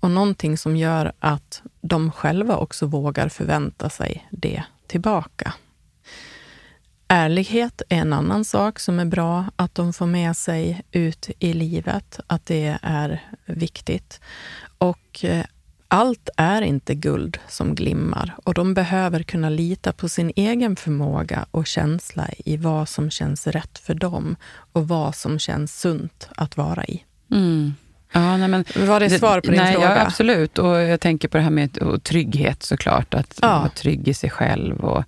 Och 0.00 0.10
någonting 0.10 0.58
som 0.58 0.76
gör 0.76 1.12
att 1.18 1.62
de 1.80 2.12
själva 2.12 2.56
också 2.56 2.86
vågar 2.86 3.28
förvänta 3.28 3.90
sig 3.90 4.28
det 4.30 4.62
tillbaka. 4.86 5.52
Ärlighet 7.12 7.82
är 7.88 7.96
en 7.96 8.12
annan 8.12 8.44
sak 8.44 8.78
som 8.78 9.00
är 9.00 9.04
bra 9.04 9.44
att 9.56 9.74
de 9.74 9.92
får 9.92 10.06
med 10.06 10.36
sig 10.36 10.82
ut 10.92 11.30
i 11.38 11.52
livet, 11.52 12.20
att 12.26 12.46
det 12.46 12.78
är 12.82 13.22
viktigt. 13.46 14.20
Och 14.78 15.24
eh, 15.24 15.44
allt 15.88 16.28
är 16.36 16.62
inte 16.62 16.94
guld 16.94 17.38
som 17.48 17.74
glimmar 17.74 18.34
och 18.44 18.54
de 18.54 18.74
behöver 18.74 19.22
kunna 19.22 19.48
lita 19.48 19.92
på 19.92 20.08
sin 20.08 20.32
egen 20.36 20.76
förmåga 20.76 21.46
och 21.50 21.66
känsla 21.66 22.28
i 22.44 22.56
vad 22.56 22.88
som 22.88 23.10
känns 23.10 23.46
rätt 23.46 23.78
för 23.78 23.94
dem 23.94 24.36
och 24.72 24.88
vad 24.88 25.14
som 25.14 25.38
känns 25.38 25.80
sunt 25.80 26.28
att 26.36 26.56
vara 26.56 26.84
i. 26.84 27.04
Mm. 27.30 27.74
Ja, 28.12 28.36
nej, 28.36 28.48
men, 28.48 28.64
Var 28.76 29.00
det 29.00 29.10
svar 29.10 29.40
på 29.40 29.50
din 29.50 29.60
nej, 29.60 29.74
fråga? 29.74 29.96
Ja, 29.96 30.02
absolut. 30.06 30.58
Och 30.58 30.80
jag 30.80 31.00
tänker 31.00 31.28
på 31.28 31.36
det 31.36 31.42
här 31.42 31.50
med 31.50 32.02
trygghet 32.02 32.62
såklart. 32.62 33.14
Att 33.14 33.38
ja. 33.42 33.58
vara 33.58 33.68
trygg 33.68 34.08
i 34.08 34.14
sig 34.14 34.30
själv 34.30 34.80
och 34.84 35.04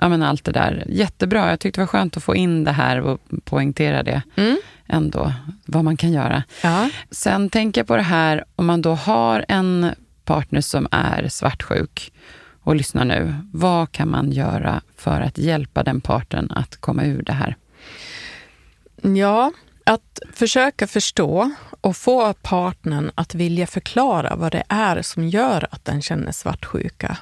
ja, 0.00 0.08
men 0.08 0.22
allt 0.22 0.44
det 0.44 0.52
där. 0.52 0.84
Jättebra. 0.88 1.50
Jag 1.50 1.60
tyckte 1.60 1.80
det 1.80 1.82
var 1.82 1.86
skönt 1.86 2.16
att 2.16 2.22
få 2.22 2.34
in 2.36 2.64
det 2.64 2.72
här 2.72 3.00
och 3.00 3.20
poängtera 3.44 4.02
det. 4.02 4.22
Mm. 4.36 4.56
ändå, 4.86 5.32
vad 5.64 5.84
man 5.84 5.96
kan 5.96 6.12
göra. 6.12 6.42
Ja. 6.62 6.90
Sen 7.10 7.50
tänker 7.50 7.80
jag 7.80 7.88
på 7.88 7.96
det 7.96 8.02
här, 8.02 8.44
om 8.56 8.66
man 8.66 8.82
då 8.82 8.94
har 8.94 9.44
en 9.48 9.90
partner 10.24 10.60
som 10.60 10.88
är 10.90 11.28
svartsjuk 11.28 12.12
och 12.62 12.76
lyssnar 12.76 13.04
nu. 13.04 13.34
Vad 13.52 13.92
kan 13.92 14.10
man 14.10 14.32
göra 14.32 14.80
för 14.96 15.20
att 15.20 15.38
hjälpa 15.38 15.82
den 15.82 16.00
parten 16.00 16.50
att 16.50 16.76
komma 16.76 17.04
ur 17.04 17.22
det 17.22 17.32
här? 17.32 17.56
Ja, 19.02 19.52
att 19.84 20.20
försöka 20.32 20.86
förstå 20.86 21.50
och 21.80 21.96
få 21.96 22.32
partnern 22.32 23.10
att 23.14 23.34
vilja 23.34 23.66
förklara 23.66 24.36
vad 24.36 24.52
det 24.52 24.62
är 24.68 25.02
som 25.02 25.28
gör 25.28 25.68
att 25.70 25.84
den 25.84 26.02
känner 26.02 26.32
svartsjuka. 26.32 27.18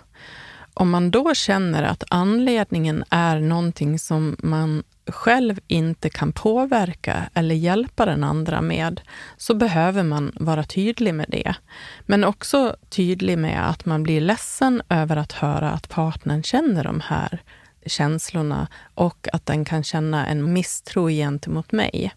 Om 0.74 0.90
man 0.90 1.10
då 1.10 1.34
känner 1.34 1.82
att 1.82 2.04
anledningen 2.10 3.04
är 3.10 3.40
någonting 3.40 3.98
som 3.98 4.36
man 4.38 4.82
själv 5.06 5.60
inte 5.66 6.10
kan 6.10 6.32
påverka 6.32 7.30
eller 7.34 7.54
hjälpa 7.54 8.06
den 8.06 8.24
andra 8.24 8.62
med, 8.62 9.00
så 9.36 9.54
behöver 9.54 10.02
man 10.02 10.32
vara 10.34 10.64
tydlig 10.64 11.14
med 11.14 11.26
det. 11.28 11.54
Men 12.00 12.24
också 12.24 12.76
tydlig 12.88 13.38
med 13.38 13.70
att 13.70 13.84
man 13.86 14.02
blir 14.02 14.20
ledsen 14.20 14.82
över 14.88 15.16
att 15.16 15.32
höra 15.32 15.70
att 15.70 15.88
partnern 15.88 16.42
känner 16.42 16.84
de 16.84 17.00
här 17.00 17.42
känslorna 17.86 18.68
och 18.94 19.28
att 19.32 19.46
den 19.46 19.64
kan 19.64 19.84
känna 19.84 20.26
en 20.26 20.52
misstro 20.52 21.08
gentemot 21.08 21.72
mig. 21.72 22.12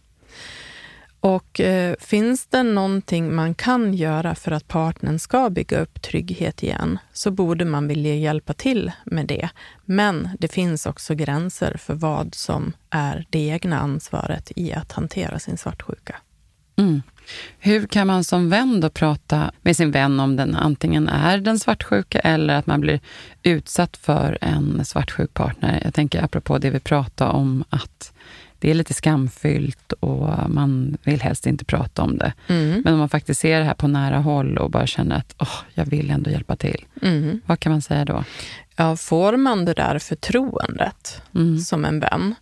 Och 1.27 1.59
eh, 1.59 1.95
finns 1.99 2.47
det 2.47 2.63
någonting 2.63 3.35
man 3.35 3.55
kan 3.55 3.93
göra 3.93 4.35
för 4.35 4.51
att 4.51 4.67
partnern 4.67 5.19
ska 5.19 5.49
bygga 5.49 5.79
upp 5.79 6.01
trygghet 6.01 6.63
igen, 6.63 6.99
så 7.13 7.31
borde 7.31 7.65
man 7.65 7.87
vilja 7.87 8.15
hjälpa 8.15 8.53
till 8.53 8.91
med 9.05 9.27
det. 9.27 9.49
Men 9.85 10.29
det 10.39 10.47
finns 10.47 10.85
också 10.85 11.15
gränser 11.15 11.77
för 11.77 11.93
vad 11.93 12.35
som 12.35 12.73
är 12.89 13.25
det 13.29 13.39
egna 13.39 13.79
ansvaret 13.79 14.51
i 14.55 14.73
att 14.73 14.91
hantera 14.91 15.39
sin 15.39 15.57
svartsjuka. 15.57 16.15
Mm. 16.75 17.01
Hur 17.59 17.87
kan 17.87 18.07
man 18.07 18.23
som 18.23 18.49
vän 18.49 18.81
då 18.81 18.89
prata 18.89 19.51
med 19.61 19.77
sin 19.77 19.91
vän 19.91 20.19
om 20.19 20.35
den 20.35 20.55
antingen 20.55 21.07
är 21.07 21.37
den 21.37 21.59
svartsjuka 21.59 22.19
eller 22.19 22.55
att 22.55 22.67
man 22.67 22.81
blir 22.81 22.99
utsatt 23.43 23.97
för 23.97 24.37
en 24.41 24.85
svartsjuk 24.85 25.33
partner? 25.33 25.81
Jag 25.83 25.93
tänker 25.93 26.23
apropå 26.23 26.57
det 26.57 26.69
vi 26.69 26.79
pratade 26.79 27.31
om, 27.31 27.63
att 27.69 28.13
det 28.59 28.69
är 28.69 28.73
lite 28.73 28.93
skamfyllt 28.93 29.91
och 29.91 30.49
man 30.49 30.97
vill 31.03 31.21
helst 31.21 31.47
inte 31.47 31.65
prata 31.65 32.01
om 32.01 32.17
det. 32.17 32.33
Mm. 32.47 32.81
Men 32.85 32.93
om 32.93 32.99
man 32.99 33.09
faktiskt 33.09 33.41
ser 33.41 33.59
det 33.59 33.65
här 33.65 33.73
på 33.73 33.87
nära 33.87 34.17
håll 34.17 34.57
och 34.57 34.71
bara 34.71 34.87
känner 34.87 35.15
att 35.15 35.35
oh, 35.39 35.55
jag 35.73 35.85
vill 35.85 36.09
ändå 36.09 36.29
hjälpa 36.29 36.55
till. 36.55 36.85
Mm. 37.01 37.41
Vad 37.45 37.59
kan 37.59 37.71
man 37.71 37.81
säga 37.81 38.05
då? 38.05 38.23
Ja, 38.75 38.95
får 38.95 39.37
man 39.37 39.65
det 39.65 39.73
där 39.73 39.99
förtroendet 39.99 41.21
mm. 41.35 41.59
som 41.59 41.85
en 41.85 41.99
vän 41.99 42.35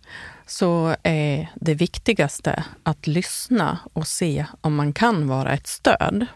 så 0.46 0.96
är 1.02 1.50
det 1.54 1.74
viktigaste 1.74 2.64
att 2.82 3.06
lyssna 3.06 3.78
och 3.92 4.06
se 4.06 4.46
om 4.60 4.74
man 4.74 4.92
kan 4.92 5.28
vara 5.28 5.52
ett 5.52 5.66
stöd. 5.66 6.26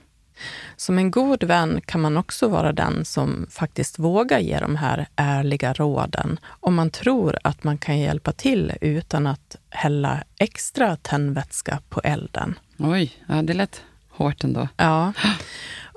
Som 0.76 0.98
en 0.98 1.10
god 1.10 1.44
vän 1.44 1.80
kan 1.86 2.00
man 2.00 2.16
också 2.16 2.48
vara 2.48 2.72
den 2.72 3.04
som 3.04 3.46
faktiskt 3.50 3.98
vågar 3.98 4.38
ge 4.38 4.58
de 4.58 4.76
här 4.76 5.06
ärliga 5.16 5.72
råden 5.72 6.38
om 6.46 6.74
man 6.74 6.90
tror 6.90 7.38
att 7.44 7.64
man 7.64 7.78
kan 7.78 7.98
hjälpa 7.98 8.32
till 8.32 8.72
utan 8.80 9.26
att 9.26 9.56
hälla 9.70 10.24
extra 10.38 10.96
tändvätska 10.96 11.78
på 11.88 12.00
elden. 12.04 12.58
Oj, 12.78 13.12
ja, 13.26 13.42
det 13.42 13.54
lät 13.54 13.82
hårt 14.08 14.44
ändå. 14.44 14.68
Ja. 14.76 15.12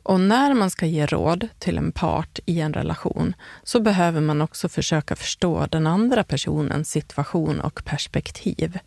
Och 0.03 0.19
när 0.19 0.53
man 0.53 0.69
ska 0.69 0.85
ge 0.85 1.05
råd 1.05 1.47
till 1.59 1.77
en 1.77 1.91
part 1.91 2.39
i 2.45 2.61
en 2.61 2.73
relation 2.73 3.35
så 3.63 3.79
behöver 3.79 4.21
man 4.21 4.41
också 4.41 4.69
försöka 4.69 5.15
förstå 5.15 5.67
den 5.71 5.87
andra 5.87 6.23
personens 6.23 6.89
situation 6.89 7.59
och 7.61 7.85
perspektiv. 7.85 8.79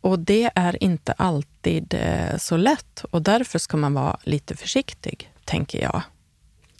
Och 0.00 0.18
det 0.18 0.50
är 0.54 0.82
inte 0.82 1.12
alltid 1.12 1.94
eh, 1.94 2.36
så 2.38 2.56
lätt 2.56 3.04
och 3.10 3.22
därför 3.22 3.58
ska 3.58 3.76
man 3.76 3.94
vara 3.94 4.16
lite 4.22 4.56
försiktig, 4.56 5.32
tänker 5.44 5.82
jag. 5.82 6.02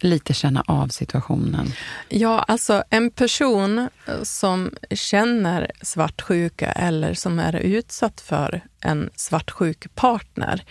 Lite 0.02 0.34
känna 0.34 0.64
av 0.66 0.88
situationen. 0.88 1.72
Ja, 2.08 2.38
alltså 2.38 2.84
en 2.90 3.10
person 3.10 3.78
eh, 3.78 4.22
som 4.22 4.74
känner 4.90 5.70
svartsjuka 5.82 6.72
eller 6.72 7.14
som 7.14 7.38
är 7.38 7.56
utsatt 7.56 8.20
för 8.20 8.60
en 8.80 9.10
svartsjuk 9.16 9.94
partner 9.94 10.64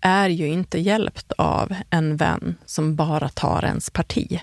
är 0.00 0.28
ju 0.28 0.48
inte 0.48 0.78
hjälpt 0.78 1.32
av 1.32 1.74
en 1.90 2.16
vän 2.16 2.56
som 2.66 2.96
bara 2.96 3.28
tar 3.28 3.64
ens 3.64 3.90
parti. 3.90 4.40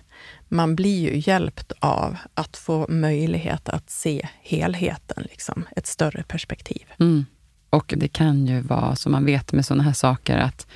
Man 0.47 0.76
blir 0.76 1.12
ju 1.12 1.32
hjälpt 1.32 1.72
av 1.80 2.18
att 2.34 2.57
få 2.57 2.86
möjlighet 2.89 3.70
att 3.70 3.89
se 3.89 4.28
helheten, 4.41 5.28
liksom, 5.30 5.68
ett 5.76 5.88
större 5.88 6.24
perspektiv. 6.24 6.86
Mm. 6.99 7.26
Och 7.70 7.93
det 7.97 8.07
kan 8.07 8.47
ju 8.47 8.61
vara, 8.61 8.95
som 8.95 9.11
man 9.11 9.26
vet 9.26 9.53
med 9.53 9.65
sådana 9.65 9.84
här 9.84 9.93
saker, 9.93 10.38
att 10.38 10.67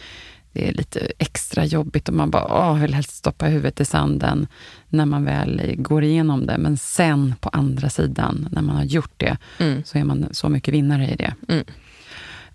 det 0.54 0.70
är 0.70 0.74
lite 0.74 1.12
extra 1.18 1.66
jobbigt 1.66 2.10
och 2.10 2.16
man 2.16 2.30
bara 2.30 2.46
åh, 2.46 2.80
vill 2.80 2.94
helst 2.94 3.16
stoppa 3.16 3.46
huvudet 3.46 3.80
i 3.80 3.86
sanden 3.86 4.48
när 4.89 5.06
man 5.06 5.26
väl 5.26 5.76
går 5.78 6.04
igenom 6.04 6.46
det. 6.46 6.58
Men 6.58 6.78
sen 6.78 7.36
på 7.39 7.50
andra 7.50 7.89
sidan, 7.89 8.50
när 8.52 8.62
man 8.62 8.76
har 8.76 8.84
gjort 8.84 9.14
det, 9.18 9.38
mm. 9.60 9.84
så 9.86 9.98
är 9.98 10.04
man 10.04 10.28
så 10.32 10.50
mycket 10.50 10.74
vinnare 10.74 11.08
i 11.08 11.16
det. 11.16 11.34
Mm. 11.50 11.66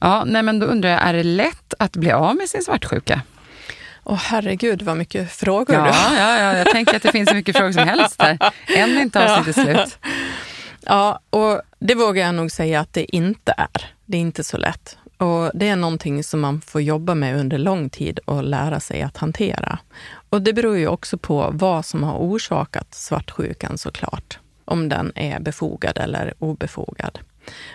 Ja, 0.00 0.24
nej, 0.26 0.42
men 0.42 0.58
då 0.58 0.66
undrar 0.66 0.90
jag, 0.90 1.02
är 1.02 1.12
det 1.12 1.22
lätt 1.22 1.74
att 1.78 1.96
bli 1.96 2.12
av 2.12 2.36
med 2.36 2.48
sin 2.48 2.62
svartsjuka? 2.62 3.22
Åh 4.04 4.14
oh, 4.14 4.18
herregud 4.18 4.82
vad 4.82 4.96
mycket 4.96 5.32
frågor 5.32 5.76
ja, 5.76 5.94
Ja, 6.16 6.38
ja, 6.38 6.56
jag 6.56 6.66
tänker 6.66 6.96
att 6.96 7.02
det 7.02 7.12
finns 7.12 7.28
så 7.28 7.34
mycket 7.34 7.56
frågor 7.56 7.72
som 7.72 7.88
helst 7.88 8.18
där. 8.18 8.38
Än 8.76 8.96
är 8.96 9.02
inte 9.02 9.24
avsnittet 9.38 9.56
ja. 9.56 9.62
slut. 9.64 9.98
Ja, 10.80 11.20
och 11.30 11.60
det 11.78 11.94
vågar 11.94 12.24
jag 12.26 12.34
nog 12.34 12.50
säga 12.50 12.80
att 12.80 12.92
det 12.92 13.16
inte 13.16 13.54
är. 13.56 13.94
Det 14.06 14.16
är 14.16 14.20
inte 14.20 14.44
så 14.44 14.56
lätt. 14.56 14.96
Och 15.18 15.50
Det 15.54 15.68
är 15.68 15.76
någonting 15.76 16.24
som 16.24 16.40
man 16.40 16.60
får 16.60 16.80
jobba 16.80 17.14
med 17.14 17.40
under 17.40 17.58
lång 17.58 17.90
tid 17.90 18.18
och 18.24 18.42
lära 18.42 18.80
sig 18.80 19.02
att 19.02 19.16
hantera. 19.16 19.78
Och 20.30 20.42
Det 20.42 20.52
beror 20.52 20.76
ju 20.76 20.88
också 20.88 21.18
på 21.18 21.50
vad 21.52 21.84
som 21.84 22.02
har 22.02 22.18
orsakat 22.18 22.94
svartsjukan 22.94 23.78
såklart. 23.78 24.38
Om 24.64 24.88
den 24.88 25.12
är 25.14 25.40
befogad 25.40 25.98
eller 25.98 26.34
obefogad. 26.38 27.18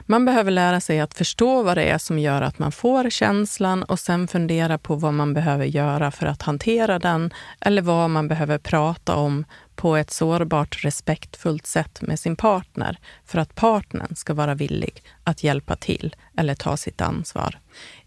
Man 0.06 0.26
behöver 0.26 0.52
lära 0.52 0.82
sig 0.82 1.00
att 1.00 1.14
förstå 1.14 1.64
vad 1.64 1.78
det 1.78 1.84
är 1.84 1.98
som 1.98 2.20
gör 2.20 2.42
att 2.42 2.60
man 2.60 2.72
får 2.72 3.10
känslan 3.10 3.84
och 3.84 4.00
sen 4.00 4.28
fundera 4.28 4.78
på 4.78 4.96
vad 4.96 5.14
man 5.14 5.34
behöver 5.34 5.66
göra 5.66 6.12
för 6.12 6.26
att 6.26 6.42
hantera 6.42 7.00
den 7.00 7.34
eller 7.62 7.82
vad 7.82 8.10
man 8.10 8.28
behöver 8.28 8.58
prata 8.58 9.16
om 9.16 9.46
på 9.76 9.96
ett 9.96 10.12
sårbart, 10.12 10.84
respektfullt 10.84 11.66
sätt 11.68 12.02
med 12.02 12.20
sin 12.20 12.36
partner 12.36 12.98
för 13.26 13.40
att 13.40 13.56
partnern 13.56 14.16
ska 14.16 14.34
vara 14.34 14.56
villig 14.56 15.04
att 15.24 15.44
hjälpa 15.44 15.76
till 15.76 16.16
eller 16.38 16.56
ta 16.56 16.78
sitt 16.78 17.02
ansvar. 17.02 17.60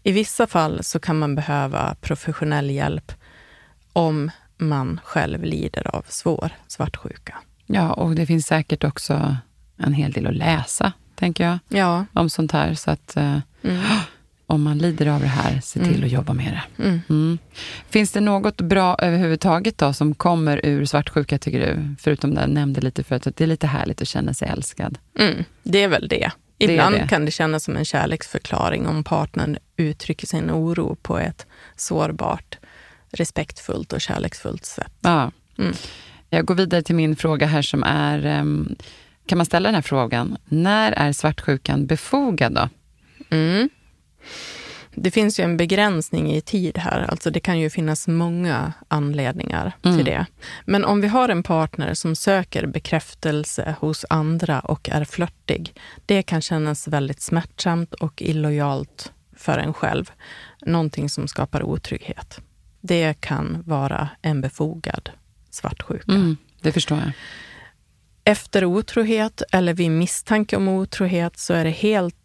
I 0.03 0.11
vissa 0.11 0.47
fall 0.47 0.83
så 0.83 0.99
kan 0.99 1.19
man 1.19 1.35
behöva 1.35 1.95
professionell 2.01 2.69
hjälp 2.69 3.11
om 3.93 4.31
man 4.57 4.99
själv 5.03 5.43
lider 5.43 5.95
av 5.95 6.05
svår 6.09 6.49
svartsjuka. 6.67 7.37
Ja, 7.65 7.93
och 7.93 8.15
det 8.15 8.25
finns 8.25 8.45
säkert 8.45 8.83
också 8.83 9.37
en 9.77 9.93
hel 9.93 10.11
del 10.11 10.27
att 10.27 10.35
läsa 10.35 10.91
tänker 11.15 11.43
jag, 11.43 11.59
Ja. 11.67 12.05
om 12.13 12.29
sånt 12.29 12.51
här. 12.51 12.73
Så 12.75 12.91
att 12.91 13.17
eh, 13.17 13.37
om 14.47 14.63
man 14.63 14.77
lider 14.77 15.07
av 15.07 15.19
det 15.21 15.27
här, 15.27 15.59
se 15.61 15.79
till 15.79 16.03
att 16.03 16.11
jobba 16.11 16.33
med 16.33 16.61
det. 16.77 16.83
Mm. 16.83 17.37
Finns 17.89 18.11
det 18.11 18.19
något 18.21 18.61
bra 18.61 18.95
överhuvudtaget 18.99 19.77
då 19.77 19.93
som 19.93 20.15
kommer 20.15 20.65
ur 20.65 20.85
svartsjuka, 20.85 21.37
tycker 21.37 21.59
du? 21.59 21.95
Förutom 21.99 22.35
det 22.35 22.41
jag 22.41 22.49
nämnde 22.49 22.81
lite 22.81 23.03
förut, 23.03 23.27
att 23.27 23.35
det 23.35 23.43
är 23.43 23.47
lite 23.47 23.67
härligt 23.67 24.01
att 24.01 24.07
känna 24.07 24.33
sig 24.33 24.47
älskad. 24.47 24.97
Mm, 25.19 25.43
det 25.63 25.83
är 25.83 25.87
väl 25.87 26.07
det. 26.07 26.31
Ibland 26.57 26.95
det. 26.95 27.07
kan 27.07 27.25
det 27.25 27.31
kännas 27.31 27.63
som 27.63 27.77
en 27.77 27.85
kärleksförklaring 27.85 28.87
om 28.87 29.03
partnern 29.03 29.57
uttrycker 29.77 30.27
sin 30.27 30.51
oro 30.51 30.95
på 31.01 31.19
ett 31.19 31.45
sårbart, 31.75 32.57
respektfullt 33.11 33.93
och 33.93 34.01
kärleksfullt 34.01 34.65
sätt. 34.65 34.93
Ja. 35.01 35.31
Mm. 35.57 35.73
Jag 36.29 36.45
går 36.45 36.55
vidare 36.55 36.81
till 36.81 36.95
min 36.95 37.15
fråga 37.15 37.47
här 37.47 37.61
som 37.61 37.83
är, 37.83 38.25
ehm, 38.25 38.75
kan 39.25 39.37
man 39.37 39.45
ställa 39.45 39.67
den 39.67 39.75
här 39.75 39.81
frågan, 39.81 40.37
när 40.45 40.91
är 40.91 41.11
svartsjukan 41.11 41.85
befogad 41.85 42.53
då? 42.53 42.69
Mm. 43.29 43.69
Det 44.99 45.11
finns 45.11 45.39
ju 45.39 45.43
en 45.43 45.57
begränsning 45.57 46.33
i 46.33 46.41
tid 46.41 46.77
här. 46.77 47.05
Alltså 47.09 47.31
det 47.31 47.39
kan 47.39 47.59
ju 47.59 47.69
finnas 47.69 48.07
många 48.07 48.73
anledningar 48.87 49.71
Mm. 49.83 49.97
till 49.97 50.05
det. 50.05 50.25
Men 50.65 50.85
om 50.85 51.01
vi 51.01 51.07
har 51.07 51.29
en 51.29 51.43
partner 51.43 51.93
som 51.93 52.15
söker 52.15 52.65
bekräftelse 52.65 53.75
hos 53.79 54.05
andra 54.09 54.59
och 54.59 54.89
är 54.89 55.03
flörtig, 55.05 55.73
det 56.05 56.23
kan 56.23 56.41
kännas 56.41 56.87
väldigt 56.87 57.21
smärtsamt 57.21 57.93
och 57.93 58.21
illojalt 58.21 59.11
för 59.35 59.57
en 59.57 59.73
själv. 59.73 60.11
Någonting 60.61 61.09
som 61.09 61.27
skapar 61.27 61.63
otrygghet. 61.63 62.39
Det 62.81 63.13
kan 63.21 63.63
vara 63.65 64.09
en 64.21 64.41
befogad 64.41 65.09
svartsjuka. 65.49 66.11
Mm, 66.11 66.37
det 66.61 66.71
förstår 66.71 66.97
jag. 66.97 67.11
Efter 68.23 68.65
otrohet 68.65 69.41
eller 69.51 69.73
vid 69.73 69.91
misstanke 69.91 70.55
om 70.57 70.67
otrohet 70.67 71.39
så 71.39 71.53
är 71.53 71.63
det 71.63 71.69
helt 71.69 72.16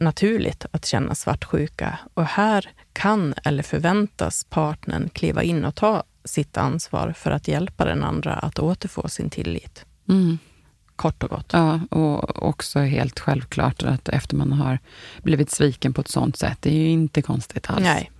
naturligt 0.00 0.66
att 0.70 0.86
känna 0.86 1.14
svartsjuka. 1.14 1.98
Och 2.14 2.24
här 2.24 2.70
kan 2.92 3.34
eller 3.44 3.62
förväntas 3.62 4.44
partnern 4.44 5.08
kliva 5.08 5.42
in 5.42 5.64
och 5.64 5.74
ta 5.74 6.02
sitt 6.24 6.56
ansvar 6.56 7.14
för 7.16 7.30
att 7.30 7.48
hjälpa 7.48 7.84
den 7.84 8.04
andra 8.04 8.34
att 8.34 8.58
återfå 8.58 9.08
sin 9.08 9.30
tillit. 9.30 9.84
Mm. 10.08 10.38
Kort 10.96 11.22
och 11.22 11.30
gott. 11.30 11.52
Ja, 11.52 11.80
och 11.90 12.42
också 12.42 12.78
helt 12.78 13.20
självklart 13.20 13.82
att 13.82 14.08
efter 14.08 14.36
man 14.36 14.52
har 14.52 14.78
blivit 15.22 15.50
sviken 15.50 15.92
på 15.92 16.00
ett 16.00 16.08
sånt 16.08 16.36
sätt, 16.36 16.58
det 16.60 16.70
är 16.70 16.74
ju 16.74 16.88
inte 16.88 17.22
konstigt 17.22 17.70
alls. 17.70 17.82
Nej. 17.82 18.10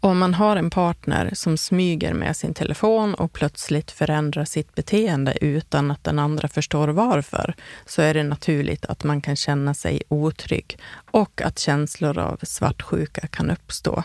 Om 0.00 0.18
man 0.18 0.34
har 0.34 0.56
en 0.56 0.70
partner 0.70 1.30
som 1.32 1.58
smyger 1.58 2.12
med 2.12 2.36
sin 2.36 2.54
telefon 2.54 3.14
och 3.14 3.32
plötsligt 3.32 3.90
förändrar 3.90 4.44
sitt 4.44 4.74
beteende 4.74 5.38
utan 5.40 5.90
att 5.90 6.04
den 6.04 6.18
andra 6.18 6.48
förstår 6.48 6.88
varför, 6.88 7.54
så 7.86 8.02
är 8.02 8.14
det 8.14 8.22
naturligt 8.22 8.84
att 8.84 9.04
man 9.04 9.20
kan 9.20 9.36
känna 9.36 9.74
sig 9.74 10.02
otrygg 10.08 10.78
och 11.10 11.42
att 11.42 11.58
känslor 11.58 12.18
av 12.18 12.38
svartsjuka 12.42 13.26
kan 13.26 13.50
uppstå. 13.50 14.02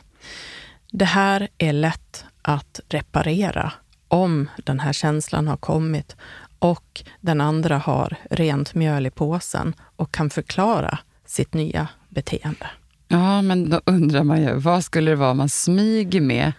Det 0.91 1.06
här 1.06 1.47
är 1.58 1.74
lätt 1.74 2.26
att 2.41 2.80
reparera 2.89 3.74
om 4.08 4.49
den 4.64 4.80
här 4.80 4.93
känslan 4.93 5.47
har 5.47 5.58
kommit 5.58 6.16
och 6.60 7.04
den 7.22 7.41
andra 7.41 7.78
har 7.78 8.16
rent 8.30 8.74
mjöl 8.74 9.06
i 9.06 9.12
påsen 9.12 9.76
och 9.95 10.12
kan 10.12 10.30
förklara 10.30 10.99
sitt 11.26 11.54
nya 11.54 11.88
beteende. 12.10 12.68
Ja, 13.14 13.41
men 13.41 13.70
då 13.70 13.82
undrar 13.86 14.24
man 14.24 14.41
ju, 14.41 14.53
vad 14.53 14.84
skulle 14.84 15.11
det 15.11 15.16
vara 15.16 15.34
man 15.34 15.49
smyger 15.49 16.22
med? 16.22 16.51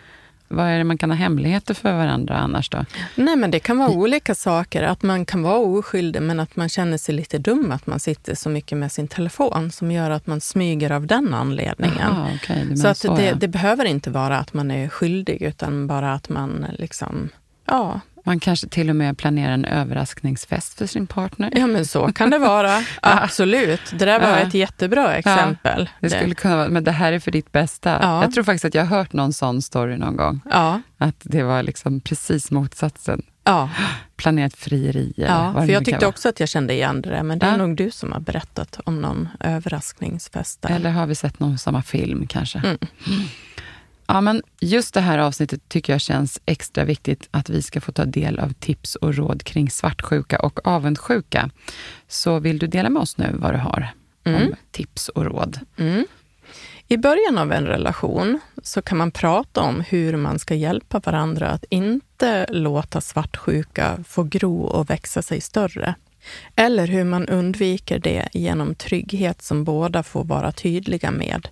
Vad 0.48 0.66
är 0.66 0.78
det 0.78 0.84
man 0.84 0.98
kan 0.98 1.10
ha 1.10 1.16
hemligheter 1.16 1.74
för 1.74 1.92
varandra 1.92 2.36
annars 2.36 2.70
då? 2.70 2.84
Nej, 3.14 3.36
men 3.36 3.50
det 3.50 3.58
kan 3.58 3.78
vara 3.78 3.90
olika 3.90 4.34
saker. 4.34 4.82
Att 4.82 5.02
man 5.02 5.24
kan 5.24 5.42
vara 5.42 5.58
oskyldig, 5.58 6.22
men 6.22 6.40
att 6.40 6.56
man 6.56 6.68
känner 6.68 6.98
sig 6.98 7.14
lite 7.14 7.38
dum 7.38 7.72
att 7.72 7.86
man 7.86 8.00
sitter 8.00 8.34
så 8.34 8.48
mycket 8.48 8.78
med 8.78 8.92
sin 8.92 9.08
telefon 9.08 9.70
som 9.70 9.90
gör 9.90 10.10
att 10.10 10.26
man 10.26 10.40
smyger 10.40 10.92
av 10.92 11.06
den 11.06 11.34
anledningen. 11.34 12.14
Du 12.48 12.54
menar 12.54 12.76
så 12.76 12.88
att 12.88 12.98
så, 12.98 13.16
det, 13.16 13.24
ja. 13.24 13.34
det 13.34 13.48
behöver 13.48 13.84
inte 13.84 14.10
vara 14.10 14.38
att 14.38 14.54
man 14.54 14.70
är 14.70 14.88
skyldig, 14.88 15.42
utan 15.42 15.86
bara 15.86 16.12
att 16.12 16.28
man 16.28 16.66
liksom, 16.78 17.28
ja, 17.66 18.00
Man 18.26 18.40
kanske 18.40 18.68
till 18.68 18.90
och 18.90 18.96
med 18.96 19.18
planerar 19.18 19.52
en 19.52 19.64
överraskningsfest 19.64 20.78
för 20.78 20.86
sin 20.86 21.06
partner. 21.06 21.52
ja 21.56 21.66
men 21.66 21.86
så 21.86 22.12
kan 22.12 22.30
det 22.30 22.38
vara. 22.38 22.82
Absolut. 23.00 23.80
Det 23.98 24.04
där 24.04 24.20
var 24.20 24.28
Ja. 24.28 24.36
ett 24.38 24.54
jättebra 24.54 25.14
exempel. 25.16 25.88
Det 26.00 26.10
skulle 26.10 26.34
kunna 26.34 26.56
vara, 26.56 26.68
men 26.68 26.84
det 26.84 26.92
här 26.92 27.12
är 27.12 27.18
för 27.18 27.30
ditt 27.30 27.52
bästa. 27.52 27.98
Ja. 28.02 28.22
Jag 28.22 28.34
tror 28.34 28.44
faktiskt 28.44 28.64
att 28.64 28.74
jag 28.74 28.84
har 28.86 28.96
hört 28.96 29.12
någon 29.12 29.32
sån 29.32 29.62
story 29.62 29.96
någon 29.96 30.16
gång. 30.16 30.40
Ja, 30.50 30.80
Att 30.98 31.16
det 31.22 31.42
var 31.42 31.62
liksom 31.62 32.00
precis 32.00 32.50
motsatsen. 32.50 33.22
ja, 33.44 33.70
Planerat 34.16 34.54
frieri 34.56 35.12
eller 35.16 35.26
ja. 35.28 35.52
för 35.54 35.72
jag 35.72 35.84
tyckte 35.84 36.06
också 36.06 36.28
att 36.28 36.40
jag 36.40 36.48
kände 36.48 36.72
igen 36.74 37.02
det 37.02 37.10
där, 37.10 37.22
men 37.22 37.38
det 37.38 37.46
är 37.46 37.50
Ja. 37.50 37.56
nog 37.56 37.76
du 37.76 37.90
som 37.90 38.12
har 38.12 38.20
berättat 38.20 38.80
om 38.84 39.00
någon 39.02 39.28
överraskningsfest. 39.40 40.62
Där. 40.62 40.70
Eller 40.70 40.90
har 40.90 41.06
vi 41.06 41.14
sett 41.14 41.40
någon 41.40 41.58
samma 41.58 41.82
film 41.82 42.26
kanske? 42.26 42.58
Mm. 42.58 42.78
Ja, 44.06 44.20
men 44.20 44.42
just 44.60 44.94
det 44.94 45.00
här 45.00 45.18
avsnittet 45.18 45.68
tycker 45.68 45.92
jag 45.92 46.00
känns 46.00 46.40
extra 46.46 46.84
viktigt 46.84 47.28
att 47.30 47.50
vi 47.50 47.62
ska 47.62 47.80
få 47.80 47.92
ta 47.92 48.04
del 48.04 48.38
av 48.38 48.52
tips 48.52 48.94
och 48.94 49.14
råd 49.14 49.44
kring 49.44 49.70
svartsjuka 49.70 50.38
och 50.38 50.66
avundsjuka. 50.66 51.50
Så 52.08 52.38
vill 52.38 52.58
du 52.58 52.66
dela 52.66 52.90
med 52.90 53.02
oss 53.02 53.18
nu 53.18 53.30
vad 53.38 53.54
du 53.54 53.58
har 53.58 53.88
om 54.26 54.54
tips 54.70 55.08
och 55.08 55.24
råd? 55.24 55.58
Mm. 55.76 56.06
I 56.88 56.96
början 56.96 57.38
av 57.38 57.52
en 57.52 57.66
relation 57.66 58.40
så 58.62 58.82
kan 58.82 58.98
man 58.98 59.10
prata 59.10 59.60
om 59.60 59.80
hur 59.80 60.16
man 60.16 60.38
ska 60.38 60.54
hjälpa 60.54 61.00
varandra 61.04 61.48
att 61.48 61.64
inte 61.70 62.46
låta 62.50 63.00
svartsjuka 63.00 63.98
få 64.08 64.22
gro 64.22 64.62
och 64.62 64.90
växa 64.90 65.22
sig 65.22 65.40
större. 65.40 65.94
Eller 66.56 66.86
hur 66.86 67.04
man 67.04 67.28
undviker 67.28 67.98
det 67.98 68.28
genom 68.32 68.74
trygghet 68.74 69.42
som 69.42 69.64
båda 69.64 70.02
får 70.02 70.24
vara 70.24 70.52
tydliga 70.52 71.10
med. 71.10 71.48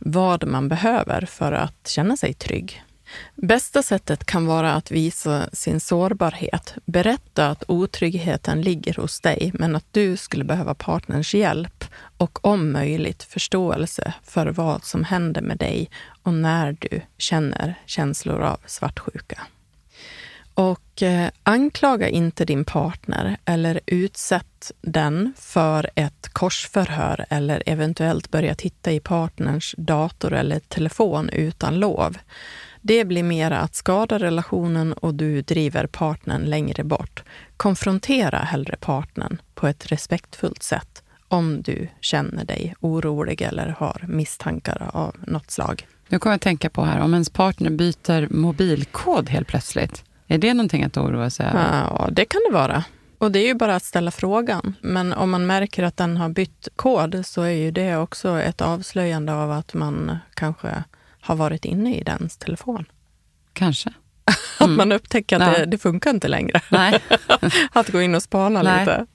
Vad 0.00 0.46
man 0.46 0.68
behöver 0.68 1.26
för 1.26 1.52
att 1.52 1.88
känna 1.88 2.16
sig 2.16 2.34
trygg. 2.34 2.82
Bästa 3.34 3.82
sättet 3.82 4.24
kan 4.24 4.46
vara 4.46 4.72
att 4.72 4.90
visa 4.90 5.48
sin 5.52 5.80
sårbarhet. 5.80 6.74
Berätta 6.84 7.48
att 7.48 7.64
otryggheten 7.68 8.62
ligger 8.62 8.94
hos 8.94 9.20
dig, 9.20 9.50
men 9.54 9.76
att 9.76 9.86
du 9.90 10.16
skulle 10.16 10.44
behöva 10.44 10.74
partners 10.74 11.34
hjälp 11.34 11.84
och 12.16 12.44
om 12.44 12.72
möjligt 12.72 13.22
förståelse 13.22 14.14
för 14.24 14.46
vad 14.46 14.84
som 14.84 15.04
händer 15.04 15.40
med 15.40 15.58
dig 15.58 15.90
och 16.22 16.34
när 16.34 16.76
du 16.80 17.00
känner 17.18 17.74
känslor 17.86 18.40
av 18.40 18.60
svartsjuka. 18.66 19.46
Och 20.54 21.02
eh, 21.02 21.30
anklaga 21.42 22.08
inte 22.08 22.44
din 22.44 22.64
partner 22.64 23.36
eller 23.44 23.80
utsätt 23.86 24.72
den 24.80 25.32
för 25.36 25.90
ett 25.94 26.28
korsförhör 26.32 27.26
eller 27.28 27.62
eventuellt 27.66 28.30
börja 28.30 28.54
titta 28.54 28.92
i 28.92 29.00
partnerns 29.00 29.74
dator 29.78 30.32
eller 30.32 30.58
telefon 30.60 31.28
utan 31.28 31.80
lov. 31.80 32.16
Det 32.80 33.04
blir 33.04 33.22
mera 33.22 33.58
att 33.58 33.74
skada 33.74 34.18
relationen 34.18 34.92
och 34.92 35.14
du 35.14 35.42
driver 35.42 35.86
partnern 35.86 36.42
längre 36.42 36.84
bort. 36.84 37.22
Konfrontera 37.56 38.38
hellre 38.38 38.76
partnern 38.76 39.40
på 39.54 39.66
ett 39.66 39.86
respektfullt 39.86 40.62
sätt 40.62 41.02
om 41.28 41.62
du 41.62 41.88
känner 42.00 42.44
dig 42.44 42.74
orolig 42.80 43.42
eller 43.42 43.68
har 43.78 44.04
misstankar 44.08 44.90
av 44.92 45.16
något 45.26 45.50
slag. 45.50 45.86
Nu 46.08 46.18
kommer 46.18 46.32
jag 46.32 46.36
att 46.36 46.42
tänka 46.42 46.70
på 46.70 46.84
här, 46.84 47.00
om 47.00 47.12
ens 47.12 47.30
partner 47.30 47.70
byter 47.70 48.34
mobilkod 48.34 49.28
helt 49.28 49.48
plötsligt, 49.48 50.04
är 50.34 50.38
det 50.38 50.54
någonting 50.54 50.84
att 50.84 50.96
oroa 50.96 51.30
sig 51.30 51.46
över? 51.46 51.82
Ja, 51.90 52.08
det 52.12 52.24
kan 52.24 52.40
det 52.48 52.54
vara. 52.54 52.84
Och 53.18 53.32
det 53.32 53.38
är 53.38 53.46
ju 53.46 53.54
bara 53.54 53.76
att 53.76 53.84
ställa 53.84 54.10
frågan. 54.10 54.74
Men 54.80 55.12
om 55.12 55.30
man 55.30 55.46
märker 55.46 55.82
att 55.82 55.96
den 55.96 56.16
har 56.16 56.28
bytt 56.28 56.68
kod 56.76 57.26
så 57.26 57.42
är 57.42 57.50
ju 57.50 57.70
det 57.70 57.96
också 57.96 58.38
ett 58.40 58.60
avslöjande 58.60 59.34
av 59.34 59.52
att 59.52 59.74
man 59.74 60.18
kanske 60.34 60.84
har 61.20 61.36
varit 61.36 61.64
inne 61.64 61.96
i 61.96 62.02
dens 62.02 62.36
telefon. 62.36 62.84
Kanske. 63.52 63.90
Att 64.58 64.70
man 64.70 64.92
upptäcker 64.92 65.36
att. 65.40 65.52
Ja. 65.52 65.58
det, 65.58 65.66
det 65.66 65.78
funkar 65.78 66.10
inte 66.10 66.28
längre. 66.28 66.60
Nej. 66.70 67.00
att 67.72 67.88
gå 67.88 68.02
in 68.02 68.14
och 68.14 68.22
spana 68.22 68.62
Nej. 68.62 68.80
lite. 68.80 69.06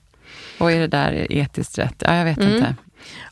Och 0.58 0.72
är 0.72 0.80
det 0.80 0.86
där 0.86 1.32
etiskt 1.32 1.78
rätt? 1.78 1.94
Ja, 1.98 2.14
jag 2.16 2.24
vet 2.24 2.38
Mm. 2.38 2.56
inte. 2.56 2.74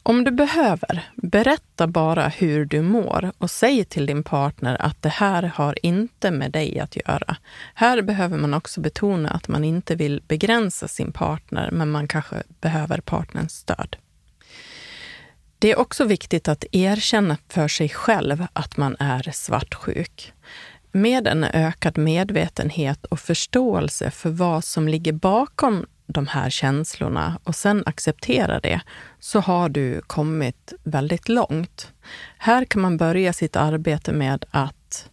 Om 0.03 0.25
du 0.25 0.31
behöver, 0.31 1.09
berätta 1.17 1.87
bara 1.87 2.29
hur 2.29 2.65
du 2.65 2.83
mår 2.83 3.33
och 3.39 3.51
säg 3.51 3.85
till 3.85 4.07
din 4.07 4.23
partner 4.23 4.77
att 4.81 5.03
det 5.03 5.09
här 5.09 5.43
har 5.43 5.79
inte 5.83 6.31
med 6.31 6.53
dig 6.53 6.81
att 6.81 6.97
göra. 6.97 7.37
Här 7.75 8.03
behöver 8.03 8.39
man 8.39 8.55
också 8.55 8.81
betona 8.81 9.31
att 9.31 9.49
man 9.49 9.65
inte 9.65 9.95
vill 9.95 10.23
begränsa 10.29 10.89
sin 10.89 11.13
partner, 11.13 11.71
men 11.71 11.91
man 11.91 12.09
kanske 12.09 12.43
behöver 12.61 13.01
partnerns 13.01 13.53
stöd. 13.53 13.97
Det 15.59 15.73
är 15.73 15.79
också 15.79 16.05
viktigt 16.05 16.49
att 16.49 16.65
erkänna 16.73 17.37
för 17.49 17.69
sig 17.69 17.89
själv 17.89 18.47
att 18.53 18.77
man 18.77 18.97
är 18.99 19.31
svartsjuk. 19.33 20.33
Med 20.93 21.27
en 21.27 21.45
ökad 21.45 21.99
medvetenhet 21.99 23.05
och 23.05 23.21
förståelse 23.21 24.11
för 24.11 24.31
vad 24.31 24.65
som 24.65 24.89
ligger 24.89 25.13
bakom 25.13 25.87
de 26.07 26.27
här 26.27 26.51
känslorna 26.51 27.39
och 27.45 27.55
sen 27.55 27.83
acceptera 27.87 28.61
det, 28.61 28.81
så 29.21 29.41
har 29.41 29.69
du 29.69 30.01
kommit 30.07 30.73
väldigt 30.83 31.29
långt. 31.29 31.93
Här 32.39 32.65
kan 32.65 32.83
man 32.83 32.97
börja 32.97 33.33
sitt 33.33 33.57
arbete 33.57 34.13
med 34.13 34.45
att 34.51 35.11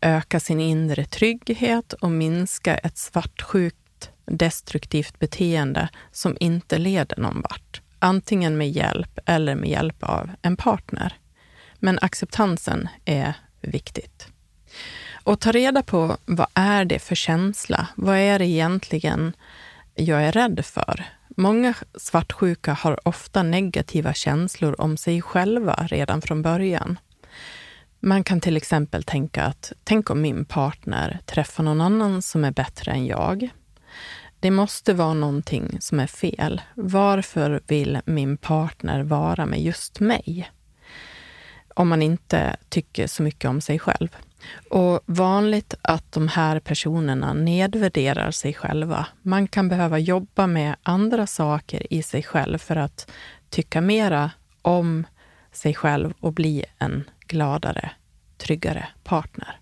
öka 0.00 0.40
sin 0.40 0.60
inre 0.60 1.04
trygghet 1.04 1.92
och 1.92 2.10
minska 2.10 2.76
ett 2.76 2.98
svartsjukt 2.98 4.10
destruktivt 4.24 5.18
beteende 5.18 5.88
som 6.12 6.36
inte 6.40 6.78
leder 6.78 7.16
någon 7.16 7.40
vart. 7.40 7.80
antingen 7.98 8.58
med 8.58 8.70
hjälp 8.70 9.18
eller 9.26 9.54
med 9.54 9.70
hjälp 9.70 10.02
av 10.02 10.30
en 10.42 10.56
partner. 10.56 11.16
Men 11.78 11.98
acceptansen 12.02 12.88
är 13.04 13.34
viktigt. 13.60 14.28
Och 15.24 15.40
ta 15.40 15.52
reda 15.52 15.82
på 15.82 16.16
vad 16.24 16.46
är 16.54 16.84
det 16.84 16.98
för 16.98 17.14
känsla? 17.14 17.88
Vad 17.94 18.16
är 18.16 18.38
det 18.38 18.46
egentligen 18.46 19.32
jag 19.94 20.22
är 20.22 20.32
rädd 20.32 20.64
för? 20.64 21.04
Många 21.36 21.74
svartsjuka 21.94 22.72
har 22.72 23.08
ofta 23.08 23.42
negativa 23.42 24.14
känslor 24.14 24.80
om 24.80 24.96
sig 24.96 25.22
själva 25.22 25.86
redan 25.90 26.22
från 26.22 26.42
början. 26.42 26.98
Man 28.00 28.24
kan 28.24 28.40
till 28.40 28.56
exempel 28.56 29.02
tänka 29.02 29.44
att 29.44 29.72
tänk 29.84 30.10
om 30.10 30.20
min 30.20 30.44
partner 30.44 31.20
träffar 31.26 31.64
någon 31.64 31.80
annan 31.80 32.22
som 32.22 32.44
är 32.44 32.50
bättre 32.50 32.92
än 32.92 33.06
jag. 33.06 33.48
Det 34.40 34.50
måste 34.50 34.94
vara 34.94 35.14
någonting 35.14 35.76
som 35.80 36.00
är 36.00 36.06
fel. 36.06 36.60
Varför 36.74 37.60
vill 37.66 38.00
min 38.04 38.36
partner 38.36 39.02
vara 39.02 39.46
med 39.46 39.62
just 39.62 40.00
mig? 40.00 40.50
Om 41.74 41.88
man 41.88 42.02
inte 42.02 42.56
tycker 42.68 43.06
så 43.06 43.22
mycket 43.22 43.50
om 43.50 43.60
sig 43.60 43.78
själv. 43.78 44.16
Och 44.70 45.00
vanligt 45.06 45.74
att 45.82 46.12
de 46.12 46.28
här 46.28 46.60
personerna 46.60 47.32
nedvärderar 47.32 48.30
sig 48.30 48.54
själva. 48.54 49.06
Man 49.22 49.48
kan 49.48 49.68
behöva 49.68 49.98
jobba 49.98 50.46
med 50.46 50.76
andra 50.82 51.26
saker 51.26 51.92
i 51.92 52.02
sig 52.02 52.22
själv 52.22 52.58
för 52.58 52.76
att 52.76 53.10
tycka 53.50 53.80
mera 53.80 54.30
om 54.62 55.06
sig 55.52 55.74
själv 55.74 56.14
och 56.20 56.32
bli 56.32 56.64
en 56.78 57.04
gladare, 57.26 57.90
tryggare 58.38 58.88
partner. 59.04 59.58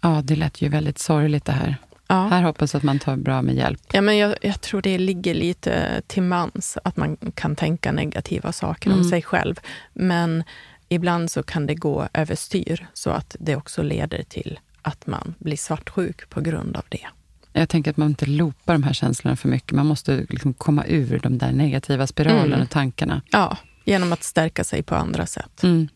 Ja, 0.00 0.22
det 0.24 0.36
lät 0.36 0.62
ju 0.62 0.68
väldigt 0.68 0.98
sorgligt 0.98 1.44
det 1.44 1.52
här. 1.52 1.76
Ja. 2.06 2.26
Här 2.26 2.42
hoppas 2.42 2.74
jag 2.74 2.78
att 2.78 2.84
man 2.84 2.98
tar 2.98 3.16
bra 3.16 3.42
med 3.42 3.54
hjälp. 3.54 3.80
Ja, 3.92 4.00
men 4.00 4.18
jag, 4.18 4.34
jag, 4.42 4.60
tror 4.60 4.82
det 4.82 4.98
ligger 4.98 5.34
lite 5.34 6.02
till 6.06 6.22
mans 6.22 6.78
att 6.84 6.96
man 6.96 7.16
kan 7.16 7.56
tänka 7.56 7.92
negativa 7.92 8.52
saker 8.52 8.90
mm. 8.90 8.98
om 8.98 9.04
sig 9.04 9.22
själv. 9.22 9.60
Men 9.92 10.44
ibland 10.88 11.30
så 11.30 11.42
kan 11.42 11.66
det 11.66 11.74
gå 11.74 12.08
överstyr 12.12 12.86
så 12.92 13.10
att 13.10 13.36
det 13.40 13.56
också 13.56 13.82
leder 13.82 14.22
till 14.22 14.60
att 14.82 15.06
man 15.06 15.34
blir 15.38 15.56
svartsjuk 15.56 16.30
på 16.30 16.40
grund 16.40 16.76
av 16.76 16.84
det. 16.88 17.06
Jag 17.52 17.68
tänker 17.68 17.90
att 17.90 17.96
man 17.96 18.08
inte 18.08 18.26
loopar 18.26 18.72
de 18.72 18.82
här 18.82 18.92
känslorna 18.92 19.36
för 19.36 19.48
mycket. 19.48 19.72
Man 19.72 19.86
måste 19.86 20.26
liksom 20.28 20.54
komma 20.54 20.84
ur 20.86 21.18
de 21.18 21.38
där 21.38 21.52
negativa 21.52 22.06
spiralerna 22.06 22.54
mm. 22.54 22.62
och 22.62 22.70
tankarna. 22.70 23.22
Ja, 23.30 23.56
genom 23.84 24.12
att 24.12 24.22
stärka 24.22 24.64
sig 24.64 24.82
på 24.82 24.94
andra 24.94 25.26
sätt. 25.26 25.62
Mm. 25.62 25.88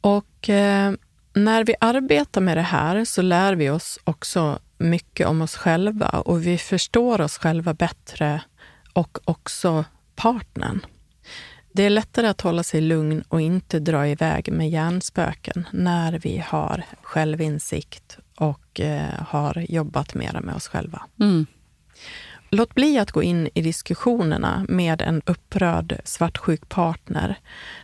Och 0.00 0.48
eh, 0.48 0.92
när 1.34 1.64
vi 1.64 1.74
arbetar 1.80 2.40
med 2.40 2.56
det 2.56 2.62
här 2.62 3.04
så 3.04 3.22
lär 3.22 3.54
vi 3.54 3.70
oss 3.70 3.98
också 4.04 4.58
mycket 4.78 5.26
om 5.26 5.42
oss 5.42 5.56
själva 5.56 6.08
och 6.08 6.46
vi 6.46 6.58
förstår 6.58 7.20
oss 7.20 7.38
själva 7.38 7.74
bättre 7.74 8.40
och 8.92 9.18
också 9.24 9.84
partnern. 10.16 10.80
Det 11.78 11.84
är 11.84 11.90
lättare 11.90 12.26
att 12.26 12.40
hålla 12.40 12.62
sig 12.62 12.80
lugn 12.80 13.24
och 13.28 13.40
inte 13.40 13.78
dra 13.78 14.08
iväg 14.08 14.52
med 14.52 14.70
hjärnspöken 14.70 15.68
när 15.72 16.12
vi 16.12 16.44
har 16.46 16.82
självinsikt 17.02 18.18
och 18.36 18.80
eh, 18.80 19.22
har 19.28 19.66
jobbat 19.68 20.14
mera 20.14 20.40
med 20.40 20.54
oss 20.54 20.68
själva. 20.68 21.02
Mm. 21.20 21.46
Låt 22.50 22.74
bli 22.74 22.98
att 22.98 23.12
gå 23.12 23.22
in 23.22 23.48
i 23.54 23.62
diskussionerna 23.62 24.66
med 24.68 25.02
en 25.02 25.22
upprörd 25.26 26.00
svartsjuk 26.04 26.68
partner. 26.68 27.38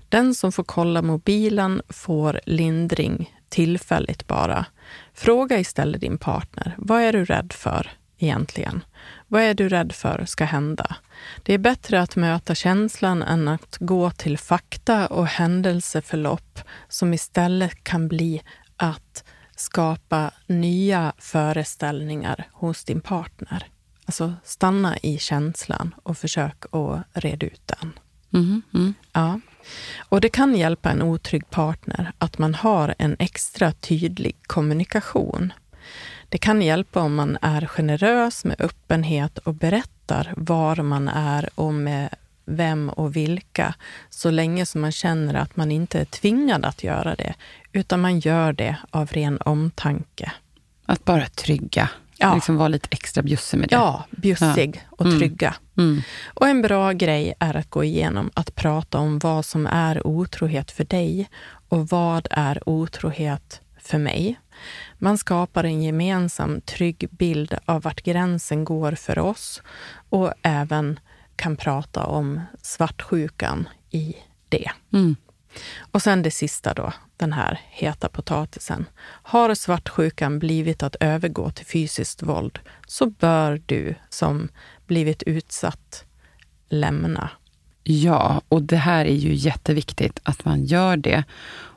Den 0.09 0.35
som 0.35 0.53
får 0.53 0.65
kolla 0.65 1.03
mobilen 1.03 1.83
får 1.89 2.41
lindring 2.47 3.35
tillfälligt 3.49 4.27
bara. 4.27 4.67
Fråga 5.13 5.59
istället 5.59 6.01
din 6.01 6.19
partner, 6.19 6.75
vad 6.79 7.03
är 7.03 7.13
du 7.13 7.25
rädd 7.25 7.53
för 7.53 7.91
egentligen? 8.19 8.85
Vad 9.29 9.43
är 9.43 9.55
du 9.55 9.69
rädd 9.69 9.93
för 9.93 10.25
ska 10.25 10.45
hända? 10.45 10.97
Det 11.43 11.55
är 11.55 11.59
bättre 11.59 12.01
att 12.01 12.17
möta 12.17 12.55
känslan 12.55 13.23
än 13.23 13.49
att 13.49 13.77
gå 13.81 14.11
till 14.11 14.39
fakta 14.39 15.07
och 15.07 15.27
händelseförlopp 15.27 16.61
som 16.89 17.15
istället 17.15 17.85
kan 17.85 18.09
bli 18.09 18.43
att 18.77 19.25
skapa 19.57 20.31
nya 20.47 21.13
föreställningar 21.19 22.49
hos 22.53 22.85
din 22.85 23.01
partner. 23.01 23.67
Alltså 24.05 24.35
stanna 24.45 24.99
i 24.99 25.19
känslan 25.19 25.95
och 26.03 26.19
försök 26.19 26.65
att 26.75 27.05
reda 27.13 27.47
ut 27.47 27.63
den. 27.65 27.93
Mm, 28.33 28.63
mm. 28.75 28.95
Ja. 29.13 29.41
Och 29.99 30.21
det 30.21 30.29
kan 30.29 30.55
hjälpa 30.55 30.91
en 30.91 31.03
otrygg 31.03 31.51
partner 31.51 32.13
att 32.19 32.39
man 32.39 32.55
har 32.55 32.95
en 32.99 33.17
extra 33.19 33.73
tydlig 33.73 34.37
kommunikation. 34.47 35.53
Det 36.35 36.39
kan 36.39 36.63
hjälpa 36.63 37.01
om 37.01 37.15
man 37.15 37.39
är 37.43 37.67
generös 37.67 38.45
med 38.45 38.61
öppenhet 38.61 39.39
och 39.39 39.55
berättar 39.55 40.35
var 40.37 40.77
man 40.77 41.09
är 41.09 41.49
och 41.55 41.75
med 41.75 42.09
vem 42.45 42.89
och 42.89 43.17
vilka, 43.17 43.75
så 44.11 44.31
länge 44.31 44.67
som 44.67 44.81
man 44.81 44.93
känner 44.93 45.35
att 45.35 45.57
man 45.57 45.71
inte 45.71 46.01
är 46.01 46.05
tvingad 46.05 46.65
att 46.65 46.85
göra 46.85 47.15
det, 47.15 47.35
utan 47.73 48.01
man 48.01 48.19
gör 48.19 48.53
det 48.53 48.77
av 48.91 49.07
ren 49.13 49.39
omtanke. 49.41 50.33
Att 50.87 51.05
bara 51.05 51.27
trygga, 51.27 51.91
ja. 52.17 52.35
liksom 52.35 52.57
vara 52.57 52.69
lite 52.69 52.89
extra 52.91 53.23
bjussig 53.23 53.59
med 53.59 53.69
det. 53.69 53.75
Ja, 53.75 54.05
bjussig 54.11 54.77
ja. 54.77 54.97
och 54.97 55.07
mm. 55.07 55.19
trygga. 55.19 55.55
Mm. 55.77 56.03
Och 56.27 56.49
en 56.49 56.63
bra 56.63 56.93
grej 56.93 57.35
är 57.39 57.57
att 57.57 57.71
gå 57.71 57.85
igenom 57.85 58.31
att 58.35 58.55
prata 58.55 58.99
om 58.99 59.19
vad 59.19 59.45
som 59.45 59.67
är 59.67 60.07
otrohet 60.07 60.71
för 60.71 60.85
dig 60.85 61.29
och 61.69 61.89
vad 61.89 62.29
är 62.31 62.69
otrohet 62.69 63.61
för 63.85 63.99
mig. 63.99 64.39
Man 65.05 65.19
skapar 65.19 65.65
en 65.65 65.83
gemensam 65.83 66.61
trygg 66.61 67.09
bild 67.11 67.55
av 67.65 67.83
vart 67.83 68.03
gränsen 68.03 68.65
går 68.65 68.93
för 68.93 69.19
oss 69.19 69.63
och 70.09 70.33
även 70.43 71.01
kan 71.37 71.57
prata 71.57 72.07
om 72.07 72.41
svartsjukan 72.63 73.69
i 73.91 74.17
det. 74.49 74.71
Mm. 74.93 75.17
Och 75.79 76.03
sen 76.03 76.23
det 76.23 76.31
sista 76.31 76.75
då, 76.75 76.93
den 77.17 77.33
här 77.33 77.61
heta 77.71 78.09
potatisen. 78.09 78.87
Har 79.07 79.55
svartsjukan 79.55 80.39
blivit 80.39 80.83
att 80.83 80.97
övergå 81.01 81.51
till 81.51 81.67
fysiskt 81.67 82.23
våld 82.23 82.59
så 82.87 83.07
bör 83.07 83.63
du 83.67 83.95
som 84.09 84.49
blivit 84.87 85.23
utsatt 85.23 86.05
lämna. 86.69 87.31
Ja, 87.83 88.43
och 88.49 88.63
det 88.63 88.77
här 88.77 89.05
är 89.05 89.17
ju 89.17 89.35
jätteviktigt 89.35 90.21
att 90.23 90.45
man 90.45 90.65
gör 90.65 90.97
det. 90.97 91.25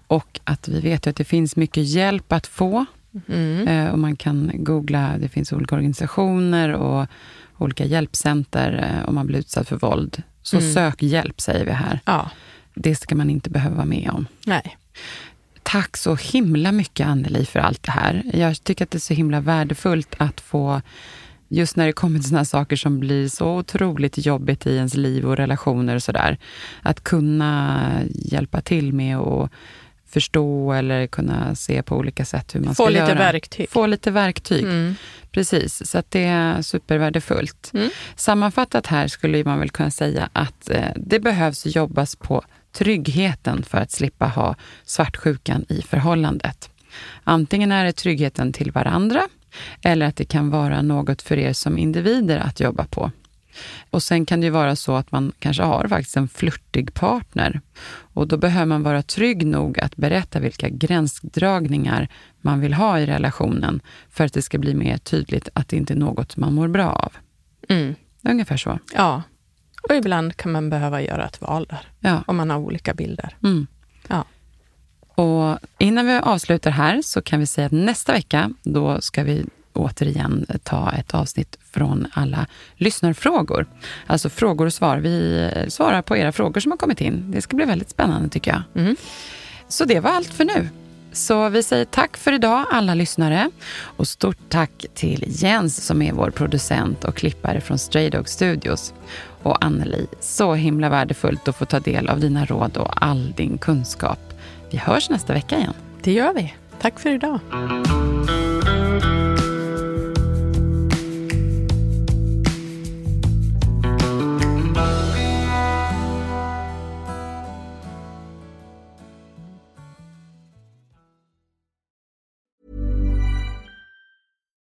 Och 0.07 0.39
att 0.43 0.67
vi 0.67 0.79
vet 0.79 1.07
att 1.07 1.15
det 1.15 1.25
finns 1.25 1.55
mycket 1.55 1.83
hjälp 1.83 2.31
att 2.31 2.47
få. 2.47 2.85
Mm. 3.27 3.67
Eh, 3.67 3.91
och 3.91 3.99
man 3.99 4.15
kan 4.15 4.51
googla, 4.53 5.17
det 5.17 5.29
finns 5.29 5.53
olika 5.53 5.75
organisationer 5.75 6.73
och 6.73 7.07
olika 7.57 7.85
hjälpcenter 7.85 8.97
eh, 9.01 9.09
om 9.09 9.15
man 9.15 9.27
blir 9.27 9.39
utsatt 9.39 9.67
för 9.67 9.75
våld. 9.75 10.23
Så 10.41 10.57
mm. 10.57 10.73
sök 10.73 11.03
hjälp, 11.03 11.41
säger 11.41 11.65
vi 11.65 11.71
här. 11.71 11.99
Ja. 12.05 12.31
Det 12.73 12.95
ska 12.95 13.15
man 13.15 13.29
inte 13.29 13.49
behöva 13.49 13.75
vara 13.75 13.85
med 13.85 14.09
om. 14.13 14.27
Nej. 14.45 14.77
Tack 15.63 15.97
så 15.97 16.15
himla 16.15 16.71
mycket 16.71 17.07
Anneli 17.07 17.45
för 17.45 17.59
allt 17.59 17.83
det 17.83 17.91
här. 17.91 18.23
Jag 18.33 18.63
tycker 18.63 18.83
att 18.85 18.91
det 18.91 18.97
är 18.97 18.99
så 18.99 19.13
himla 19.13 19.39
värdefullt 19.39 20.15
att 20.17 20.41
få 20.41 20.81
just 21.47 21.75
när 21.75 21.85
det 21.85 21.93
kommer 21.93 22.19
till 22.19 22.29
sådana 22.29 22.45
saker 22.45 22.75
som 22.75 22.99
blir 22.99 23.29
så 23.29 23.57
otroligt 23.57 24.25
jobbigt 24.25 24.67
i 24.67 24.75
ens 24.75 24.93
liv 24.93 25.25
och 25.25 25.37
relationer 25.37 25.95
och 25.95 26.03
sådär. 26.03 26.37
Att 26.81 27.03
kunna 27.03 27.89
hjälpa 28.09 28.61
till 28.61 28.93
med 28.93 29.17
att 29.17 29.51
förstå 30.09 30.73
eller 30.73 31.07
kunna 31.07 31.55
se 31.55 31.83
på 31.83 31.95
olika 31.95 32.25
sätt 32.25 32.55
hur 32.55 32.59
man 32.59 32.75
Få 32.75 32.83
ska 32.83 32.89
lite 32.89 32.99
göra. 32.99 33.13
Verktyg. 33.13 33.69
Få 33.69 33.85
lite 33.87 34.11
verktyg. 34.11 34.63
Mm. 34.63 34.95
Precis, 35.31 35.91
så 35.91 36.03
det 36.09 36.23
är 36.23 36.61
supervärdefullt. 36.61 37.71
Mm. 37.73 37.89
Sammanfattat 38.15 38.87
här 38.87 39.07
skulle 39.07 39.43
man 39.43 39.59
väl 39.59 39.69
kunna 39.69 39.91
säga 39.91 40.29
att 40.33 40.69
eh, 40.69 40.89
det 40.95 41.19
behövs 41.19 41.65
jobbas 41.65 42.15
på 42.15 42.43
tryggheten 42.71 43.63
för 43.63 43.77
att 43.77 43.91
slippa 43.91 44.25
ha 44.25 44.55
svartsjukan 44.85 45.65
i 45.69 45.81
förhållandet. 45.81 46.69
Antingen 47.23 47.71
är 47.71 47.85
det 47.85 47.93
tryggheten 47.93 48.53
till 48.53 48.71
varandra 48.71 49.21
eller 49.81 50.05
att 50.05 50.15
det 50.15 50.25
kan 50.25 50.49
vara 50.49 50.81
något 50.81 51.21
för 51.21 51.37
er 51.37 51.53
som 51.53 51.77
individer 51.77 52.37
att 52.37 52.59
jobba 52.59 52.85
på. 52.85 53.11
Och 53.89 54.03
sen 54.03 54.25
kan 54.25 54.39
det 54.39 54.45
ju 54.45 54.51
vara 54.51 54.75
så 54.75 54.95
att 54.95 55.11
man 55.11 55.31
kanske 55.39 55.63
har 55.63 55.87
faktiskt 55.87 56.17
en 56.17 56.27
flörtig 56.27 56.93
partner. 56.93 57.61
Och 58.13 58.27
då 58.27 58.37
behöver 58.37 58.65
man 58.65 58.83
vara 58.83 59.01
trygg 59.01 59.47
nog 59.47 59.79
att 59.79 59.95
berätta 59.95 60.39
vilka 60.39 60.69
gränsdragningar 60.69 62.07
man 62.41 62.59
vill 62.59 62.73
ha 62.73 62.99
i 62.99 63.05
relationen 63.05 63.81
för 64.09 64.25
att 64.25 64.33
det 64.33 64.41
ska 64.41 64.57
bli 64.57 64.73
mer 64.73 64.97
tydligt 64.97 65.49
att 65.53 65.67
det 65.67 65.77
inte 65.77 65.93
är 65.93 65.97
något 65.97 66.37
man 66.37 66.53
mår 66.53 66.67
bra 66.67 66.89
av. 66.89 67.13
Mm. 67.69 67.95
Ungefär 68.23 68.57
så. 68.57 68.79
Ja. 68.93 69.23
Och 69.89 69.95
ibland 69.95 70.37
kan 70.37 70.51
man 70.51 70.69
behöva 70.69 71.01
göra 71.01 71.25
ett 71.25 71.41
val 71.41 71.65
där, 71.69 71.87
ja. 71.99 72.23
om 72.27 72.37
man 72.37 72.49
har 72.49 72.57
olika 72.57 72.93
bilder. 72.93 73.35
Mm. 73.43 73.67
Ja. 74.07 74.25
Och 75.23 75.59
innan 75.77 76.07
vi 76.07 76.13
avslutar 76.13 76.71
här 76.71 77.01
så 77.01 77.21
kan 77.21 77.39
vi 77.39 77.45
säga 77.45 77.65
att 77.65 77.71
nästa 77.71 78.13
vecka, 78.13 78.51
då 78.63 79.01
ska 79.01 79.23
vi 79.23 79.45
återigen 79.77 80.45
ta 80.63 80.91
ett 80.91 81.13
avsnitt 81.13 81.57
från 81.71 82.07
alla 82.13 82.45
lyssnarfrågor. 82.75 83.65
Alltså 84.07 84.29
frågor 84.29 84.65
och 84.65 84.73
svar. 84.73 84.97
Vi 84.97 85.49
svarar 85.67 86.01
på 86.01 86.17
era 86.17 86.31
frågor 86.31 86.61
som 86.61 86.71
har 86.71 86.77
kommit 86.77 87.01
in. 87.01 87.31
Det 87.31 87.41
ska 87.41 87.55
bli 87.55 87.65
väldigt 87.65 87.89
spännande 87.89 88.29
tycker 88.29 88.51
jag. 88.51 88.83
Mm. 88.83 88.95
Så 89.67 89.85
det 89.85 89.99
var 89.99 90.09
allt 90.09 90.33
för 90.33 90.45
nu. 90.45 90.69
Så 91.11 91.49
vi 91.49 91.63
säger 91.63 91.85
tack 91.85 92.17
för 92.17 92.31
idag 92.31 92.65
alla 92.71 92.93
lyssnare. 92.93 93.49
Och 93.79 94.07
stort 94.07 94.37
tack 94.49 94.85
till 94.93 95.23
Jens 95.27 95.85
som 95.85 96.01
är 96.01 96.13
vår 96.13 96.29
producent 96.29 97.03
och 97.03 97.15
klippare 97.15 97.61
från 97.61 97.77
Stray 97.77 98.09
Dog 98.09 98.29
Studios. 98.29 98.93
Och 99.43 99.65
Anneli, 99.65 100.07
så 100.19 100.53
himla 100.53 100.89
värdefullt 100.89 101.47
att 101.47 101.55
få 101.55 101.65
ta 101.65 101.79
del 101.79 102.09
av 102.09 102.19
dina 102.19 102.45
råd 102.45 102.77
och 102.77 103.05
all 103.05 103.33
din 103.37 103.57
kunskap. 103.57 104.19
Vi 104.69 104.77
hörs 104.77 105.09
nästa 105.09 105.33
vecka 105.33 105.57
igen. 105.57 105.73
Det 106.03 106.11
gör 106.11 106.33
vi. 106.33 106.53
Tack 106.81 106.99
för 106.99 107.09
idag. 107.09 107.39